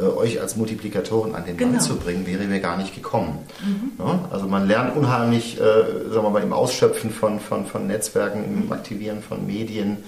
äh, 0.00 0.04
euch 0.04 0.40
als 0.40 0.56
Multiplikatoren 0.56 1.34
an 1.34 1.44
den 1.44 1.56
genau. 1.56 1.72
Mann 1.72 1.80
zu 1.80 1.96
bringen, 1.96 2.26
wäre 2.26 2.44
mir 2.44 2.60
gar 2.60 2.76
nicht 2.76 2.94
gekommen. 2.94 3.38
Mhm. 3.64 4.04
Ne? 4.04 4.18
Also 4.30 4.46
man 4.46 4.66
lernt 4.66 4.96
unheimlich, 4.96 5.60
äh, 5.60 5.62
sagen 6.10 6.24
wir 6.24 6.30
mal, 6.30 6.42
im 6.42 6.52
Ausschöpfen 6.52 7.10
von, 7.10 7.40
von, 7.40 7.66
von 7.66 7.86
Netzwerken, 7.86 8.44
im. 8.44 8.70
Aktivieren 8.70 9.20
von 9.20 9.46
Medien, 9.46 9.98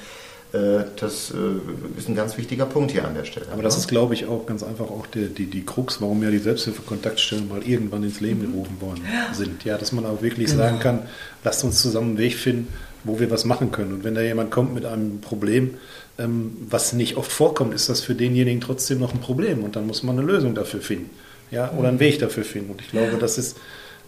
äh, 0.53 0.85
das 0.97 1.31
äh, 1.31 1.99
ist 1.99 2.09
ein 2.09 2.15
ganz 2.15 2.37
wichtiger 2.37 2.67
Punkt 2.67 2.93
hier 2.93 3.07
an 3.07 3.15
der 3.15 3.25
Stelle. 3.25 3.47
Aber 3.53 3.63
das 3.63 3.77
ist, 3.77 3.89
glaube 3.89 4.15
ich, 4.15 4.27
auch 4.27 4.47
ganz 4.47 4.63
einfach 4.63 4.85
auch 4.85 5.07
die, 5.07 5.29
die, 5.29 5.47
die 5.47 5.65
Krux, 5.65 6.01
warum 6.01 6.23
ja 6.23 6.31
die 6.31 6.39
Selbsthilfekontaktstellen 6.39 7.49
mal 7.49 7.63
irgendwann 7.63 8.03
ins 8.03 8.21
Leben 8.21 8.41
mhm. 8.41 8.53
gerufen 8.53 8.81
worden 8.81 9.03
sind. 9.33 9.65
Ja, 9.65 9.79
dass 9.79 9.93
man 9.93 10.05
auch 10.05 10.23
wirklich 10.23 10.51
genau. 10.51 10.65
sagen 10.65 10.79
kann, 10.79 11.03
lasst 11.43 11.65
uns 11.65 11.81
zusammen 11.81 12.11
einen 12.11 12.19
Weg 12.19 12.37
finden, 12.37 12.69
wo 13.05 13.19
wir 13.19 13.31
was 13.31 13.45
machen 13.45 13.73
können. 13.73 13.93
Und 13.93 14.05
wenn 14.05 14.15
da 14.15 14.21
jemand 14.21 14.51
kommt 14.51 14.75
mit 14.75 14.85
einem 14.85 15.21
Problem, 15.21 15.75
ähm, 16.19 16.57
was 16.69 16.93
nicht 16.93 17.17
oft 17.17 17.33
vorkommt, 17.33 17.75
ist 17.75 17.89
das 17.89 18.01
für 18.01 18.15
denjenigen 18.15 18.61
trotzdem 18.61 18.99
noch 18.99 19.13
ein 19.13 19.21
Problem. 19.21 19.65
Und 19.65 19.77
dann 19.77 19.87
muss 19.87 20.03
man 20.03 20.19
eine 20.19 20.27
Lösung 20.27 20.55
dafür 20.55 20.81
finden. 20.81 21.11
Ja, 21.51 21.71
oder 21.77 21.89
einen 21.89 21.97
mhm. 21.97 22.01
Weg 22.01 22.19
dafür 22.19 22.45
finden. 22.45 22.71
Und 22.73 22.81
ich 22.81 22.91
glaube, 22.91 23.19
das 23.19 23.37
ist, 23.37 23.59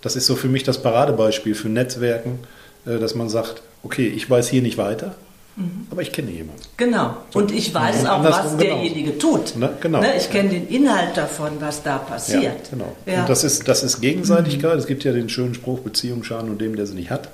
das 0.01 0.17
ist 0.17 0.27
so 0.27 0.35
für 0.35 0.49
mich 0.49 0.63
das 0.63 0.81
Paradebeispiel 0.83 1.55
für 1.55 1.69
Netzwerken, 1.69 2.39
äh, 2.87 2.99
dass 2.99 3.15
man 3.15 3.29
sagt, 3.29 3.63
okay, 3.83 4.07
ich 4.07 4.29
weiß 4.29 4.49
hier 4.49 4.63
nicht 4.63 4.79
weiter, 4.79 5.15
Mhm. 5.57 5.87
Aber 5.91 6.03
ich 6.03 6.13
kenne 6.13 6.31
jemanden. 6.31 6.63
Genau. 6.77 7.17
So. 7.31 7.39
Und 7.39 7.53
ich 7.53 7.73
weiß 7.73 8.01
und 8.01 8.07
auch, 8.09 8.25
was 8.25 8.57
derjenige 8.57 9.13
genauso. 9.13 9.39
tut. 9.39 9.57
Ne? 9.57 9.71
Genau. 9.81 10.01
Ne? 10.01 10.17
Ich 10.17 10.31
kenne 10.31 10.49
den 10.49 10.69
Inhalt 10.69 11.17
davon, 11.17 11.53
was 11.61 11.83
da 11.83 11.99
passiert. 11.99 12.43
Ja, 12.43 12.53
genau. 12.71 12.97
Ja. 13.07 13.21
Und 13.21 13.29
das 13.29 13.45
ist, 13.45 13.69
das 13.69 13.83
ist 13.83 14.01
Gegenseitigkeit. 14.01 14.75
Mhm. 14.75 14.81
Es 14.81 14.87
gibt 14.87 15.05
ja 15.05 15.13
den 15.13 15.29
schönen 15.29 15.55
Spruch, 15.55 15.81
Beziehung 15.81 16.25
schaden 16.25 16.51
und 16.51 16.61
dem, 16.61 16.75
der 16.75 16.87
sie 16.87 16.95
nicht 16.95 17.11
hat. 17.11 17.29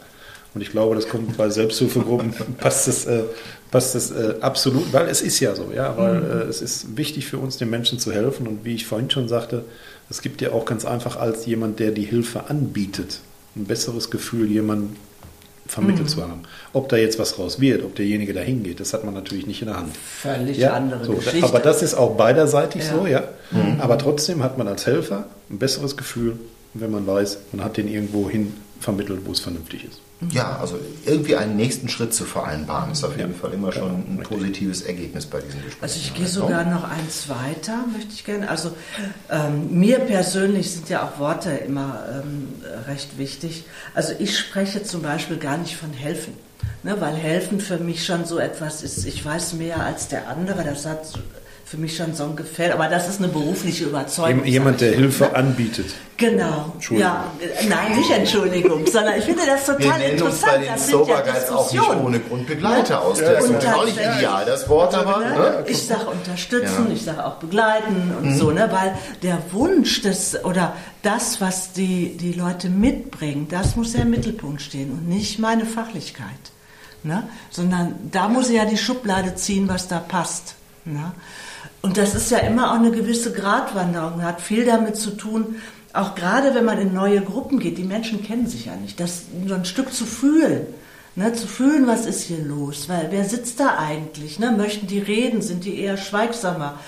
Und 0.55 0.61
ich 0.61 0.71
glaube, 0.71 0.95
das 0.97 1.09
kommt 1.09 1.37
bei 1.37 1.49
Selbsthilfegruppen, 1.49 2.35
passt 2.59 2.89
das, 2.89 3.07
äh, 3.07 3.23
passt 3.71 3.95
das 3.95 4.11
äh, 4.11 4.35
absolut, 4.41 4.93
weil 4.93 5.09
es 5.09 5.23
ist 5.23 5.39
ja 5.41 5.55
so, 5.55 5.71
ja, 5.75 5.97
weil 5.97 6.21
mhm. 6.21 6.31
äh, 6.31 6.45
es 6.45 6.61
ist 6.61 6.97
wichtig 6.97 7.27
für 7.27 7.39
uns, 7.39 7.57
den 7.57 7.71
Menschen 7.71 7.99
zu 7.99 8.13
helfen. 8.13 8.47
Und 8.49 8.65
wie 8.65 8.75
ich 8.75 8.87
vorhin 8.87 9.11
schon 9.11 9.29
sagte, 9.29 9.65
es 10.09 10.23
gibt 10.23 10.41
ja 10.41 10.53
auch 10.53 10.65
ganz 10.65 10.85
einfach 10.85 11.17
als 11.17 11.47
jemand, 11.47 11.79
der 11.79 11.93
die 11.93 12.05
Hilfe 12.05 12.49
anbietet, 12.49 13.21
ein 13.57 13.67
besseres 13.67 14.11
Gefühl, 14.11 14.51
jemanden 14.51 14.97
vermittelt 15.71 16.09
mhm. 16.09 16.09
zu 16.09 16.23
haben. 16.23 16.43
Ob 16.73 16.89
da 16.89 16.97
jetzt 16.97 17.19
was 17.21 17.39
raus 17.39 17.61
wird, 17.61 17.85
ob 17.85 17.95
derjenige 17.95 18.33
da 18.33 18.41
hingeht, 18.41 18.81
das 18.81 18.93
hat 18.93 19.05
man 19.05 19.15
natürlich 19.15 19.47
nicht 19.47 19.63
in 19.63 19.69
der 19.69 19.77
Hand. 19.77 19.97
Völlig 19.97 20.59
ja, 20.59 20.73
andere 20.73 21.05
so, 21.05 21.13
Geschichte. 21.15 21.47
Aber 21.47 21.61
das 21.61 21.83
ist 21.83 21.95
auch 21.95 22.17
beiderseitig 22.17 22.83
ja. 22.83 22.93
so, 22.93 23.07
ja. 23.07 23.23
Mhm. 23.53 23.81
Aber 23.81 23.97
trotzdem 23.97 24.43
hat 24.43 24.59
man 24.59 24.67
als 24.67 24.87
Helfer 24.87 25.27
ein 25.49 25.59
besseres 25.59 25.97
Gefühl, 25.97 26.39
wenn 26.75 26.91
man 26.91 27.07
weiß, 27.07 27.39
man 27.53 27.65
hat 27.65 27.77
den 27.77 27.87
irgendwo 27.87 28.29
hin 28.29 28.55
vermittelt, 28.81 29.21
wo 29.25 29.33
es 29.33 29.41
vernünftig 29.41 29.85
ist. 29.85 30.01
Ja, 30.33 30.59
also 30.59 30.78
irgendwie 31.06 31.37
einen 31.37 31.56
nächsten 31.56 31.88
Schritt 31.88 32.12
zu 32.12 32.24
vereinbaren, 32.24 32.92
ist 32.92 33.04
auf 33.04 33.16
jeden 33.16 33.33
ja. 33.33 33.38
Fall 33.38 33.54
immer 33.54 33.72
schon 33.72 33.90
ein 33.90 34.20
positives 34.22 34.83
Ergebnis 34.83 35.24
bei 35.24 35.40
diesen 35.40 35.64
Gesprächen. 35.64 35.83
Also 35.83 35.98
ich 35.98 36.14
gehe 36.14 36.26
sogar 36.26 36.64
noch 36.64 36.85
eins 36.85 37.28
weiter, 37.28 37.85
möchte 37.90 38.12
ich 38.12 38.24
gerne. 38.24 38.50
Also 38.50 38.72
ähm, 39.30 39.78
mir 39.78 39.98
persönlich 40.00 40.70
sind 40.72 40.90
ja 40.90 41.04
auch 41.04 41.18
Worte 41.18 41.50
immer 41.50 42.02
ähm, 42.12 42.48
recht 42.87 43.16
wichtig. 43.16 43.64
Also 43.94 44.12
ich 44.18 44.38
spreche 44.38 44.83
zum 44.83 45.00
Beispiel 45.02 45.38
gar 45.38 45.56
nicht 45.56 45.76
von 45.76 45.92
helfen. 45.92 46.35
Ne, 46.83 46.98
weil 46.98 47.14
helfen 47.14 47.61
für 47.61 47.78
mich 47.78 48.06
schon 48.06 48.24
so 48.24 48.38
etwas 48.38 48.83
ist, 48.83 49.04
ich 49.04 49.22
weiß 49.22 49.54
mehr 49.54 49.80
als 49.85 50.09
der 50.09 50.28
andere, 50.28 50.64
das 50.64 50.87
hat 50.87 51.00
für 51.70 51.76
mich 51.76 51.96
schon 51.96 52.14
so 52.14 52.24
ein 52.24 52.35
Gefälle. 52.35 52.74
Aber 52.74 52.88
das 52.88 53.09
ist 53.09 53.20
eine 53.20 53.28
berufliche 53.28 53.85
Überzeugung. 53.85 54.44
Jemand, 54.44 54.80
der 54.80 54.90
Hilfe 54.90 55.24
ne? 55.24 55.37
anbietet. 55.37 55.94
Genau. 56.16 56.74
Ja, 56.90 57.30
nein, 57.68 57.96
nicht 57.96 58.11
Entschuldigung, 58.11 58.85
sondern 58.88 59.16
ich 59.16 59.24
finde 59.24 59.46
das 59.46 59.66
total 59.66 60.00
Wir 60.00 60.11
interessant. 60.11 60.33
Uns 60.33 60.40
bei 60.42 60.59
den 60.59 60.78
Sober 60.78 61.24
ja 61.24 61.54
auch 61.54 61.72
nicht 61.72 61.90
ohne 61.90 62.18
Grund 62.18 62.48
Begleiter 62.48 62.94
ja. 62.94 62.98
aus. 62.98 63.20
Das 63.20 63.44
ist 63.44 63.66
auch 63.68 63.85
nicht 63.85 63.96
ideal, 63.96 64.44
das 64.44 64.68
Wort 64.68 64.94
aber. 64.96 65.21
Ne? 65.21 65.31
ne? 65.31 65.64
Ich 65.68 65.87
sage 65.87 66.06
unterstützen, 66.06 66.87
ja. 66.88 66.92
ich 66.92 67.02
sage 67.02 67.25
auch 67.25 67.37
begleiten 67.37 68.16
und 68.18 68.31
mhm. 68.33 68.37
so, 68.37 68.50
ne? 68.50 68.68
weil 68.73 68.98
der 69.23 69.38
Wunsch 69.52 70.02
des 70.02 70.44
oder 70.44 70.75
das, 71.02 71.40
was 71.40 71.73
die, 71.73 72.16
die 72.16 72.33
Leute 72.33 72.68
mitbringen, 72.68 73.46
das 73.48 73.77
muss 73.77 73.92
ja 73.92 74.00
im 74.00 74.10
Mittelpunkt 74.10 74.60
stehen 74.60 74.90
und 74.90 75.08
nicht 75.08 75.38
meine 75.38 75.64
Fachlichkeit. 75.64 76.27
Ne? 77.04 77.29
Sondern 77.48 77.94
da 78.10 78.27
muss 78.27 78.50
ich 78.50 78.56
ja 78.56 78.64
die 78.64 78.77
Schublade 78.77 79.37
ziehen, 79.37 79.68
was 79.68 79.87
da 79.87 80.00
passt. 80.00 80.56
Ne? 80.85 81.12
Und 81.83 81.96
das 81.96 82.14
ist 82.14 82.31
ja 82.31 82.38
immer 82.38 82.70
auch 82.70 82.78
eine 82.78 82.90
gewisse 82.90 83.33
Gratwanderung, 83.33 84.22
hat 84.22 84.40
viel 84.40 84.64
damit 84.64 84.96
zu 84.96 85.12
tun, 85.12 85.56
auch 85.92 86.14
gerade 86.14 86.54
wenn 86.54 86.64
man 86.64 86.78
in 86.78 86.92
neue 86.92 87.20
Gruppen 87.20 87.58
geht, 87.58 87.78
die 87.78 87.85
Menschen 87.85 88.22
kennen 88.22 88.46
sich 88.46 88.66
ja 88.66 88.76
nicht, 88.76 89.00
das 89.00 89.24
so 89.46 89.54
ein 89.54 89.64
Stück 89.64 89.92
zu 89.92 90.04
fühlen. 90.04 90.66
Ne, 91.16 91.33
zu 91.33 91.48
fühlen, 91.48 91.88
was 91.88 92.06
ist 92.06 92.22
hier 92.22 92.38
los, 92.38 92.88
weil 92.88 93.08
wer 93.10 93.24
sitzt 93.24 93.58
da 93.58 93.78
eigentlich? 93.78 94.38
Ne? 94.38 94.52
Möchten 94.52 94.87
die 94.87 95.00
reden? 95.00 95.42
Sind 95.42 95.64
die 95.64 95.81
eher 95.81 95.96
schweigsamer? 95.96 96.78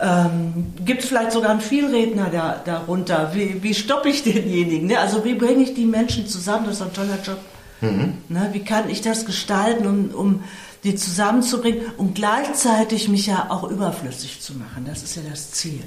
Ähm, 0.00 0.72
Gibt 0.84 1.02
es 1.02 1.08
vielleicht 1.08 1.32
sogar 1.32 1.50
einen 1.50 1.60
Vielredner 1.60 2.30
da, 2.30 2.62
darunter? 2.64 3.32
Wie, 3.34 3.60
wie 3.64 3.74
stoppe 3.74 4.08
ich 4.08 4.22
denjenigen? 4.22 4.86
Ne? 4.86 5.00
Also 5.00 5.24
wie 5.24 5.34
bringe 5.34 5.64
ich 5.64 5.74
die 5.74 5.84
Menschen 5.84 6.28
zusammen? 6.28 6.66
Das 6.66 6.76
ist 6.76 6.82
ein 6.82 6.92
toller 6.92 7.18
Job. 7.24 7.38
Mhm. 7.80 8.18
Ne? 8.28 8.50
Wie 8.52 8.62
kann 8.62 8.88
ich 8.88 9.00
das 9.00 9.26
gestalten, 9.26 9.84
um, 9.86 10.10
um 10.14 10.44
die 10.86 10.94
zusammenzubringen 10.94 11.80
und 11.96 12.14
gleichzeitig 12.14 13.08
mich 13.08 13.26
ja 13.26 13.48
auch 13.50 13.68
überflüssig 13.68 14.40
zu 14.40 14.54
machen. 14.54 14.86
Das 14.86 15.02
ist 15.02 15.16
ja 15.16 15.22
das 15.28 15.50
Ziel. 15.50 15.82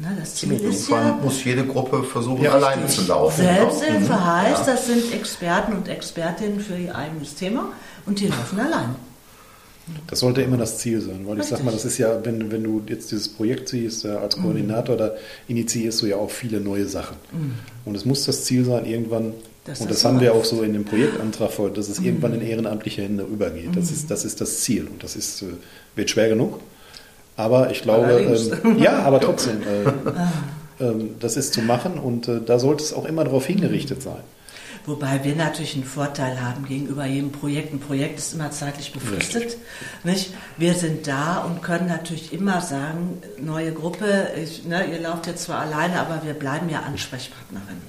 Ne, 0.00 0.16
das 0.18 0.34
Ziel 0.34 0.52
ist 0.54 0.90
ja, 0.90 1.16
muss 1.22 1.44
jede 1.44 1.64
Gruppe 1.64 2.02
versuchen, 2.02 2.42
ja, 2.42 2.50
alleine 2.50 2.84
zu 2.88 3.02
laufen. 3.06 3.42
Selbsthilfe 3.42 4.12
mhm. 4.12 4.26
heißt, 4.26 4.66
ja. 4.66 4.72
das 4.72 4.86
sind 4.86 5.12
Experten 5.12 5.72
und 5.72 5.86
Expertinnen 5.86 6.58
für 6.58 6.76
ihr 6.76 6.96
eigenes 6.96 7.36
Thema 7.36 7.70
und 8.04 8.18
die 8.18 8.26
laufen 8.26 8.58
allein. 8.58 8.96
Das 10.08 10.20
sollte 10.20 10.42
immer 10.42 10.56
das 10.56 10.78
Ziel 10.78 11.00
sein, 11.00 11.26
weil 11.26 11.38
ich 11.38 11.44
sag 11.44 11.62
mal, 11.62 11.70
das 11.70 11.84
ist 11.84 11.98
ja, 11.98 12.24
wenn, 12.24 12.50
wenn 12.50 12.64
du 12.64 12.82
jetzt 12.88 13.12
dieses 13.12 13.28
Projekt 13.28 13.68
siehst, 13.68 14.06
als 14.06 14.36
Koordinator, 14.36 14.96
da 14.96 15.12
initiierst 15.46 16.00
du 16.02 16.06
ja 16.06 16.16
auch 16.16 16.30
viele 16.30 16.58
neue 16.58 16.88
Sachen. 16.88 17.16
Mhm. 17.32 17.52
Und 17.84 17.94
es 17.94 18.04
muss 18.04 18.24
das 18.24 18.44
Ziel 18.44 18.64
sein, 18.64 18.86
irgendwann, 18.86 19.34
das 19.64 19.80
und 19.80 19.90
das 19.90 20.04
haben 20.04 20.20
wir 20.20 20.34
auch 20.34 20.44
so 20.44 20.62
in 20.62 20.74
dem 20.74 20.84
Projektantrag 20.84 21.50
vor, 21.50 21.70
dass 21.70 21.88
es 21.88 22.00
mhm. 22.00 22.06
irgendwann 22.06 22.34
in 22.34 22.42
ehrenamtliche 22.42 23.02
Hände 23.02 23.24
übergeht. 23.24 23.70
Das, 23.74 23.90
ist, 23.90 24.10
das 24.10 24.24
ist 24.24 24.40
das 24.40 24.60
Ziel 24.60 24.86
und 24.86 25.02
das 25.02 25.16
ist, 25.16 25.42
äh, 25.42 25.46
wird 25.96 26.10
schwer 26.10 26.28
genug. 26.28 26.60
Aber 27.36 27.70
ich 27.70 27.82
glaube, 27.82 28.12
ähm, 28.64 28.78
ja, 28.78 29.02
aber 29.02 29.20
trotzdem, 29.20 29.62
äh, 30.80 30.84
äh, 30.84 30.94
das 31.18 31.36
ist 31.36 31.54
zu 31.54 31.62
machen 31.62 31.98
und 31.98 32.28
äh, 32.28 32.40
da 32.44 32.58
sollte 32.58 32.84
es 32.84 32.92
auch 32.92 33.06
immer 33.06 33.24
darauf 33.24 33.46
hingerichtet 33.46 34.02
sein. 34.02 34.22
Wobei 34.86 35.24
wir 35.24 35.34
natürlich 35.34 35.74
einen 35.74 35.84
Vorteil 35.84 36.42
haben 36.42 36.66
gegenüber 36.66 37.06
jedem 37.06 37.32
Projekt. 37.32 37.72
Ein 37.72 37.80
Projekt 37.80 38.18
ist 38.18 38.34
immer 38.34 38.50
zeitlich 38.50 38.92
befristet. 38.92 39.56
Nicht? 40.04 40.34
Wir 40.58 40.74
sind 40.74 41.06
da 41.06 41.38
und 41.38 41.62
können 41.62 41.88
natürlich 41.88 42.34
immer 42.34 42.60
sagen, 42.60 43.22
neue 43.40 43.72
Gruppe, 43.72 44.28
ich, 44.36 44.66
ne, 44.66 44.84
ihr 44.84 45.00
lauft 45.00 45.26
jetzt 45.26 45.44
zwar 45.44 45.60
alleine, 45.60 45.98
aber 46.00 46.20
wir 46.22 46.34
bleiben 46.34 46.68
ja 46.68 46.80
Ansprechpartnerin. 46.80 47.80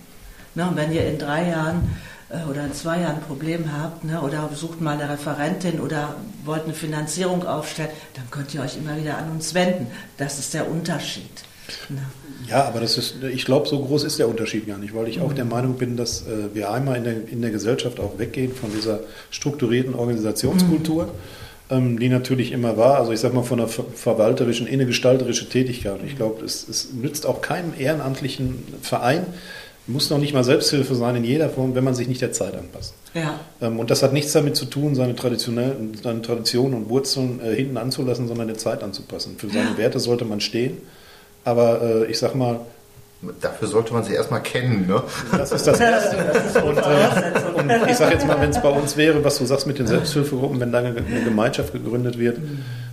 Ne, 0.56 0.68
und 0.68 0.78
wenn 0.78 0.92
ihr 0.92 1.06
in 1.06 1.20
drei 1.20 1.50
Jahren 1.50 1.96
äh, 2.30 2.50
oder 2.50 2.66
in 2.66 2.74
zwei 2.74 3.02
Jahren 3.02 3.18
ein 3.18 3.22
Problem 3.22 3.66
habt 3.78 4.04
ne, 4.04 4.22
oder 4.22 4.50
sucht 4.54 4.82
mal 4.82 5.00
eine 5.00 5.12
Referentin 5.12 5.80
oder 5.80 6.16
wollt 6.46 6.64
eine 6.64 6.74
Finanzierung 6.74 7.46
aufstellen, 7.46 7.90
dann 8.14 8.30
könnt 8.32 8.54
ihr 8.54 8.62
euch 8.62 8.78
immer 8.78 8.98
wieder 8.98 9.18
an 9.18 9.30
uns 9.32 9.54
wenden. 9.54 9.88
Das 10.18 10.40
ist 10.40 10.54
der 10.54 10.70
Unterschied. 10.70 11.44
Ne? 11.90 12.02
Ja, 12.48 12.66
aber 12.66 12.80
das 12.80 12.98
ist, 12.98 13.16
ich 13.24 13.46
glaube, 13.46 13.68
so 13.68 13.84
groß 13.84 14.04
ist 14.04 14.20
der 14.20 14.30
Unterschied 14.30 14.68
gar 14.68 14.78
nicht, 14.78 14.96
weil 14.96 15.08
ich 15.08 15.20
auch 15.20 15.34
der 15.34 15.46
Meinung 15.46 15.76
bin, 15.76 15.98
dass 15.98 16.22
äh, 16.22 16.54
wir 16.54 16.72
einmal 16.72 16.98
in 16.98 17.04
der, 17.04 17.28
in 17.28 17.42
der 17.42 17.52
Gesellschaft 17.52 18.00
auch 18.00 18.18
weggehen 18.20 18.54
von 18.54 18.72
dieser 18.72 19.00
strukturierten 19.32 19.96
Organisationskultur, 19.96 21.06
mhm. 21.06 21.12
ähm, 21.70 22.00
die 22.00 22.10
natürlich 22.10 22.52
immer 22.52 22.78
war, 22.78 23.00
also 23.00 23.12
ich 23.12 23.20
sage 23.20 23.36
mal 23.36 23.44
von 23.44 23.58
der 23.58 23.68
verwalterischen, 23.68 24.68
innegestalterischen 24.68 25.50
Tätigkeit. 25.50 26.00
Ich 26.06 26.18
glaube, 26.18 26.46
es, 26.46 26.68
es 26.70 26.94
nützt 26.94 27.26
auch 27.26 27.42
keinem 27.42 27.74
ehrenamtlichen 27.78 28.64
Verein, 28.82 29.26
muss 29.88 30.10
noch 30.10 30.18
nicht 30.18 30.34
mal 30.34 30.44
Selbsthilfe 30.44 30.96
sein 30.96 31.16
in 31.16 31.24
jeder 31.24 31.50
Form, 31.50 31.76
wenn 31.76 31.84
man 31.84 31.94
sich 31.94 32.08
nicht 32.08 32.22
der 32.22 32.32
Zeit 32.32 32.56
anpasst. 32.56 32.96
Ja. 33.14 33.40
Ähm, 33.62 33.80
und 33.80 33.92
das 33.92 34.02
hat 34.04 34.14
nichts 34.14 34.32
damit 34.32 34.56
zu 34.56 34.66
tun, 34.66 34.96
seine, 34.96 35.16
traditionellen, 35.16 35.96
seine 36.02 36.22
Traditionen 36.22 36.74
und 36.74 36.90
Wurzeln 36.90 37.40
äh, 37.44 37.56
hinten 37.56 37.78
anzulassen, 37.78 38.28
sondern 38.28 38.48
der 38.48 38.58
Zeit 38.58 38.84
anzupassen. 38.84 39.36
Für 39.38 39.48
seine 39.48 39.72
ja. 39.72 39.78
Werte 39.78 40.00
sollte 40.00 40.26
man 40.26 40.42
stehen. 40.42 40.78
Aber 41.44 41.82
äh, 41.82 42.06
ich 42.12 42.18
sag 42.18 42.34
mal, 42.36 42.62
Dafür 43.42 43.68
sollte 43.68 43.94
man 43.94 44.04
sie 44.04 44.14
erstmal 44.14 44.42
kennen, 44.42 44.88
ne? 44.88 45.02
Das 45.32 45.52
ist 45.52 45.68
das 45.68 45.80
Erste. 45.80 46.18
Und, 46.64 46.78
äh, 46.78 46.82
und 47.56 47.90
ich 47.90 47.98
sage 47.98 48.14
jetzt 48.14 48.28
mal, 48.28 48.40
wenn 48.40 48.50
es 48.50 48.62
bei 48.62 48.70
uns 48.70 48.98
wäre, 48.98 49.24
was 49.24 49.38
du 49.38 49.46
sagst 49.46 49.68
mit 49.68 49.80
den 49.80 49.88
Selbsthilfegruppen, 49.88 50.60
wenn 50.60 50.72
da 50.72 50.80
eine, 50.80 50.94
Gemeinschaft 50.94 51.74
gegründet 51.74 52.18
wird, 52.18 52.38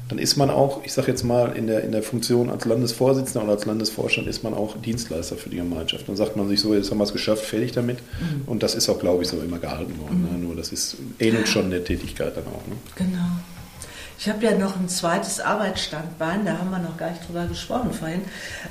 dann 0.09 0.19
ist 0.19 0.37
man 0.37 0.51
auch, 0.51 0.85
ich 0.85 0.93
sage 0.93 1.09
jetzt 1.09 1.23
mal, 1.23 1.57
in 1.57 1.67
der, 1.67 1.85
in 1.85 1.93
der 1.93 2.03
Funktion 2.03 2.51
als 2.51 2.65
Landesvorsitzender 2.65 3.45
oder 3.45 3.53
als 3.53 3.67
Landesvorstand 3.67 4.27
ist 4.29 4.43
man 4.43 4.55
auch 4.55 4.77
Dienstleister 4.77 5.37
für 5.37 5.49
die 5.49 5.57
Gemeinschaft. 5.57 6.09
Dann 6.09 6.17
sagt 6.17 6.37
man 6.37 6.49
sich 6.49 6.61
so, 6.61 6.75
jetzt 6.75 6.91
haben 6.91 6.99
wir 6.99 7.05
es 7.05 7.13
geschafft, 7.13 7.45
fertig 7.45 7.73
damit. 7.73 7.99
Mhm. 7.99 8.43
Und 8.47 8.63
das 8.63 8.75
ist 8.75 8.89
auch, 8.89 8.99
glaube 8.99 9.23
ich, 9.23 9.29
so 9.29 9.39
immer 9.39 9.59
gehalten 9.59 9.99
worden. 9.99 10.29
Ne? 10.31 10.39
Nur 10.39 10.57
das 10.57 10.73
ist 10.73 10.97
ähnelt 11.19 11.49
schon 11.49 11.71
der 11.71 11.85
Tätigkeit 11.85 12.37
dann 12.37 12.45
auch. 12.45 12.67
Ne? 12.69 12.77
Genau. 12.97 13.19
Ich 14.23 14.29
habe 14.29 14.45
ja 14.45 14.57
noch 14.57 14.77
ein 14.77 14.89
zweites 14.89 15.41
Arbeitsstandbein, 15.41 16.45
da 16.45 16.53
haben 16.57 16.71
wir 16.71 16.79
noch 16.79 16.97
gar 16.97 17.11
nicht 17.11 17.27
drüber 17.27 17.45
gesprochen 17.47 17.93
vorhin. 17.93 18.23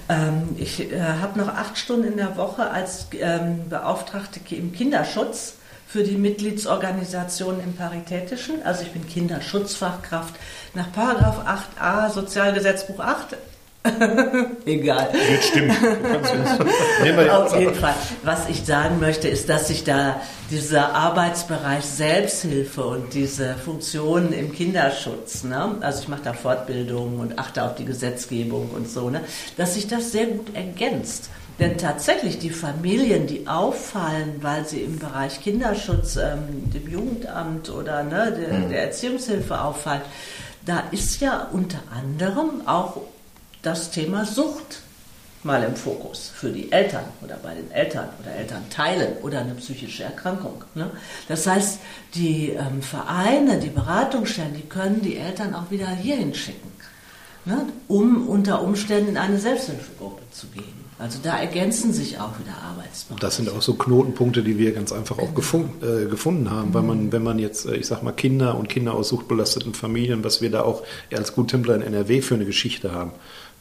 Ähm, 0.07 0.55
ich 0.55 0.93
äh, 0.93 1.01
habe 1.01 1.37
noch 1.37 1.49
acht 1.49 1.77
Stunden 1.77 2.07
in 2.07 2.15
der 2.15 2.37
Woche 2.37 2.71
als 2.71 3.07
ähm, 3.19 3.67
Beauftragte 3.67 4.39
im 4.55 4.71
Kinderschutz 4.71 5.55
für 5.85 6.03
die 6.03 6.15
Mitgliedsorganisation 6.15 7.61
im 7.61 7.73
Paritätischen. 7.73 8.63
Also 8.63 8.83
ich 8.83 8.93
bin 8.93 9.05
Kinderschutzfachkraft 9.05 10.35
nach 10.73 10.89
Paragraph 10.93 11.45
8a 11.45 12.09
Sozialgesetzbuch 12.09 13.01
8 13.01 13.35
Egal. 14.65 15.09
Wird 15.11 15.43
stimmen. 15.43 15.71
Auf 17.31 17.57
jeden 17.57 17.73
Fall. 17.73 17.95
Was 18.23 18.47
ich 18.47 18.63
sagen 18.63 18.99
möchte, 18.99 19.27
ist, 19.27 19.49
dass 19.49 19.69
sich 19.69 19.83
da 19.83 20.21
dieser 20.51 20.93
Arbeitsbereich 20.93 21.83
Selbsthilfe 21.83 22.85
und 22.85 23.13
diese 23.13 23.55
Funktionen 23.55 24.33
im 24.33 24.51
Kinderschutz, 24.51 25.43
ne? 25.43 25.77
also 25.81 26.03
ich 26.03 26.07
mache 26.09 26.21
da 26.23 26.33
Fortbildungen 26.33 27.19
und 27.19 27.39
achte 27.39 27.63
auf 27.63 27.75
die 27.75 27.85
Gesetzgebung 27.85 28.69
und 28.69 28.87
so, 28.87 29.09
ne? 29.09 29.21
dass 29.57 29.73
sich 29.73 29.87
das 29.87 30.11
sehr 30.11 30.27
gut 30.27 30.55
ergänzt. 30.55 31.29
Denn 31.59 31.77
tatsächlich 31.77 32.39
die 32.39 32.49
Familien, 32.49 33.27
die 33.27 33.47
auffallen, 33.47 34.37
weil 34.41 34.65
sie 34.65 34.81
im 34.81 34.99
Bereich 34.99 35.41
Kinderschutz, 35.41 36.17
ähm, 36.17 36.71
dem 36.71 36.87
Jugendamt 36.87 37.69
oder 37.69 38.03
ne, 38.03 38.35
der, 38.35 38.57
mhm. 38.57 38.69
der 38.69 38.83
Erziehungshilfe 38.85 39.61
auffallen, 39.61 40.01
da 40.65 40.83
ist 40.91 41.21
ja 41.21 41.47
unter 41.51 41.79
anderem 41.95 42.67
auch 42.67 42.97
das 43.61 43.91
Thema 43.91 44.25
Sucht 44.25 44.81
mal 45.43 45.63
im 45.63 45.75
Fokus 45.75 46.31
für 46.33 46.51
die 46.51 46.71
Eltern 46.71 47.05
oder 47.21 47.35
bei 47.37 47.55
den 47.55 47.71
Eltern 47.71 48.09
oder 48.21 48.35
Elternteilen 48.35 49.17
oder 49.23 49.39
eine 49.39 49.55
psychische 49.55 50.03
Erkrankung. 50.03 50.63
Ne? 50.75 50.91
Das 51.27 51.47
heißt, 51.47 51.79
die 52.13 52.49
ähm, 52.49 52.81
Vereine, 52.81 53.59
die 53.59 53.69
Beratungsstellen, 53.69 54.53
die 54.53 54.67
können 54.67 55.01
die 55.01 55.17
Eltern 55.17 55.55
auch 55.55 55.71
wieder 55.71 55.87
hierhin 55.87 56.35
schicken, 56.35 56.71
ne? 57.45 57.65
um 57.87 58.27
unter 58.27 58.61
Umständen 58.61 59.09
in 59.09 59.17
eine 59.17 59.39
Selbsthilfegruppe 59.39 60.21
zu 60.31 60.47
gehen. 60.47 60.81
Also 60.99 61.17
da 61.23 61.39
ergänzen 61.39 61.93
sich 61.93 62.19
auch 62.19 62.37
wieder 62.37 62.55
Arbeitsbereiche. 62.63 63.21
Das 63.21 63.37
sind 63.37 63.49
auch 63.49 63.63
so 63.63 63.73
Knotenpunkte, 63.73 64.43
die 64.43 64.59
wir 64.59 64.71
ganz 64.71 64.91
einfach 64.91 65.17
auch 65.17 65.33
gefunden, 65.33 65.83
äh, 65.83 66.07
gefunden 66.07 66.51
haben, 66.51 66.69
mhm. 66.69 66.73
weil 66.75 66.83
man, 66.83 67.11
wenn 67.11 67.23
man 67.23 67.39
jetzt, 67.39 67.65
äh, 67.65 67.75
ich 67.75 67.87
sag 67.87 68.03
mal, 68.03 68.11
Kinder 68.11 68.55
und 68.55 68.69
Kinder 68.69 68.93
aus 68.93 69.09
suchtbelasteten 69.09 69.73
Familien, 69.73 70.23
was 70.23 70.43
wir 70.43 70.51
da 70.51 70.61
auch 70.61 70.83
als 71.11 71.33
Guttempler 71.33 71.73
in 71.73 71.81
NRW 71.81 72.21
für 72.21 72.35
eine 72.35 72.45
Geschichte 72.45 72.91
haben, 72.91 73.13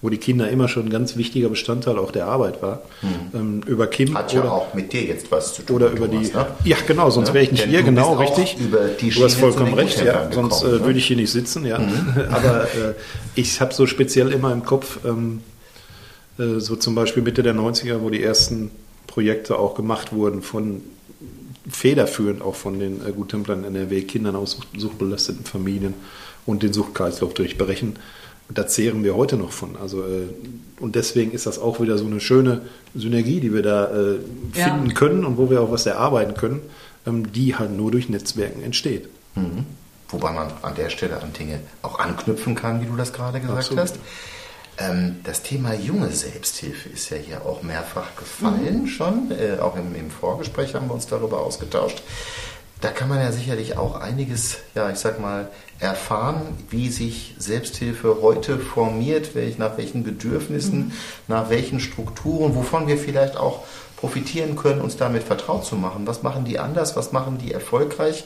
wo 0.03 0.09
die 0.09 0.17
Kinder 0.17 0.49
immer 0.49 0.69
schon 0.69 0.87
ein 0.87 0.91
ganz 0.91 1.17
wichtiger 1.17 1.49
Bestandteil 1.49 1.99
auch 1.99 2.11
der 2.11 2.27
Arbeit 2.27 2.63
war. 2.63 2.83
Mhm. 3.03 3.09
Ähm, 3.35 3.61
über 3.67 3.87
Kim 3.87 4.17
Hat 4.17 4.33
ja 4.33 4.45
auch 4.45 4.73
mit 4.73 4.93
dir 4.93 5.03
jetzt 5.03 5.31
was 5.31 5.55
zu 5.55 5.63
tun. 5.63 5.77
Oder 5.77 5.91
über 5.91 6.11
Thomas, 6.11 6.31
die. 6.31 6.37
Ne? 6.37 6.47
Ja, 6.65 6.77
genau, 6.87 7.11
sonst 7.11 7.35
wäre 7.35 7.45
ich 7.45 7.53
nicht 7.53 7.65
Denn 7.65 7.71
hier, 7.71 7.83
genau, 7.83 8.15
richtig. 8.15 8.57
du 8.59 9.25
hast 9.25 9.35
vollkommen 9.35 9.75
recht, 9.75 10.03
ja. 10.03 10.31
Sonst 10.33 10.63
äh, 10.63 10.67
ne? 10.67 10.85
würde 10.85 10.99
ich 10.99 11.07
hier 11.07 11.17
nicht 11.17 11.31
sitzen, 11.31 11.67
ja. 11.67 11.79
Mhm. 11.79 12.15
Aber 12.31 12.65
äh, 12.65 12.95
ich 13.35 13.61
habe 13.61 13.75
so 13.75 13.87
speziell 13.87 14.33
immer 14.33 14.53
im 14.53 14.65
Kopf, 14.65 15.01
ähm, 15.05 15.43
äh, 16.39 16.61
so 16.61 16.77
zum 16.77 16.95
Beispiel 16.95 17.23
Mitte 17.23 17.43
der 17.43 17.55
90er, 17.55 18.01
wo 18.01 18.11
die 18.11 18.23
ersten 18.23 18.71
Projekte 19.07 19.59
auch 19.59 19.75
gemacht 19.75 20.13
wurden 20.13 20.43
von 20.43 20.83
federführend 21.69 22.43
auch 22.43 22.55
von 22.55 22.79
den 22.79 23.07
äh, 23.07 23.13
Guttemplern 23.13 23.65
NRW, 23.65 24.03
Kindern 24.03 24.37
aus 24.37 24.59
suchtbelasteten 24.77 25.45
Familien 25.45 25.95
und 26.47 26.63
den 26.63 26.73
Suchtkreislauf 26.73 27.35
durchbrechen. 27.35 27.97
Und 28.51 28.59
da 28.59 28.67
zehren 28.67 29.05
wir 29.05 29.15
heute 29.15 29.37
noch 29.37 29.53
von. 29.53 29.77
Also, 29.81 30.03
äh, 30.03 30.27
und 30.81 30.97
deswegen 30.97 31.31
ist 31.31 31.47
das 31.47 31.61
auch 31.61 31.79
wieder 31.79 31.97
so 31.99 32.07
eine 32.07 32.19
schöne 32.19 32.63
Synergie, 32.97 33.39
die 33.39 33.55
wir 33.55 33.63
da 33.63 33.85
äh, 33.85 34.19
finden 34.51 34.89
ja. 34.89 34.93
können 34.93 35.25
und 35.25 35.39
wo 35.39 35.51
wir 35.51 35.61
auch 35.61 35.71
was 35.71 35.87
erarbeiten 35.87 36.35
können, 36.35 36.61
ähm, 37.07 37.31
die 37.31 37.55
halt 37.55 37.71
nur 37.71 37.93
durch 37.93 38.09
Netzwerken 38.09 38.61
entsteht. 38.61 39.09
Mhm. 39.37 39.67
Wobei 40.09 40.33
man 40.33 40.49
an 40.63 40.75
der 40.75 40.91
Stelle 40.91 41.23
an 41.23 41.33
Dinge 41.33 41.61
auch 41.83 42.01
anknüpfen 42.01 42.57
kann, 42.57 42.83
wie 42.83 42.87
du 42.87 42.97
das 42.97 43.13
gerade 43.13 43.39
gesagt 43.39 43.59
Absolut. 43.59 43.85
hast. 43.85 43.95
Ähm, 44.79 45.21
das 45.23 45.43
Thema 45.45 45.73
junge 45.73 46.11
Selbsthilfe 46.11 46.89
ist 46.89 47.09
ja 47.11 47.19
hier 47.19 47.47
auch 47.47 47.63
mehrfach 47.63 48.17
gefallen 48.17 48.83
mhm. 48.83 48.87
schon. 48.89 49.31
Äh, 49.31 49.61
auch 49.61 49.77
im, 49.77 49.95
im 49.95 50.11
Vorgespräch 50.11 50.75
haben 50.75 50.89
wir 50.89 50.95
uns 50.95 51.07
darüber 51.07 51.39
ausgetauscht. 51.39 52.03
Da 52.81 52.89
kann 52.91 53.09
man 53.09 53.19
ja 53.19 53.31
sicherlich 53.31 53.77
auch 53.77 54.01
einiges, 54.01 54.59
ja, 54.75 54.91
ich 54.91 54.99
sag 54.99 55.21
mal, 55.21 55.49
erfahren, 55.81 56.57
wie 56.71 56.89
sich 56.89 57.35
Selbsthilfe 57.39 58.19
heute 58.23 58.59
formiert, 58.59 59.35
welch, 59.35 59.59
nach 59.59 59.77
welchen 59.77 60.03
Bedürfnissen, 60.03 60.79
mhm. 60.79 60.93
nach 61.29 61.51
welchen 61.51 61.81
Strukturen, 61.81 62.55
wovon 62.55 62.87
wir 62.87 62.97
vielleicht 62.97 63.37
auch 63.37 63.65
profitieren 63.97 64.57
können, 64.57 64.81
uns 64.81 64.97
damit 64.97 65.23
vertraut 65.23 65.65
zu 65.67 65.77
machen. 65.77 66.07
Was 66.07 66.23
machen 66.23 66.45
die 66.45 66.59
anders? 66.59 66.97
Was 66.97 67.13
machen 67.13 67.39
die 67.39 67.53
erfolgreich? 67.53 68.25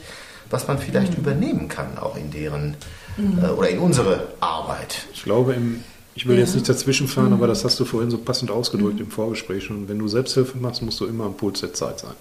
Was 0.51 0.69
man 0.69 0.79
vielleicht 0.79 1.13
mhm. 1.13 1.25
übernehmen 1.25 1.69
kann, 1.69 1.99
auch 1.99 2.17
in 2.17 2.31
deren 2.31 2.77
mhm. 3.17 3.43
äh, 3.43 3.49
oder 3.49 3.71
in 3.71 3.79
unsere 3.81 4.29
Arbeit. 4.41 5.07
Ich 5.13 5.25
glaube, 5.25 5.55
im, 5.55 5.83
ich 6.15 6.27
will 6.27 6.37
ja. 6.37 6.43
jetzt 6.43 6.55
nicht 6.55 6.69
dazwischenfahren, 6.69 7.33
aber 7.33 7.47
mhm. 7.47 7.51
das 7.51 7.65
hast 7.65 7.81
du 7.81 7.85
vorhin 7.85 8.11
so 8.11 8.19
passend 8.19 8.53
ausgedrückt 8.53 8.97
mhm. 8.97 9.07
im 9.07 9.11
Vorgespräch 9.11 9.65
schon. 9.65 9.89
Wenn 9.89 9.99
du 9.99 10.07
Selbsthilfe 10.07 10.59
machst, 10.59 10.83
musst 10.83 11.01
du 11.01 11.07
immer 11.07 11.25
am 11.25 11.35
Puls 11.35 11.61
der 11.61 11.73
Zeit 11.73 11.99
sein. 11.99 12.15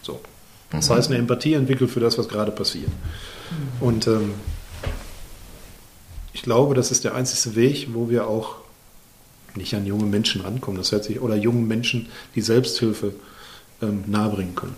So. 0.00 0.20
Das 0.76 0.90
heißt, 0.90 1.08
eine 1.10 1.18
Empathie 1.18 1.54
entwickelt 1.54 1.90
für 1.90 2.00
das, 2.00 2.18
was 2.18 2.28
gerade 2.28 2.52
passiert. 2.52 2.88
Mhm. 2.88 3.86
Und 3.86 4.06
ähm, 4.06 4.34
ich 6.32 6.42
glaube, 6.42 6.74
das 6.74 6.90
ist 6.90 7.04
der 7.04 7.14
einzige 7.14 7.56
Weg, 7.56 7.88
wo 7.92 8.10
wir 8.10 8.26
auch 8.26 8.56
nicht 9.54 9.74
an 9.74 9.86
junge 9.86 10.06
Menschen 10.06 10.40
rankommen. 10.40 10.78
Das 10.78 10.92
hört 10.92 11.04
sich, 11.04 11.20
oder 11.20 11.36
jungen 11.36 11.68
Menschen 11.68 12.08
die 12.34 12.40
Selbsthilfe 12.40 13.14
ähm, 13.82 14.04
nahebringen 14.06 14.54
können. 14.54 14.76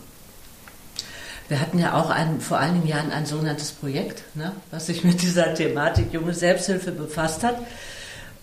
Wir 1.49 1.61
hatten 1.61 1.78
ja 1.78 1.94
auch 1.94 2.11
ein, 2.11 2.40
vor 2.40 2.59
einigen 2.59 2.88
Jahren 2.88 3.11
ein 3.12 3.24
sogenanntes 3.24 3.70
Projekt, 3.70 4.24
ne, 4.34 4.53
was 4.70 4.86
sich 4.86 5.05
mit 5.05 5.22
dieser 5.22 5.55
Thematik 5.55 6.12
junge 6.12 6.34
Selbsthilfe 6.34 6.90
befasst 6.90 7.44
hat. 7.44 7.57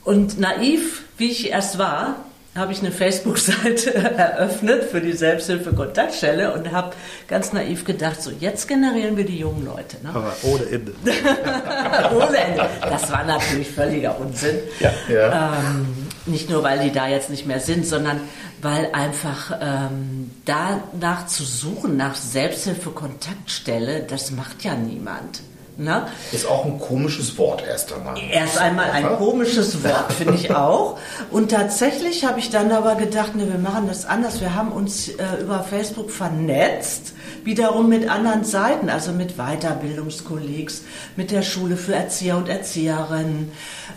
Und 0.03 0.39
naiv, 0.39 1.03
wie 1.17 1.29
ich 1.29 1.49
erst 1.49 1.77
war, 1.77 2.25
habe 2.55 2.71
ich 2.71 2.79
eine 2.79 2.91
Facebook-Seite 2.91 3.95
eröffnet 4.17 4.83
für 4.83 5.01
die 5.01 5.13
Selbsthilfe-Kontaktstelle 5.13 6.53
und 6.53 6.71
habe 6.71 6.91
ganz 7.27 7.51
naiv 7.51 7.83
gedacht, 7.83 8.21
so 8.21 8.31
jetzt 8.31 8.67
generieren 8.67 9.17
wir 9.17 9.25
die 9.25 9.39
jungen 9.39 9.65
Leute. 9.65 9.97
Ne? 10.03 10.09
Aber 10.09 10.35
ohne 10.43 10.65
Ende. 10.65 10.93
ohne 12.15 12.37
Ende. 12.37 12.69
Das 12.81 13.11
war 13.11 13.23
natürlich 13.23 13.71
völliger 13.71 14.19
Unsinn. 14.19 14.59
Ja. 14.79 14.91
Ja. 15.09 15.53
Ähm, 15.57 15.87
nicht 16.25 16.49
nur, 16.49 16.63
weil 16.63 16.79
die 16.79 16.91
da 16.91 17.07
jetzt 17.07 17.29
nicht 17.29 17.47
mehr 17.47 17.59
sind, 17.59 17.87
sondern 17.87 18.21
weil 18.61 18.89
einfach 18.93 19.59
ähm, 19.59 20.31
danach 20.45 21.25
zu 21.25 21.43
suchen, 21.43 21.97
nach 21.97 22.15
Selbsthilfe-Kontaktstelle, 22.15 24.03
das 24.03 24.31
macht 24.31 24.63
ja 24.63 24.75
niemand. 24.75 25.41
Ne? 25.76 26.05
Ist 26.32 26.45
auch 26.45 26.65
ein 26.65 26.80
komisches 26.80 27.36
Wort 27.39 27.63
erst 27.67 27.91
einmal. 27.93 28.15
Erst 28.32 28.59
einmal 28.59 28.91
ein 28.91 29.17
komisches 29.17 29.84
Wort, 29.84 30.13
finde 30.13 30.36
ich 30.36 30.53
auch. 30.53 30.99
Und 31.32 31.49
tatsächlich 31.49 32.26
habe 32.26 32.39
ich 32.39 32.51
dann 32.51 32.71
aber 32.71 32.93
gedacht, 32.93 33.36
ne, 33.36 33.47
wir 33.51 33.57
machen 33.57 33.88
das 33.88 34.05
anders. 34.05 34.39
Wir 34.39 34.53
haben 34.53 34.71
uns 34.71 35.07
äh, 35.07 35.41
über 35.41 35.63
Facebook 35.63 36.11
vernetzt, 36.11 37.13
wiederum 37.43 37.89
mit 37.89 38.07
anderen 38.07 38.43
Seiten, 38.43 38.89
also 38.89 39.13
mit 39.13 39.38
Weiterbildungskollegs, 39.38 40.84
mit 41.15 41.32
der 41.32 41.41
Schule 41.41 41.76
für 41.76 41.95
Erzieher 41.95 42.38
und 42.38 42.49
Erzieherinnen, 42.49 43.51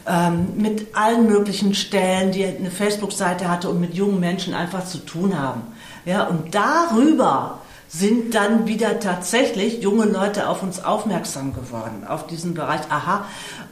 ähm, 0.08 0.48
mit 0.56 0.96
allen 0.96 1.26
möglichen 1.26 1.74
Stellen, 1.74 2.32
die 2.32 2.46
eine 2.46 2.70
Facebook-Seite 2.70 3.50
hatte 3.50 3.68
und 3.68 3.80
mit 3.80 3.92
jungen 3.92 4.18
Menschen 4.18 4.54
einfach 4.54 4.86
zu 4.86 4.98
tun 4.98 5.38
haben. 5.38 5.62
Ja, 6.06 6.24
und 6.24 6.54
darüber 6.54 7.58
sind 7.98 8.34
dann 8.34 8.66
wieder 8.66 9.00
tatsächlich 9.00 9.82
junge 9.82 10.04
Leute 10.04 10.48
auf 10.48 10.62
uns 10.62 10.84
aufmerksam 10.84 11.54
geworden, 11.54 12.06
auf 12.06 12.26
diesen 12.26 12.52
Bereich. 12.52 12.80
Aha, 12.90 13.24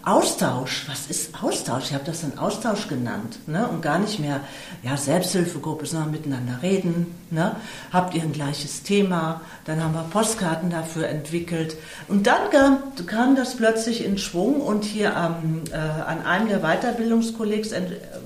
Austausch, 0.02 0.86
was 0.88 1.06
ist 1.08 1.42
Austausch? 1.42 1.84
Ich 1.86 1.94
habe 1.94 2.04
das 2.04 2.22
dann 2.22 2.38
Austausch 2.38 2.88
genannt 2.88 3.38
ne? 3.46 3.68
und 3.68 3.82
gar 3.82 3.98
nicht 3.98 4.20
mehr 4.20 4.40
ja, 4.82 4.96
Selbsthilfegruppe, 4.96 5.84
sondern 5.84 6.10
miteinander 6.10 6.60
reden. 6.62 7.14
Ne? 7.30 7.56
Habt 7.92 8.14
ihr 8.14 8.22
ein 8.22 8.32
gleiches 8.32 8.82
Thema? 8.82 9.42
Dann 9.66 9.82
haben 9.82 9.92
wir 9.92 10.04
Postkarten 10.10 10.70
dafür 10.70 11.08
entwickelt. 11.08 11.76
Und 12.08 12.26
dann 12.26 12.50
kam, 12.50 12.78
kam 13.06 13.36
das 13.36 13.56
plötzlich 13.56 14.04
in 14.04 14.16
Schwung 14.16 14.60
und 14.60 14.84
hier 14.84 15.16
am, 15.16 15.62
äh, 15.70 15.76
an 15.76 16.24
einem 16.24 16.48
der 16.48 16.60
Weiterbildungskollegs 16.60 17.72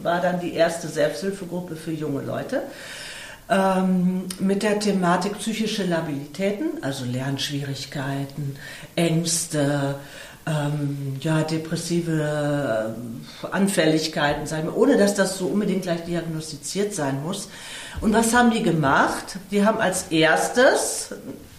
war 0.03 0.21
dann 0.21 0.41
die 0.41 0.55
erste 0.55 0.87
Selbsthilfegruppe 0.87 1.75
für 1.75 1.93
junge 1.93 2.23
Leute 2.23 2.63
ähm, 3.51 4.27
mit 4.39 4.63
der 4.63 4.79
Thematik 4.79 5.39
psychische 5.39 5.85
Labilitäten, 5.85 6.83
also 6.83 7.05
Lernschwierigkeiten, 7.05 8.57
Ängste, 8.95 9.97
ähm, 10.47 11.17
ja, 11.21 11.43
depressive 11.43 12.95
äh, 13.45 13.47
Anfälligkeiten, 13.51 14.47
sagen 14.47 14.69
wir, 14.69 14.77
ohne 14.77 14.97
dass 14.97 15.15
das 15.15 15.39
so 15.39 15.47
unbedingt 15.47 15.83
gleich 15.83 16.05
diagnostiziert 16.05 16.95
sein 16.95 17.23
muss. 17.23 17.49
Und 18.01 18.13
was 18.13 18.35
haben 18.35 18.51
die 18.51 18.63
gemacht? 18.63 19.39
Die 19.51 19.65
haben 19.65 19.79
als 19.79 20.05
erstes 20.11 21.15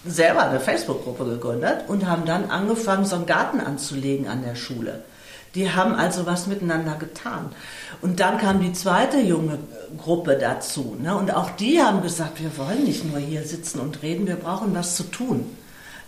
selber 0.06 0.50
eine 0.50 0.60
Facebook-Gruppe 0.60 1.26
gegründet 1.26 1.84
und 1.88 2.08
haben 2.08 2.26
dann 2.26 2.50
angefangen, 2.50 3.06
so 3.06 3.16
einen 3.16 3.26
Garten 3.26 3.60
anzulegen 3.60 4.28
an 4.28 4.44
der 4.44 4.56
Schule. 4.56 5.04
Die 5.56 5.72
haben 5.72 5.94
also 5.94 6.26
was 6.26 6.48
miteinander 6.48 6.96
getan. 6.96 7.52
Und 8.02 8.20
dann 8.20 8.38
kam 8.38 8.62
die 8.62 8.74
zweite 8.74 9.20
junge 9.20 9.58
Gruppe 9.98 10.38
dazu. 10.38 10.96
Ne? 11.02 11.16
Und 11.16 11.34
auch 11.34 11.50
die 11.52 11.82
haben 11.82 12.02
gesagt, 12.02 12.42
wir 12.42 12.58
wollen 12.58 12.84
nicht 12.84 13.06
nur 13.06 13.20
hier 13.20 13.44
sitzen 13.44 13.80
und 13.80 14.02
reden, 14.04 14.28
wir 14.28 14.36
brauchen 14.36 14.76
was 14.76 14.96
zu 14.96 15.04
tun. 15.04 15.46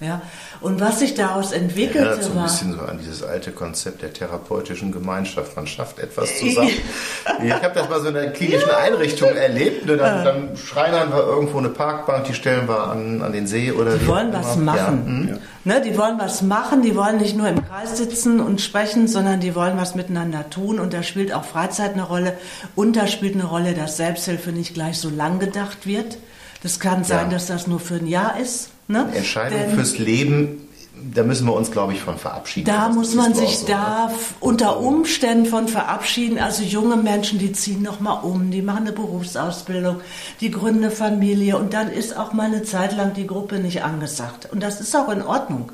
Ja? 0.01 0.21
Und 0.61 0.79
was 0.79 0.99
sich 0.99 1.13
daraus 1.13 1.51
entwickelte 1.51 2.07
ja, 2.07 2.21
so 2.21 2.31
ein 2.31 2.35
war... 2.37 2.43
bisschen 2.43 2.73
so 2.73 2.81
an 2.81 2.97
dieses 2.97 3.21
alte 3.21 3.51
Konzept 3.51 4.01
der 4.01 4.11
therapeutischen 4.11 4.91
Gemeinschaft. 4.91 5.55
Man 5.55 5.67
schafft 5.67 5.99
etwas 5.99 6.39
zusammen. 6.39 6.71
ich 7.43 7.51
habe 7.51 7.71
das 7.73 7.87
mal 7.87 8.01
so 8.01 8.07
in 8.07 8.15
der 8.15 8.31
klinischen 8.31 8.69
ja. 8.69 8.77
Einrichtung 8.77 9.29
erlebt. 9.29 9.85
Ne? 9.85 9.97
Dann, 9.97 10.25
dann 10.25 10.57
schreinern 10.57 11.11
wir 11.11 11.23
irgendwo 11.23 11.59
eine 11.59 11.69
Parkbank, 11.69 12.25
die 12.25 12.33
stellen 12.33 12.67
wir 12.67 12.87
an, 12.87 13.21
an 13.21 13.31
den 13.31 13.45
See 13.45 13.71
oder... 13.71 13.95
Die 13.95 14.07
wollen 14.07 14.33
was 14.33 14.55
machen. 14.57 15.27
Ja. 15.29 15.35
Hm? 15.35 15.41
Ne? 15.64 15.82
Die 15.82 15.97
wollen 15.97 16.18
was 16.18 16.41
machen, 16.41 16.82
die 16.82 16.95
wollen 16.95 17.18
nicht 17.18 17.36
nur 17.36 17.47
im 17.47 17.66
Kreis 17.66 17.97
sitzen 17.97 18.39
und 18.39 18.62
sprechen, 18.62 19.07
sondern 19.07 19.39
die 19.39 19.53
wollen 19.53 19.78
was 19.78 19.95
miteinander 19.95 20.49
tun. 20.49 20.80
Und 20.80 20.93
da 20.93 21.03
spielt 21.03 21.34
auch 21.34 21.45
Freizeit 21.45 21.93
eine 21.93 22.03
Rolle. 22.03 22.38
Und 22.76 22.95
da 22.95 23.07
spielt 23.07 23.36
eine 23.36 23.45
Rolle, 23.45 23.74
dass 23.74 23.97
Selbsthilfe 23.97 24.51
nicht 24.51 24.74
gleich 24.74 24.97
so 24.97 25.09
lang 25.09 25.39
gedacht 25.39 25.86
wird. 25.86 26.18
Das 26.64 26.80
kann 26.80 27.03
sein, 27.03 27.30
dass 27.30 27.47
das 27.47 27.68
nur 27.68 27.80
für 27.80 27.95
ein 27.95 28.07
Jahr 28.07 28.39
ist. 28.39 28.70
Ne? 28.88 29.07
Entscheidung 29.14 29.59
Denn 29.59 29.76
fürs 29.76 29.97
Leben 29.97 30.68
da 31.14 31.24
müssen 31.24 31.47
wir 31.47 31.54
uns, 31.54 31.72
glaube 31.72 31.93
ich, 31.93 32.02
von 32.02 32.18
verabschieden. 32.18 32.66
Da 32.66 32.89
muss 32.89 33.16
man 33.16 33.34
sich 33.34 33.60
so, 33.60 33.68
da 33.68 34.08
ne? 34.08 34.14
unter 34.39 34.80
Umständen 34.80 35.45
von 35.45 35.68
verabschieden. 35.68 36.39
Also 36.39 36.64
junge 36.64 36.97
Menschen, 36.97 37.39
die 37.39 37.52
ziehen 37.52 37.82
nochmal 37.82 38.24
um, 38.24 38.52
die 38.52 38.62
machen 38.62 38.88
eine 38.88 38.91
Berufsausbildung, 38.91 40.02
die 40.39 40.52
gründen 40.52 40.84
eine 40.84 40.91
Familie 40.91 41.58
und 41.58 41.74
dann 41.74 41.89
ist 41.89 42.16
auch 42.16 42.34
mal 42.34 42.47
eine 42.47 42.64
Zeit 42.64 42.95
lang 42.95 43.14
die 43.14 43.28
Gruppe 43.28 43.60
nicht 43.60 43.84
angesagt. 43.84 44.49
Und 44.52 44.62
das 44.62 44.82
ist 44.82 44.95
auch 44.95 45.10
in 45.10 45.22
Ordnung. 45.22 45.72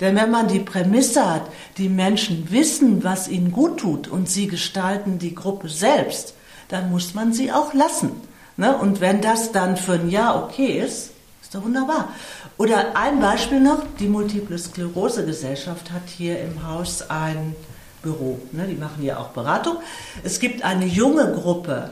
Denn 0.00 0.14
wenn 0.14 0.30
man 0.30 0.48
die 0.48 0.60
Prämisse 0.60 1.28
hat, 1.28 1.42
die 1.76 1.88
Menschen 1.88 2.50
wissen, 2.50 3.02
was 3.02 3.28
ihnen 3.28 3.50
gut 3.50 3.78
tut 3.78 4.08
und 4.08 4.28
sie 4.28 4.46
gestalten 4.46 5.18
die 5.18 5.34
Gruppe 5.34 5.68
selbst, 5.68 6.34
dann 6.68 6.90
muss 6.90 7.14
man 7.14 7.32
sie 7.32 7.50
auch 7.50 7.74
lassen. 7.74 8.12
Ne? 8.56 8.76
Und 8.76 9.00
wenn 9.00 9.20
das 9.20 9.52
dann 9.52 9.76
für 9.76 9.94
ein 9.94 10.08
Jahr 10.08 10.44
okay 10.44 10.80
ist, 10.80 11.10
ist 11.42 11.54
doch 11.54 11.64
wunderbar. 11.64 12.10
Oder 12.58 12.96
ein 12.96 13.20
Beispiel 13.20 13.60
noch, 13.60 13.84
die 14.00 14.08
Multiple 14.08 14.58
Sklerose 14.58 15.24
Gesellschaft 15.24 15.92
hat 15.92 16.02
hier 16.08 16.40
im 16.40 16.66
Haus 16.66 17.08
ein 17.08 17.54
Büro. 18.02 18.40
Ne? 18.50 18.66
Die 18.66 18.74
machen 18.74 19.02
ja 19.02 19.18
auch 19.18 19.28
Beratung. 19.28 19.76
Es 20.24 20.40
gibt 20.40 20.64
eine 20.64 20.84
junge 20.84 21.32
Gruppe 21.32 21.90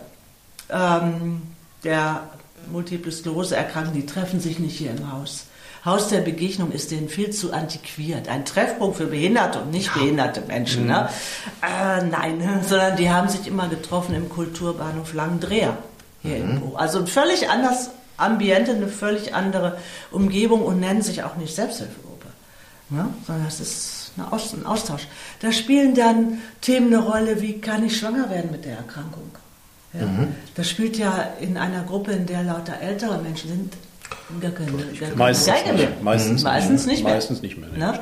ähm, 0.69 1.43
der 1.85 2.25
Multiple 2.71 3.13
Sklerose 3.13 3.57
Erkrankten, 3.57 3.95
die 3.95 4.07
treffen 4.07 4.41
sich 4.41 4.59
nicht 4.59 4.77
hier 4.77 4.91
im 4.91 5.13
Haus. 5.13 5.45
Haus 5.85 6.09
der 6.09 6.21
Begegnung 6.21 6.73
ist 6.73 6.91
denen 6.91 7.09
viel 7.09 7.31
zu 7.31 7.53
antiquiert. 7.53 8.29
Ein 8.29 8.45
Treffpunkt 8.45 8.97
für 8.97 9.07
behinderte 9.07 9.61
und 9.61 9.71
nicht 9.71 9.95
behinderte 9.95 10.41
Menschen. 10.41 10.83
Mhm. 10.83 10.89
Ne? 10.89 11.09
Äh, 11.63 12.03
nein, 12.07 12.61
sondern 12.69 12.97
die 12.97 13.09
haben 13.09 13.29
sich 13.29 13.47
immer 13.47 13.69
getroffen 13.69 14.17
im 14.17 14.29
Kulturbahnhof 14.29 15.15
Langendreher 15.15 15.79
hier 16.23 16.39
mhm. 16.39 16.51
im 16.51 16.61
Büro. 16.61 16.75
Also 16.75 17.07
völlig 17.07 17.49
anders 17.49 17.91
Ambiente, 18.17 18.73
eine 18.73 18.89
völlig 18.89 19.35
andere 19.35 19.79
Umgebung 20.11 20.63
und 20.63 20.81
nennen 20.81 21.03
sich 21.03 21.23
auch 21.23 21.37
nicht 21.37 21.55
Selbsthilfegruppe, 21.55 22.27
ne? 22.91 23.09
sondern 23.27 23.47
es 23.47 23.61
ist 23.61 24.13
ein 24.17 24.67
Austausch. 24.67 25.07
Da 25.41 25.53
spielen 25.53 25.95
dann 25.95 26.41
Themen 26.61 26.93
eine 26.93 27.03
Rolle, 27.03 27.43
wie 27.43 27.61
kann 27.61 27.85
ich 27.85 27.99
schwanger 27.99 28.31
werden 28.31 28.51
mit 28.51 28.65
der 28.65 28.79
Erkrankung. 28.79 29.31
Ja? 29.93 30.07
Mhm. 30.07 30.35
Das 30.55 30.69
spielt 30.69 30.97
ja 30.97 31.29
in 31.41 31.57
einer 31.57 31.83
Gruppe, 31.83 32.13
in 32.13 32.27
der 32.27 32.43
lauter 32.43 32.81
ältere 32.81 33.19
Menschen 33.19 33.49
sind, 33.49 33.75
gar 34.41 34.51
keine, 34.53 34.73
gar 34.73 34.85
keine 34.93 35.17
meistens, 35.17 35.55
nicht, 35.73 36.03
meistens, 36.03 36.43
meistens 36.43 36.87
nicht 36.87 37.05
mehr. 37.05 37.15
Meistens 37.15 37.43
nicht 37.43 37.59
mehr. 37.59 37.69
Ne? 37.71 38.01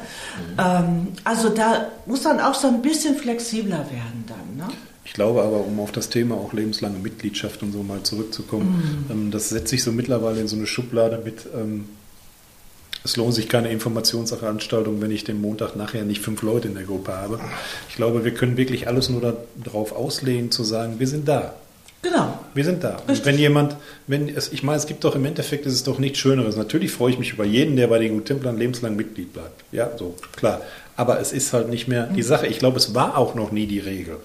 Mhm. 0.56 1.08
also 1.24 1.48
da 1.48 1.88
muss 2.06 2.24
man 2.24 2.40
auch 2.40 2.54
so 2.54 2.68
ein 2.68 2.82
bisschen 2.82 3.16
flexibler 3.16 3.78
werden 3.90 4.24
dann. 4.26 4.66
Ne? 4.66 4.72
Ich 5.05 5.12
glaube 5.12 5.42
aber, 5.42 5.64
um 5.64 5.78
auf 5.80 5.92
das 5.92 6.09
Thema 6.09 6.34
auch 6.34 6.52
lebenslange 6.52 6.98
Mitgliedschaft 6.98 7.62
und 7.62 7.72
so 7.72 7.82
mal 7.82 8.02
zurückzukommen, 8.02 9.07
mhm. 9.09 9.12
ähm, 9.12 9.30
das 9.30 9.50
setzt 9.50 9.68
sich 9.68 9.82
so 9.82 9.92
mittlerweile 9.92 10.40
in 10.40 10.48
so 10.48 10.57
eine 10.57 10.66
Schublade 10.66 11.20
mit, 11.24 11.46
ähm, 11.55 11.86
es 13.05 13.16
lohnt 13.16 13.34
sich 13.34 13.50
keine 13.50 13.70
Informationsveranstaltung, 13.70 15.02
wenn 15.02 15.11
ich 15.11 15.24
den 15.24 15.40
Montag 15.40 15.76
nachher 15.76 16.05
nicht 16.05 16.22
fünf 16.22 16.40
Leute 16.42 16.68
in 16.68 16.74
der 16.74 16.84
Gruppe 16.84 17.12
habe. 17.12 17.38
Ich 17.90 17.96
glaube, 17.96 18.24
wir 18.24 18.32
können 18.32 18.57
wirklich 18.57 18.88
alles 18.88 19.11
nur 19.11 19.36
darauf 19.62 19.92
auslehnen, 19.92 20.50
zu 20.50 20.64
sagen, 20.64 20.98
wir 20.98 21.07
sind 21.07 21.28
da. 21.28 21.55
Genau. 22.00 22.38
Wir 22.52 22.64
sind 22.64 22.84
da. 22.84 22.98
Und 23.07 23.24
wenn 23.24 23.38
jemand, 23.38 23.76
wenn 24.07 24.28
es, 24.28 24.52
ich 24.52 24.62
meine, 24.62 24.78
es 24.78 24.86
gibt 24.86 25.05
doch 25.05 25.16
im 25.16 25.24
Endeffekt, 25.24 25.66
ist 25.66 25.72
es 25.72 25.84
doch 25.84 25.98
nichts 25.98 26.18
Schöneres. 26.18 26.57
Natürlich 26.57 26.92
freue 26.92 27.12
ich 27.12 27.18
mich 27.18 27.32
über 27.32 27.44
jeden, 27.44 27.76
der 27.76 27.88
bei 27.88 27.98
den 27.98 28.14
Guttemplern 28.14 28.59
lebenslang 28.59 28.94
Mitglied 28.94 29.32
bleibt. 29.32 29.64
Ja, 29.72 29.90
so, 29.96 30.14
klar. 30.36 30.61
Aber 30.96 31.18
es 31.18 31.32
ist 31.32 31.52
halt 31.52 31.70
nicht 31.70 31.88
mehr 31.88 32.07
die 32.07 32.22
mhm. 32.22 32.26
Sache. 32.26 32.46
Ich 32.46 32.59
glaube, 32.59 32.76
es 32.76 32.94
war 32.94 33.16
auch 33.18 33.34
noch 33.34 33.52
nie 33.52 33.66
die 33.66 33.80
Regel. 33.80 34.18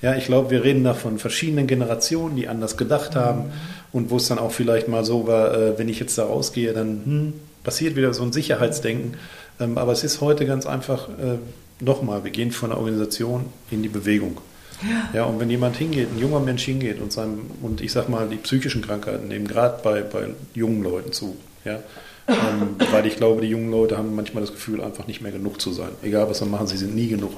Ja, 0.00 0.14
ich 0.14 0.26
glaube, 0.26 0.50
wir 0.50 0.62
reden 0.62 0.84
da 0.84 0.94
von 0.94 1.18
verschiedenen 1.18 1.66
Generationen, 1.66 2.36
die 2.36 2.48
anders 2.48 2.76
gedacht 2.76 3.16
haben 3.16 3.46
mhm. 3.46 3.52
und 3.92 4.10
wo 4.10 4.16
es 4.16 4.28
dann 4.28 4.38
auch 4.38 4.52
vielleicht 4.52 4.88
mal 4.88 5.04
so 5.04 5.26
war, 5.26 5.54
äh, 5.54 5.78
wenn 5.78 5.88
ich 5.88 5.98
jetzt 5.98 6.16
da 6.18 6.24
rausgehe, 6.24 6.72
dann 6.72 7.02
hm, 7.04 7.32
passiert 7.64 7.96
wieder 7.96 8.14
so 8.14 8.22
ein 8.22 8.32
Sicherheitsdenken. 8.32 9.14
Ähm, 9.60 9.76
aber 9.76 9.92
es 9.92 10.04
ist 10.04 10.20
heute 10.20 10.46
ganz 10.46 10.66
einfach, 10.66 11.08
äh, 11.08 11.38
nochmal, 11.80 12.24
wir 12.24 12.30
gehen 12.30 12.52
von 12.52 12.70
der 12.70 12.78
Organisation 12.78 13.46
in 13.70 13.82
die 13.82 13.88
Bewegung. 13.88 14.40
Ja. 14.82 15.20
ja, 15.20 15.24
und 15.24 15.40
wenn 15.40 15.50
jemand 15.50 15.76
hingeht, 15.76 16.08
ein 16.14 16.20
junger 16.20 16.38
Mensch 16.38 16.64
hingeht 16.64 17.00
und, 17.00 17.12
seinem, 17.12 17.50
und 17.62 17.80
ich 17.80 17.90
sag 17.90 18.08
mal, 18.08 18.28
die 18.28 18.36
psychischen 18.36 18.80
Krankheiten 18.80 19.26
nehmen 19.26 19.48
gerade 19.48 19.80
bei, 19.82 20.02
bei 20.02 20.28
jungen 20.54 20.84
Leuten 20.84 21.12
zu, 21.12 21.36
ja, 21.64 21.80
ähm, 22.28 22.76
weil 22.92 23.06
ich 23.06 23.16
glaube, 23.16 23.40
die 23.40 23.48
jungen 23.48 23.70
Leute 23.70 23.96
haben 23.96 24.14
manchmal 24.14 24.42
das 24.42 24.52
Gefühl, 24.52 24.82
einfach 24.82 25.06
nicht 25.06 25.22
mehr 25.22 25.32
genug 25.32 25.60
zu 25.60 25.72
sein. 25.72 25.88
Egal 26.02 26.28
was 26.28 26.38
sie 26.38 26.46
machen, 26.46 26.66
sie 26.66 26.76
sind 26.76 26.94
nie 26.94 27.08
genug. 27.08 27.32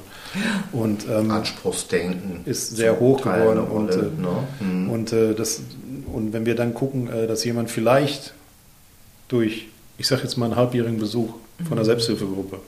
Und, 0.73 1.07
ähm, 1.09 1.31
Anspruchsdenken 1.31 2.41
ist 2.45 2.77
sehr 2.77 2.99
hoch 2.99 3.23
geworden. 3.23 3.61
Und, 3.61 3.91
äh, 3.91 3.97
ne? 3.97 4.49
mhm. 4.61 4.91
und, 4.91 5.13
äh, 5.13 5.35
das, 5.35 5.63
und 6.13 6.33
wenn 6.33 6.45
wir 6.45 6.57
dann 6.57 6.75
gucken, 6.75 7.09
äh, 7.09 7.27
dass 7.27 7.45
jemand 7.45 7.71
vielleicht 7.71 8.35
durch, 9.29 9.69
ich 9.97 10.09
sage 10.09 10.23
jetzt 10.23 10.37
mal, 10.37 10.47
einen 10.47 10.57
halbjährigen 10.57 10.99
Besuch 10.99 11.35
von 11.59 11.73
einer 11.73 11.83
mhm. 11.83 11.87
Selbsthilfegruppe, 11.87 12.59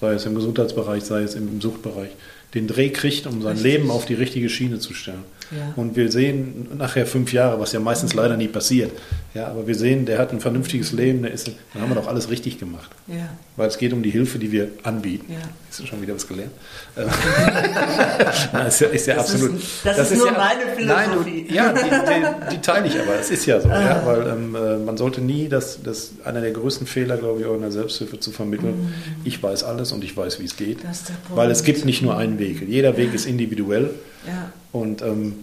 sei 0.00 0.14
es 0.14 0.24
im 0.26 0.34
Gesundheitsbereich, 0.34 1.02
sei 1.02 1.22
es 1.22 1.34
im 1.34 1.60
Suchtbereich, 1.60 2.10
den 2.54 2.68
Dreh 2.68 2.90
kriegt, 2.90 3.26
um 3.26 3.42
sein 3.42 3.52
Richtig. 3.52 3.72
Leben 3.72 3.90
auf 3.90 4.04
die 4.04 4.14
richtige 4.14 4.48
Schiene 4.48 4.78
zu 4.78 4.94
stellen. 4.94 5.24
Ja. 5.56 5.72
Und 5.76 5.96
wir 5.96 6.10
sehen 6.10 6.68
nachher 6.78 7.06
fünf 7.06 7.32
Jahre, 7.32 7.60
was 7.60 7.72
ja 7.72 7.80
meistens 7.80 8.14
leider 8.14 8.36
nie 8.36 8.48
passiert. 8.48 8.90
Ja, 9.34 9.48
aber 9.48 9.66
wir 9.66 9.74
sehen, 9.74 10.04
der 10.06 10.18
hat 10.18 10.32
ein 10.32 10.40
vernünftiges 10.40 10.92
Leben, 10.92 11.24
ist, 11.24 11.48
dann 11.72 11.82
haben 11.82 11.90
wir 11.90 11.94
doch 11.96 12.08
alles 12.08 12.30
richtig 12.30 12.58
gemacht. 12.58 12.90
Ja. 13.06 13.28
Weil 13.56 13.68
es 13.68 13.78
geht 13.78 13.92
um 13.92 14.02
die 14.02 14.10
Hilfe, 14.10 14.38
die 14.38 14.50
wir 14.52 14.68
anbieten. 14.82 15.32
Ja. 15.32 15.38
Hast 15.68 15.80
du 15.80 15.86
schon 15.86 16.02
wieder 16.02 16.14
was 16.14 16.26
gelernt? 16.28 16.50
Äh, 16.96 17.04
Nein, 18.52 18.66
ist 18.66 18.80
ja, 18.80 18.88
ist 18.88 19.06
ja 19.06 19.14
Das 19.16 19.28
ist- 19.30 19.34
absolut. 19.42 19.60
das 19.84 20.10
ist 20.10 20.18
nur 20.18 20.26
ja, 20.26 20.32
meine 20.32 20.86
Nein, 20.86 21.08
Philosophie. 21.10 21.46
du, 21.48 21.54
ja, 21.54 21.72
die, 21.72 21.80
die, 21.82 22.54
die 22.56 22.60
teile 22.60 22.86
ich 22.86 22.98
aber. 23.00 23.18
Es 23.20 23.30
ist 23.30 23.46
ja 23.46 23.60
so. 23.60 23.68
Ja, 23.68 24.02
weil 24.04 24.26
ähm, 24.26 24.54
äh, 24.54 24.76
man 24.78 24.96
sollte 24.96 25.20
nie, 25.20 25.48
das, 25.48 25.82
das 25.82 26.12
einer 26.24 26.40
der 26.40 26.50
größten 26.52 26.86
Fehler, 26.86 27.16
glaube 27.16 27.40
ich, 27.40 27.46
auch 27.46 27.54
in 27.54 27.62
der 27.62 27.72
Selbsthilfe 27.72 28.20
zu 28.20 28.30
vermitteln. 28.32 28.92
Ich 29.24 29.42
weiß 29.42 29.64
alles 29.64 29.92
und 29.92 30.04
ich 30.04 30.16
weiß, 30.16 30.40
wie 30.40 30.44
es 30.44 30.56
geht. 30.56 30.84
Das 30.84 30.98
ist 30.98 31.08
der 31.08 31.14
Punkt. 31.14 31.36
Weil 31.36 31.50
es 31.50 31.64
gibt 31.64 31.84
nicht 31.84 32.02
nur 32.02 32.16
einen 32.16 32.38
Weg. 32.38 32.62
Jeder 32.68 32.96
Weg 32.96 33.14
ist 33.14 33.26
individuell. 33.26 33.90
Ja. 34.26 34.52
Und 34.72 35.02
ähm, 35.02 35.34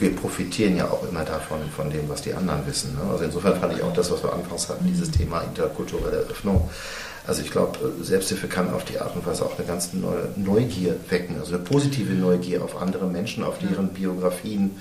Wir, 0.00 0.14
profitieren 0.16 0.76
ja 0.76 0.90
auch 0.90 1.08
immer 1.08 1.24
davon, 1.24 1.58
von 1.76 1.88
dem, 1.90 2.08
was 2.08 2.22
die 2.22 2.34
anderen 2.34 2.66
wissen. 2.66 2.94
Ne? 2.94 3.10
Also 3.10 3.24
insofern 3.24 3.60
fand 3.60 3.74
ich 3.74 3.82
auch 3.82 3.92
das, 3.92 4.10
was 4.10 4.22
wir 4.22 4.32
anfangs 4.32 4.68
hatten, 4.68 4.86
dieses 4.86 5.10
Thema 5.10 5.42
interkulturelle 5.42 6.26
Öffnung. 6.28 6.68
Also 7.26 7.40
ich 7.40 7.50
glaube, 7.50 7.78
Selbsthilfe 8.02 8.48
kann 8.48 8.72
auf 8.74 8.84
die 8.84 8.98
Art 8.98 9.14
und 9.16 9.24
Weise 9.24 9.44
auch 9.46 9.56
eine 9.56 9.66
ganz 9.66 9.92
neue 9.92 10.28
Neugier 10.36 10.96
wecken, 11.08 11.38
also 11.38 11.54
eine 11.54 11.64
positive 11.64 12.12
Neugier 12.12 12.62
auf 12.62 12.80
andere 12.80 13.06
Menschen, 13.06 13.44
auf 13.44 13.58
deren 13.58 13.88
Biografien. 13.88 14.72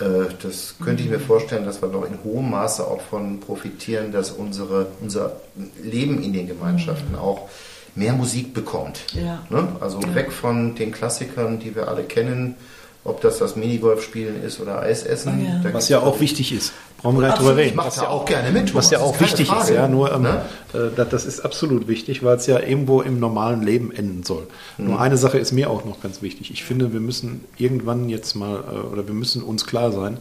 Äh, 0.00 0.34
Das 0.42 0.74
könnte 0.82 1.02
ich 1.04 1.08
mir 1.08 1.20
vorstellen, 1.20 1.64
dass 1.64 1.80
wir 1.80 1.88
doch 1.88 2.04
in 2.04 2.18
hohem 2.24 2.50
Maße 2.50 2.84
auch 2.86 3.00
von 3.00 3.40
profitieren, 3.40 4.12
dass 4.12 4.30
unsere, 4.30 4.88
unser 5.00 5.36
Leben 5.82 6.22
in 6.22 6.32
den 6.32 6.48
Gemeinschaften 6.48 7.14
auch 7.14 7.48
mehr 7.94 8.12
Musik 8.12 8.54
bekommt. 8.54 9.00
Ja. 9.14 9.42
Ne? 9.50 9.68
Also 9.80 10.00
weg 10.14 10.32
von 10.32 10.74
den 10.74 10.92
Klassikern, 10.92 11.58
die 11.58 11.74
wir 11.74 11.88
alle 11.88 12.04
kennen, 12.04 12.54
ob 13.02 13.20
das 13.22 13.38
das 13.38 13.56
Minigolf 13.56 14.02
spielen 14.02 14.42
ist 14.44 14.60
oder 14.60 14.80
Eis 14.80 15.02
essen. 15.04 15.44
Ja. 15.64 15.72
Was 15.74 15.88
ja 15.88 16.00
auch 16.00 16.20
wichtig 16.20 16.52
ist. 16.52 16.72
Brauchen 16.98 17.18
wir 17.18 17.28
Absolut, 17.28 17.52
drüber 17.52 17.60
ich 17.62 17.66
reden. 17.68 17.76
mach's 17.76 17.96
ja 17.96 18.08
auch 18.08 18.26
gerne 18.26 18.50
mit, 18.50 18.74
Was 18.74 18.90
Thomas, 18.90 18.90
ja 18.90 18.98
das 18.98 19.06
auch 19.06 19.14
ist 19.14 19.20
wichtig 19.22 19.40
ist, 19.48 19.54
Frage. 19.54 19.74
ja, 19.74 19.88
nur 19.88 20.12
ähm, 20.12 20.22
Ne? 20.22 20.42
äh, 20.74 20.78
das, 20.94 21.08
das 21.08 21.24
ist 21.24 21.40
absolut 21.40 21.88
wichtig, 21.88 22.22
weil 22.22 22.36
es 22.36 22.46
ja 22.46 22.60
irgendwo 22.60 23.00
im 23.00 23.18
normalen 23.18 23.62
Leben 23.62 23.90
enden 23.90 24.22
soll. 24.22 24.46
Mhm. 24.76 24.84
Nur 24.88 25.00
eine 25.00 25.16
Sache 25.16 25.38
ist 25.38 25.52
mir 25.52 25.70
auch 25.70 25.86
noch 25.86 26.02
ganz 26.02 26.20
wichtig. 26.20 26.50
Ich 26.50 26.62
finde, 26.62 26.92
wir 26.92 27.00
müssen 27.00 27.44
irgendwann 27.56 28.10
jetzt 28.10 28.34
mal, 28.36 28.56
äh, 28.70 28.86
oder 28.92 29.06
wir 29.06 29.14
müssen 29.14 29.42
uns 29.42 29.64
klar 29.66 29.92
sein, 29.92 30.18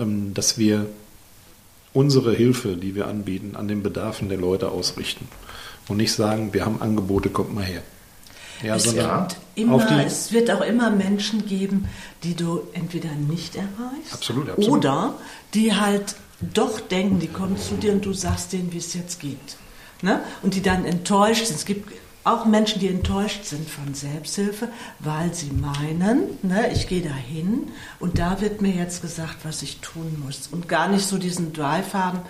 ähm, 0.00 0.34
dass 0.34 0.58
wir 0.58 0.86
unsere 1.92 2.32
Hilfe, 2.32 2.76
die 2.76 2.96
wir 2.96 3.06
anbieten, 3.06 3.54
an 3.54 3.68
den 3.68 3.84
Bedarfen 3.84 4.28
der 4.28 4.38
Leute 4.38 4.70
ausrichten. 4.72 5.28
Und 5.88 5.96
nicht 5.96 6.12
sagen, 6.12 6.52
wir 6.52 6.64
haben 6.64 6.80
Angebote, 6.80 7.28
kommt 7.28 7.54
mal 7.54 7.64
her. 7.64 7.82
Ja, 8.62 8.76
es, 8.76 8.84
sondern 8.84 9.28
gibt 9.28 9.40
immer, 9.56 10.06
es 10.06 10.32
wird 10.32 10.50
auch 10.50 10.60
immer 10.60 10.90
Menschen 10.90 11.46
geben, 11.46 11.88
die 12.22 12.34
du 12.34 12.60
entweder 12.72 13.10
nicht 13.10 13.56
erreichst 13.56 14.12
Absolut, 14.12 14.50
absolut. 14.50 14.78
oder 14.78 15.14
die 15.54 15.74
halt 15.74 16.14
doch 16.54 16.80
denken, 16.80 17.18
die 17.18 17.28
kommen 17.28 17.56
zu 17.58 17.74
dir 17.74 17.92
und 17.92 18.04
du 18.04 18.12
sagst 18.12 18.52
denen, 18.52 18.72
wie 18.72 18.78
es 18.78 18.94
jetzt 18.94 19.20
geht. 19.20 19.56
Ne? 20.00 20.20
Und 20.42 20.54
die 20.54 20.62
dann 20.62 20.84
enttäuscht 20.84 21.46
sind. 21.46 21.56
Es 21.56 21.64
gibt 21.64 21.92
auch 22.24 22.44
Menschen, 22.44 22.80
die 22.80 22.88
enttäuscht 22.88 23.44
sind 23.44 23.68
von 23.68 23.94
Selbsthilfe, 23.94 24.68
weil 25.00 25.34
sie 25.34 25.50
meinen, 25.50 26.38
ne, 26.42 26.70
ich 26.72 26.86
gehe 26.86 27.02
da 27.02 27.14
hin 27.14 27.72
und 27.98 28.18
da 28.18 28.40
wird 28.40 28.62
mir 28.62 28.72
jetzt 28.72 29.02
gesagt, 29.02 29.38
was 29.42 29.62
ich 29.62 29.80
tun 29.80 30.22
muss. 30.24 30.48
Und 30.52 30.68
gar 30.68 30.88
nicht 30.88 31.04
so 31.04 31.18
diesen 31.18 31.52
Drive 31.52 31.94
haben, 31.94 32.20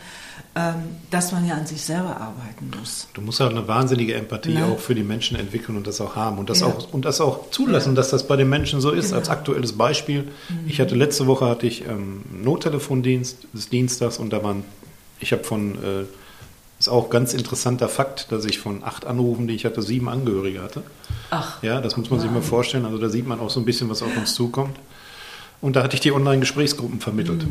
dass 1.11 1.33
man 1.33 1.47
ja 1.47 1.55
an 1.55 1.65
sich 1.67 1.81
selber 1.81 2.15
arbeiten 2.21 2.71
muss. 2.79 3.07
Du 3.15 3.23
musst 3.23 3.41
halt 3.41 3.53
eine 3.53 3.67
wahnsinnige 3.69 4.15
Empathie 4.15 4.53
Ne? 4.53 4.67
auch 4.67 4.79
für 4.79 4.95
die 4.95 5.03
Menschen 5.03 5.39
entwickeln 5.39 5.79
und 5.79 5.87
das 5.87 5.99
auch 6.03 6.15
haben 6.15 6.37
und 6.39 6.51
das, 6.51 6.61
Ja. 6.61 6.67
auch, 6.67 6.93
und 6.93 7.07
das 7.07 7.23
auch 7.23 7.51
zulassen, 7.51 7.95
dass 7.95 8.11
das 8.11 8.27
bei 8.27 8.37
den 8.37 8.51
Menschen 8.51 8.83
so 8.83 8.91
ist. 8.91 9.07
Genau. 9.07 9.17
Als 9.19 9.31
aktuelles 9.31 9.73
Beispiel, 9.73 10.29
ich 10.67 10.79
hatte 10.79 10.95
letzte 10.95 11.27
Woche 11.27 11.47
hatte 11.47 11.67
ich 11.67 11.87
ähm, 11.87 12.23
Nottelefondienst 12.43 13.47
des 13.55 13.71
Dienstags 13.71 14.19
und 14.19 14.31
da 14.31 14.45
waren, 14.45 14.63
ich 15.21 15.33
habe 15.33 15.43
von, 15.43 15.77
äh, 15.77 16.05
ist 16.79 16.89
auch 16.91 17.09
ganz 17.09 17.33
interessanter 17.33 17.89
Fakt, 17.89 18.31
dass 18.31 18.45
ich 18.45 18.59
von 18.59 18.85
acht 18.85 19.07
Anrufen, 19.07 19.47
die 19.49 19.55
ich 19.55 19.65
hatte, 19.65 19.81
sieben 19.81 20.11
Angehörige 20.11 20.61
hatte. 20.63 20.83
Ach, 21.31 21.63
Ja, 21.63 21.81
das 21.81 21.97
muss 21.97 22.11
man 22.11 22.21
sich 22.21 22.31
mal 22.31 22.43
vorstellen. 22.43 22.85
Also 22.85 22.99
da 22.99 23.09
sieht 23.09 23.27
man 23.27 23.41
auch 23.41 23.49
so 23.49 23.59
ein 23.59 23.65
bisschen, 23.65 23.89
was 23.89 24.03
auf 24.03 24.15
uns 24.19 24.35
zukommt. 24.35 24.77
Und 25.63 25.77
da 25.77 25.83
hatte 25.83 25.95
ich 25.95 26.01
die 26.01 26.13
Online-Gesprächsgruppen 26.13 27.01
vermittelt. 27.01 27.47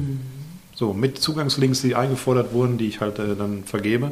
So, 0.81 0.95
mit 0.95 1.19
Zugangslinks, 1.19 1.83
die 1.83 1.93
eingefordert 1.93 2.53
wurden, 2.53 2.79
die 2.79 2.87
ich 2.87 3.01
halt 3.01 3.19
äh, 3.19 3.35
dann 3.35 3.65
vergebe. 3.65 4.11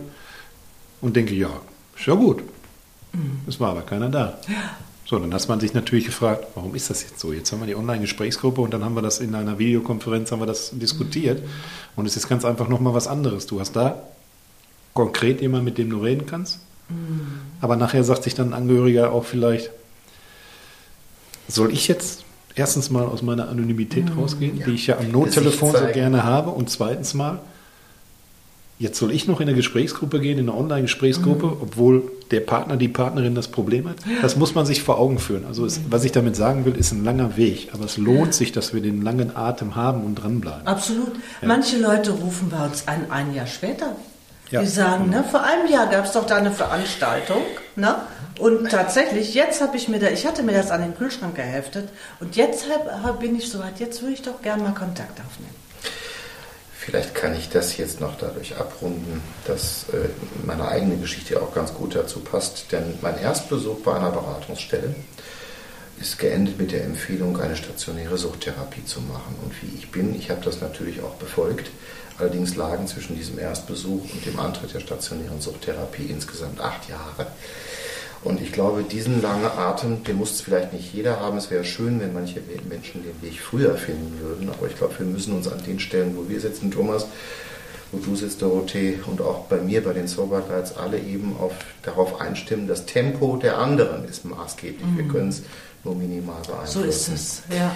Und 1.01 1.15
denke, 1.15 1.33
ja, 1.33 1.49
ist 1.97 2.05
ja 2.05 2.13
gut. 2.13 2.43
Es 3.47 3.59
war 3.59 3.71
aber 3.71 3.81
keiner 3.81 4.07
da. 4.09 4.37
So, 5.03 5.17
dann 5.17 5.33
hat 5.33 5.49
man 5.49 5.59
sich 5.59 5.73
natürlich 5.73 6.05
gefragt, 6.05 6.45
warum 6.53 6.75
ist 6.75 6.91
das 6.91 7.01
jetzt 7.01 7.19
so? 7.19 7.33
Jetzt 7.33 7.51
haben 7.51 7.61
wir 7.61 7.65
die 7.65 7.75
Online-Gesprächsgruppe 7.75 8.61
und 8.61 8.71
dann 8.71 8.85
haben 8.85 8.93
wir 8.93 9.01
das 9.01 9.19
in 9.19 9.33
einer 9.33 9.57
Videokonferenz, 9.57 10.31
haben 10.31 10.41
wir 10.41 10.45
das 10.45 10.69
diskutiert. 10.73 11.41
Und 11.95 12.05
es 12.05 12.15
ist 12.15 12.29
ganz 12.29 12.45
einfach 12.45 12.67
nochmal 12.67 12.93
was 12.93 13.07
anderes. 13.07 13.47
Du 13.47 13.59
hast 13.59 13.75
da 13.75 14.03
konkret 14.93 15.41
jemand, 15.41 15.65
mit 15.65 15.79
dem 15.79 15.89
du 15.89 15.97
reden 15.97 16.27
kannst. 16.27 16.59
Aber 17.61 17.77
nachher 17.77 18.03
sagt 18.03 18.21
sich 18.21 18.35
dann 18.35 18.49
ein 18.49 18.53
Angehöriger 18.53 19.11
auch 19.11 19.25
vielleicht, 19.25 19.71
soll 21.47 21.73
ich 21.73 21.87
jetzt 21.87 22.25
erstens 22.55 22.89
mal 22.89 23.05
aus 23.05 23.21
meiner 23.21 23.49
Anonymität 23.49 24.05
rausgehen, 24.17 24.57
Ja. 24.57 24.65
die 24.65 24.73
ich 24.73 24.87
ja 24.87 24.97
am 24.97 25.11
Nottelefon 25.11 25.71
so 25.71 25.85
gerne 25.93 26.23
habe, 26.23 26.49
und 26.51 26.69
zweitens 26.69 27.13
mal, 27.13 27.39
jetzt 28.79 28.97
soll 28.97 29.11
ich 29.11 29.27
noch 29.27 29.41
in 29.41 29.47
eine 29.47 29.55
Gesprächsgruppe 29.55 30.19
gehen, 30.19 30.39
in 30.39 30.49
eine 30.49 30.57
Online-Gesprächsgruppe, 30.57 31.57
obwohl 31.61 32.11
der 32.31 32.39
Partner, 32.41 32.77
die 32.77 32.87
Partnerin 32.87 33.35
das 33.35 33.47
Problem 33.47 33.89
hat. 33.89 33.97
Das 34.21 34.35
muss 34.35 34.55
man 34.55 34.65
sich 34.65 34.83
vor 34.83 34.99
Augen 34.99 35.19
führen. 35.19 35.45
Also 35.45 35.65
es, 35.65 35.81
was 35.89 36.03
ich 36.03 36.11
damit 36.11 36.35
sagen 36.35 36.63
will, 36.63 36.75
ist 36.75 36.91
ein 36.91 37.03
langer 37.03 37.35
Weg, 37.37 37.69
aber 37.73 37.85
es 37.85 37.97
lohnt 37.97 38.33
sich, 38.33 38.51
dass 38.51 38.73
wir 38.73 38.81
den 38.81 39.01
langen 39.01 39.35
Atem 39.35 39.75
haben 39.75 40.03
und 40.03 40.15
dranbleiben. 40.15 40.65
Absolut. 40.67 41.11
Manche 41.41 41.77
Leute 41.77 42.11
rufen 42.11 42.49
bei 42.49 42.65
uns 42.65 42.87
an, 42.87 43.09
ein 43.09 43.33
Jahr 43.33 43.47
später. 43.47 43.95
Ja. 44.51 44.61
Die 44.61 44.67
sagen, 44.67 45.09
ne, 45.09 45.23
vor 45.29 45.43
einem 45.43 45.67
Jahr 45.67 45.87
gab 45.87 46.05
es 46.05 46.13
doch 46.13 46.25
da 46.25 46.37
eine 46.37 46.51
Veranstaltung. 46.51 47.43
Ne? 47.75 47.95
Und 48.39 48.71
tatsächlich, 48.71 49.33
jetzt 49.33 49.61
habe 49.61 49.77
ich 49.77 49.89
mir 49.89 49.99
da, 49.99 50.07
ich 50.07 50.25
hatte 50.25 50.43
mir 50.43 50.53
das 50.53 50.71
an 50.71 50.81
den 50.81 50.95
Kühlschrank 50.95 51.35
geheftet 51.35 51.89
und 52.19 52.35
jetzt 52.35 52.65
hab, 52.69 53.19
bin 53.19 53.35
ich 53.35 53.49
soweit, 53.49 53.79
jetzt 53.79 54.01
würde 54.01 54.13
ich 54.13 54.21
doch 54.21 54.41
gerne 54.41 54.63
mal 54.63 54.73
Kontakt 54.73 55.19
aufnehmen. 55.19 55.55
Vielleicht 56.89 57.13
kann 57.13 57.35
ich 57.35 57.49
das 57.49 57.77
jetzt 57.77 57.99
noch 57.99 58.17
dadurch 58.17 58.57
abrunden, 58.57 59.21
dass 59.45 59.85
äh, 59.89 60.09
meine 60.43 60.67
eigene 60.67 60.97
Geschichte 60.97 61.39
auch 61.39 61.53
ganz 61.53 61.73
gut 61.73 61.93
dazu 61.93 62.21
passt. 62.21 62.71
Denn 62.71 62.97
mein 63.01 63.19
Erstbesuch 63.19 63.81
bei 63.81 63.95
einer 63.95 64.09
Beratungsstelle 64.09 64.95
ist 65.99 66.17
geendet 66.17 66.57
mit 66.57 66.71
der 66.71 66.85
Empfehlung, 66.85 67.39
eine 67.39 67.55
stationäre 67.55 68.17
Suchttherapie 68.17 68.85
zu 68.85 69.01
machen. 69.01 69.35
Und 69.43 69.51
wie 69.61 69.77
ich 69.77 69.91
bin, 69.91 70.15
ich 70.15 70.31
habe 70.31 70.41
das 70.43 70.61
natürlich 70.61 71.01
auch 71.01 71.15
befolgt. 71.15 71.69
Allerdings 72.19 72.55
lagen 72.55 72.85
zwischen 72.87 73.15
diesem 73.15 73.39
Erstbesuch 73.39 74.03
und 74.13 74.25
dem 74.25 74.39
Antritt 74.39 74.73
der 74.73 74.81
stationären 74.81 75.39
Suchttherapie 75.39 76.07
insgesamt 76.09 76.59
acht 76.59 76.89
Jahre. 76.89 77.27
Und 78.21 78.41
ich 78.41 78.51
glaube, 78.51 78.83
diesen 78.83 79.21
langen 79.21 79.45
Atem, 79.45 80.03
den 80.03 80.17
muss 80.17 80.41
vielleicht 80.41 80.73
nicht 80.73 80.93
jeder 80.93 81.21
haben. 81.21 81.37
Es 81.37 81.49
wäre 81.49 81.63
schön, 81.63 82.01
wenn 82.01 82.13
manche 82.13 82.41
Menschen 82.67 83.01
den 83.03 83.21
Weg 83.21 83.39
früher 83.39 83.75
finden 83.75 84.19
würden. 84.19 84.49
Aber 84.49 84.67
ich 84.67 84.75
glaube, 84.75 84.99
wir 84.99 85.05
müssen 85.05 85.33
uns 85.33 85.47
an 85.47 85.63
den 85.63 85.79
Stellen, 85.79 86.17
wo 86.17 86.27
wir 86.27 86.41
sitzen, 86.41 86.69
Thomas, 86.69 87.07
wo 87.93 87.99
du 87.99 88.17
sitzt, 88.17 88.41
Dorothee, 88.41 88.99
und 89.07 89.21
auch 89.21 89.45
bei 89.45 89.57
mir, 89.57 89.81
bei 89.81 89.93
den 89.93 90.07
Sober 90.07 90.41
Guides, 90.41 90.75
alle 90.75 90.99
eben 90.99 91.37
auf, 91.39 91.53
darauf 91.83 92.19
einstimmen, 92.19 92.67
das 92.67 92.85
Tempo 92.85 93.37
der 93.37 93.57
anderen 93.57 94.03
ist 94.09 94.25
maßgeblich. 94.25 94.85
Wir 94.97 95.07
können 95.07 95.29
es 95.29 95.43
nur 95.85 95.95
minimal 95.95 96.41
beeinflussen. 96.45 96.81
So 96.81 96.83
ist 96.83 97.07
es, 97.07 97.41
ja. 97.57 97.73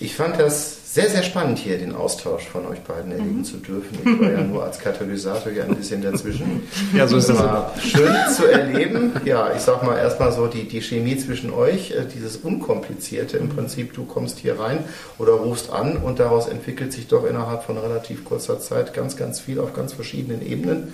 Ich 0.00 0.16
fand 0.16 0.40
das 0.40 0.81
sehr, 0.92 1.08
sehr 1.08 1.22
spannend 1.22 1.58
hier, 1.58 1.78
den 1.78 1.94
Austausch 1.94 2.46
von 2.46 2.66
euch 2.66 2.80
beiden 2.80 3.12
erleben 3.12 3.46
zu 3.46 3.56
dürfen. 3.56 3.98
Ich 4.04 4.20
war 4.20 4.30
ja 4.30 4.42
nur 4.42 4.62
als 4.62 4.78
Katalysator 4.78 5.50
hier 5.50 5.64
ein 5.64 5.74
bisschen 5.74 6.02
dazwischen. 6.02 6.68
Ja, 6.94 7.08
so 7.08 7.16
ist 7.16 7.30
es 7.30 7.36
das 7.38 7.46
war 7.46 7.72
schön 7.80 8.14
zu 8.36 8.46
erleben. 8.46 9.12
Ja, 9.24 9.54
ich 9.56 9.62
sag 9.62 9.82
mal 9.84 9.96
erstmal 9.96 10.32
so 10.32 10.48
die, 10.48 10.68
die 10.68 10.82
Chemie 10.82 11.16
zwischen 11.16 11.50
euch, 11.50 11.92
äh, 11.92 12.04
dieses 12.14 12.36
Unkomplizierte 12.36 13.38
im 13.38 13.48
Prinzip. 13.48 13.94
Du 13.94 14.04
kommst 14.04 14.38
hier 14.38 14.60
rein 14.60 14.80
oder 15.16 15.32
rufst 15.32 15.72
an 15.72 15.96
und 15.96 16.18
daraus 16.18 16.46
entwickelt 16.46 16.92
sich 16.92 17.08
doch 17.08 17.24
innerhalb 17.24 17.62
von 17.62 17.78
relativ 17.78 18.26
kurzer 18.26 18.60
Zeit 18.60 18.92
ganz, 18.92 19.16
ganz 19.16 19.40
viel 19.40 19.60
auf 19.60 19.72
ganz 19.72 19.94
verschiedenen 19.94 20.46
Ebenen. 20.46 20.92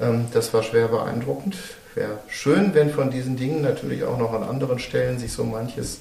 Ähm, 0.00 0.24
Das 0.32 0.52
war 0.54 0.64
schwer 0.64 0.88
beeindruckend. 0.88 1.56
Wäre 1.94 2.18
schön, 2.26 2.74
wenn 2.74 2.90
von 2.90 3.12
diesen 3.12 3.36
Dingen 3.36 3.62
natürlich 3.62 4.02
auch 4.02 4.18
noch 4.18 4.32
an 4.32 4.42
anderen 4.42 4.80
Stellen 4.80 5.20
sich 5.20 5.32
so 5.32 5.44
manches 5.44 6.00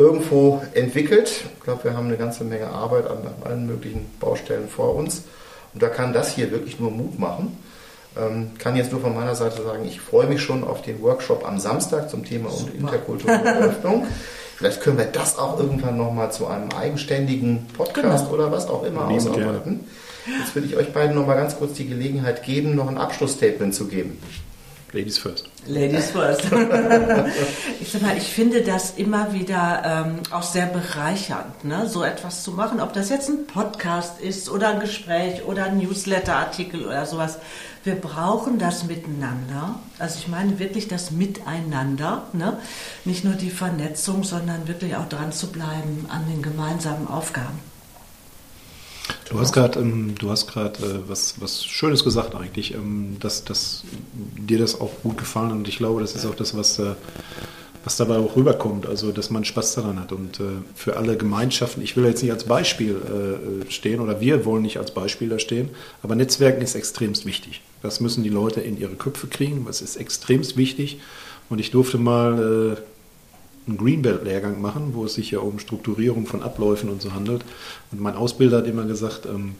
irgendwo 0.00 0.62
entwickelt. 0.74 1.44
Ich 1.58 1.64
glaube, 1.64 1.84
wir 1.84 1.96
haben 1.96 2.06
eine 2.06 2.16
ganze 2.16 2.42
Menge 2.44 2.68
Arbeit 2.68 3.06
an 3.06 3.18
allen 3.44 3.66
möglichen 3.66 4.06
Baustellen 4.18 4.68
vor 4.68 4.94
uns. 4.96 5.22
Und 5.74 5.82
da 5.82 5.88
kann 5.88 6.12
das 6.12 6.34
hier 6.34 6.50
wirklich 6.50 6.80
nur 6.80 6.90
Mut 6.90 7.18
machen. 7.18 7.56
Ähm, 8.18 8.50
kann 8.58 8.74
jetzt 8.74 8.90
nur 8.90 9.00
von 9.00 9.14
meiner 9.14 9.36
Seite 9.36 9.62
sagen, 9.62 9.84
ich 9.86 10.00
freue 10.00 10.26
mich 10.26 10.42
schon 10.42 10.64
auf 10.64 10.82
den 10.82 11.00
Workshop 11.02 11.46
am 11.46 11.60
Samstag 11.60 12.10
zum 12.10 12.24
Thema 12.24 12.48
und 12.50 12.74
interkulturelle 12.74 13.56
Öffnung. 13.68 14.06
Vielleicht 14.56 14.80
können 14.80 14.98
wir 14.98 15.04
das 15.06 15.38
auch 15.38 15.58
irgendwann 15.60 15.96
nochmal 15.96 16.32
zu 16.32 16.46
einem 16.48 16.70
eigenständigen 16.72 17.66
Podcast 17.76 18.24
Genau. 18.24 18.34
oder 18.34 18.50
was 18.52 18.68
auch 18.68 18.82
immer 18.84 19.06
ausarbeiten. 19.06 19.80
Jetzt 20.40 20.54
würde 20.54 20.66
ich 20.66 20.76
euch 20.76 20.92
beiden 20.92 21.14
nochmal 21.14 21.36
ganz 21.36 21.56
kurz 21.56 21.74
die 21.74 21.86
Gelegenheit 21.88 22.42
geben, 22.42 22.74
noch 22.74 22.88
ein 22.88 22.98
Abschlussstatement 22.98 23.74
zu 23.74 23.86
geben. 23.86 24.18
Ladies 24.92 25.18
first. 25.18 25.48
Ladies 25.66 26.10
first. 26.10 26.42
ich 27.80 27.92
sag 27.92 28.02
mal, 28.02 28.16
ich 28.16 28.24
finde 28.24 28.62
das 28.62 28.94
immer 28.96 29.32
wieder 29.32 29.82
ähm, 29.84 30.22
auch 30.32 30.42
sehr 30.42 30.66
bereichernd, 30.66 31.64
ne? 31.64 31.88
so 31.88 32.02
etwas 32.02 32.42
zu 32.42 32.50
machen. 32.52 32.80
Ob 32.80 32.92
das 32.92 33.08
jetzt 33.08 33.28
ein 33.28 33.46
Podcast 33.46 34.20
ist 34.20 34.50
oder 34.50 34.70
ein 34.70 34.80
Gespräch 34.80 35.44
oder 35.44 35.66
ein 35.66 35.78
Newsletter-Artikel 35.78 36.84
oder 36.84 37.06
sowas. 37.06 37.38
Wir 37.84 37.94
brauchen 37.94 38.58
das 38.58 38.84
Miteinander. 38.84 39.76
Also 40.00 40.18
ich 40.18 40.26
meine 40.26 40.58
wirklich 40.58 40.88
das 40.88 41.12
Miteinander. 41.12 42.24
Ne? 42.32 42.58
Nicht 43.04 43.24
nur 43.24 43.34
die 43.34 43.50
Vernetzung, 43.50 44.24
sondern 44.24 44.66
wirklich 44.66 44.96
auch 44.96 45.08
dran 45.08 45.30
zu 45.30 45.52
bleiben 45.52 46.06
an 46.08 46.26
den 46.28 46.42
gemeinsamen 46.42 47.06
Aufgaben. 47.06 47.69
Du 49.30 49.38
hast 49.38 49.52
gerade 49.52 49.78
ähm, 49.78 50.16
du 50.18 50.28
hast 50.28 50.48
gerade 50.48 50.84
äh, 50.84 51.08
was, 51.08 51.40
was 51.40 51.64
Schönes 51.64 52.02
gesagt 52.02 52.34
eigentlich, 52.34 52.74
ähm, 52.74 53.16
dass, 53.20 53.44
dass 53.44 53.84
dir 54.12 54.58
das 54.58 54.80
auch 54.80 54.90
gut 55.04 55.18
gefallen 55.18 55.52
und 55.52 55.68
ich 55.68 55.78
glaube, 55.78 56.00
das 56.00 56.16
ist 56.16 56.26
auch 56.26 56.34
das, 56.34 56.56
was, 56.56 56.80
äh, 56.80 56.94
was 57.84 57.96
dabei 57.96 58.16
auch 58.16 58.34
rüberkommt, 58.34 58.86
also 58.86 59.12
dass 59.12 59.30
man 59.30 59.44
Spaß 59.44 59.76
daran 59.76 60.00
hat 60.00 60.10
und 60.10 60.40
äh, 60.40 60.42
für 60.74 60.96
alle 60.96 61.16
Gemeinschaften, 61.16 61.80
ich 61.80 61.96
will 61.96 62.04
jetzt 62.06 62.24
nicht 62.24 62.32
als 62.32 62.42
Beispiel 62.42 62.96
äh, 62.96 63.70
stehen 63.70 64.00
oder 64.00 64.20
wir 64.20 64.44
wollen 64.44 64.62
nicht 64.62 64.78
als 64.78 64.90
Beispiel 64.90 65.28
da 65.28 65.38
stehen, 65.38 65.70
aber 66.02 66.16
Netzwerken 66.16 66.60
ist 66.60 66.74
extremst 66.74 67.24
wichtig. 67.24 67.62
Das 67.82 68.00
müssen 68.00 68.24
die 68.24 68.30
Leute 68.30 68.60
in 68.60 68.80
ihre 68.80 68.96
Köpfe 68.96 69.28
kriegen, 69.28 69.64
das 69.64 69.80
ist 69.80 69.94
extremst 69.94 70.56
wichtig 70.56 70.98
und 71.48 71.60
ich 71.60 71.70
durfte 71.70 71.98
mal 71.98 72.76
äh, 72.76 72.89
einen 73.70 73.78
Greenbelt-Lehrgang 73.78 74.60
machen, 74.60 74.90
wo 74.92 75.04
es 75.04 75.14
sich 75.14 75.30
ja 75.30 75.38
um 75.40 75.58
Strukturierung 75.58 76.26
von 76.26 76.42
Abläufen 76.42 76.90
und 76.90 77.00
so 77.00 77.14
handelt. 77.14 77.44
Und 77.92 78.00
mein 78.00 78.16
Ausbilder 78.16 78.58
hat 78.58 78.66
immer 78.66 78.84
gesagt, 78.84 79.26
ähm, 79.26 79.54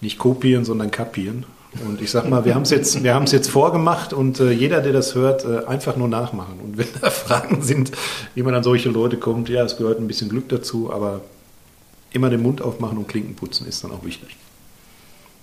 nicht 0.00 0.18
kopieren, 0.18 0.64
sondern 0.64 0.90
kapieren. 0.90 1.44
Und 1.86 2.00
ich 2.00 2.10
sag 2.10 2.28
mal, 2.28 2.44
wir 2.44 2.54
haben 2.54 2.62
es 2.62 2.70
jetzt, 2.70 2.94
jetzt 2.94 3.50
vorgemacht 3.50 4.12
und 4.12 4.40
äh, 4.40 4.50
jeder, 4.50 4.80
der 4.80 4.92
das 4.92 5.14
hört, 5.14 5.44
äh, 5.44 5.66
einfach 5.66 5.96
nur 5.96 6.08
nachmachen. 6.08 6.60
Und 6.64 6.78
wenn 6.78 6.86
da 7.00 7.10
Fragen 7.10 7.62
sind, 7.62 7.92
wie 8.34 8.42
man 8.42 8.54
an 8.54 8.62
solche 8.62 8.88
Leute 8.88 9.18
kommt, 9.18 9.48
ja, 9.48 9.64
es 9.64 9.76
gehört 9.76 10.00
ein 10.00 10.06
bisschen 10.06 10.30
Glück 10.30 10.48
dazu, 10.48 10.90
aber 10.92 11.20
immer 12.12 12.30
den 12.30 12.42
Mund 12.42 12.62
aufmachen 12.62 12.96
und 12.96 13.06
Klinken 13.06 13.34
putzen 13.34 13.66
ist 13.66 13.84
dann 13.84 13.92
auch 13.92 14.04
wichtig. 14.04 14.36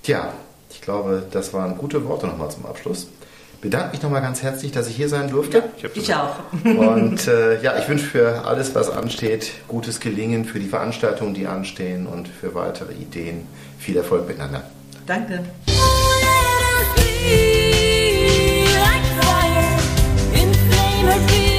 Tja, 0.01 0.33
ich 0.71 0.81
glaube, 0.81 1.23
das 1.31 1.53
waren 1.53 1.77
gute 1.77 2.03
Worte 2.05 2.25
nochmal 2.25 2.49
zum 2.49 2.65
Abschluss 2.65 3.07
bedanke 3.61 3.91
mich 3.91 4.01
nochmal 4.01 4.21
ganz 4.21 4.43
herzlich, 4.43 4.71
dass 4.71 4.87
ich 4.87 4.95
hier 4.95 5.09
sein 5.09 5.29
durfte. 5.29 5.63
Ja, 5.81 5.89
ich, 5.93 5.97
ich 5.97 6.15
auch. 6.15 6.35
Und 6.63 7.27
äh, 7.27 7.61
ja, 7.61 7.77
ich 7.77 7.87
wünsche 7.87 8.05
für 8.05 8.45
alles, 8.45 8.75
was 8.75 8.89
ansteht, 8.89 9.51
gutes 9.67 9.99
Gelingen, 9.99 10.45
für 10.45 10.59
die 10.59 10.67
Veranstaltungen, 10.67 11.33
die 11.33 11.47
anstehen 11.47 12.07
und 12.07 12.27
für 12.27 12.55
weitere 12.55 12.93
Ideen 12.93 13.47
viel 13.79 13.97
Erfolg 13.97 14.27
miteinander. 14.27 14.63
Danke. 15.05 15.43
together 21.05 21.54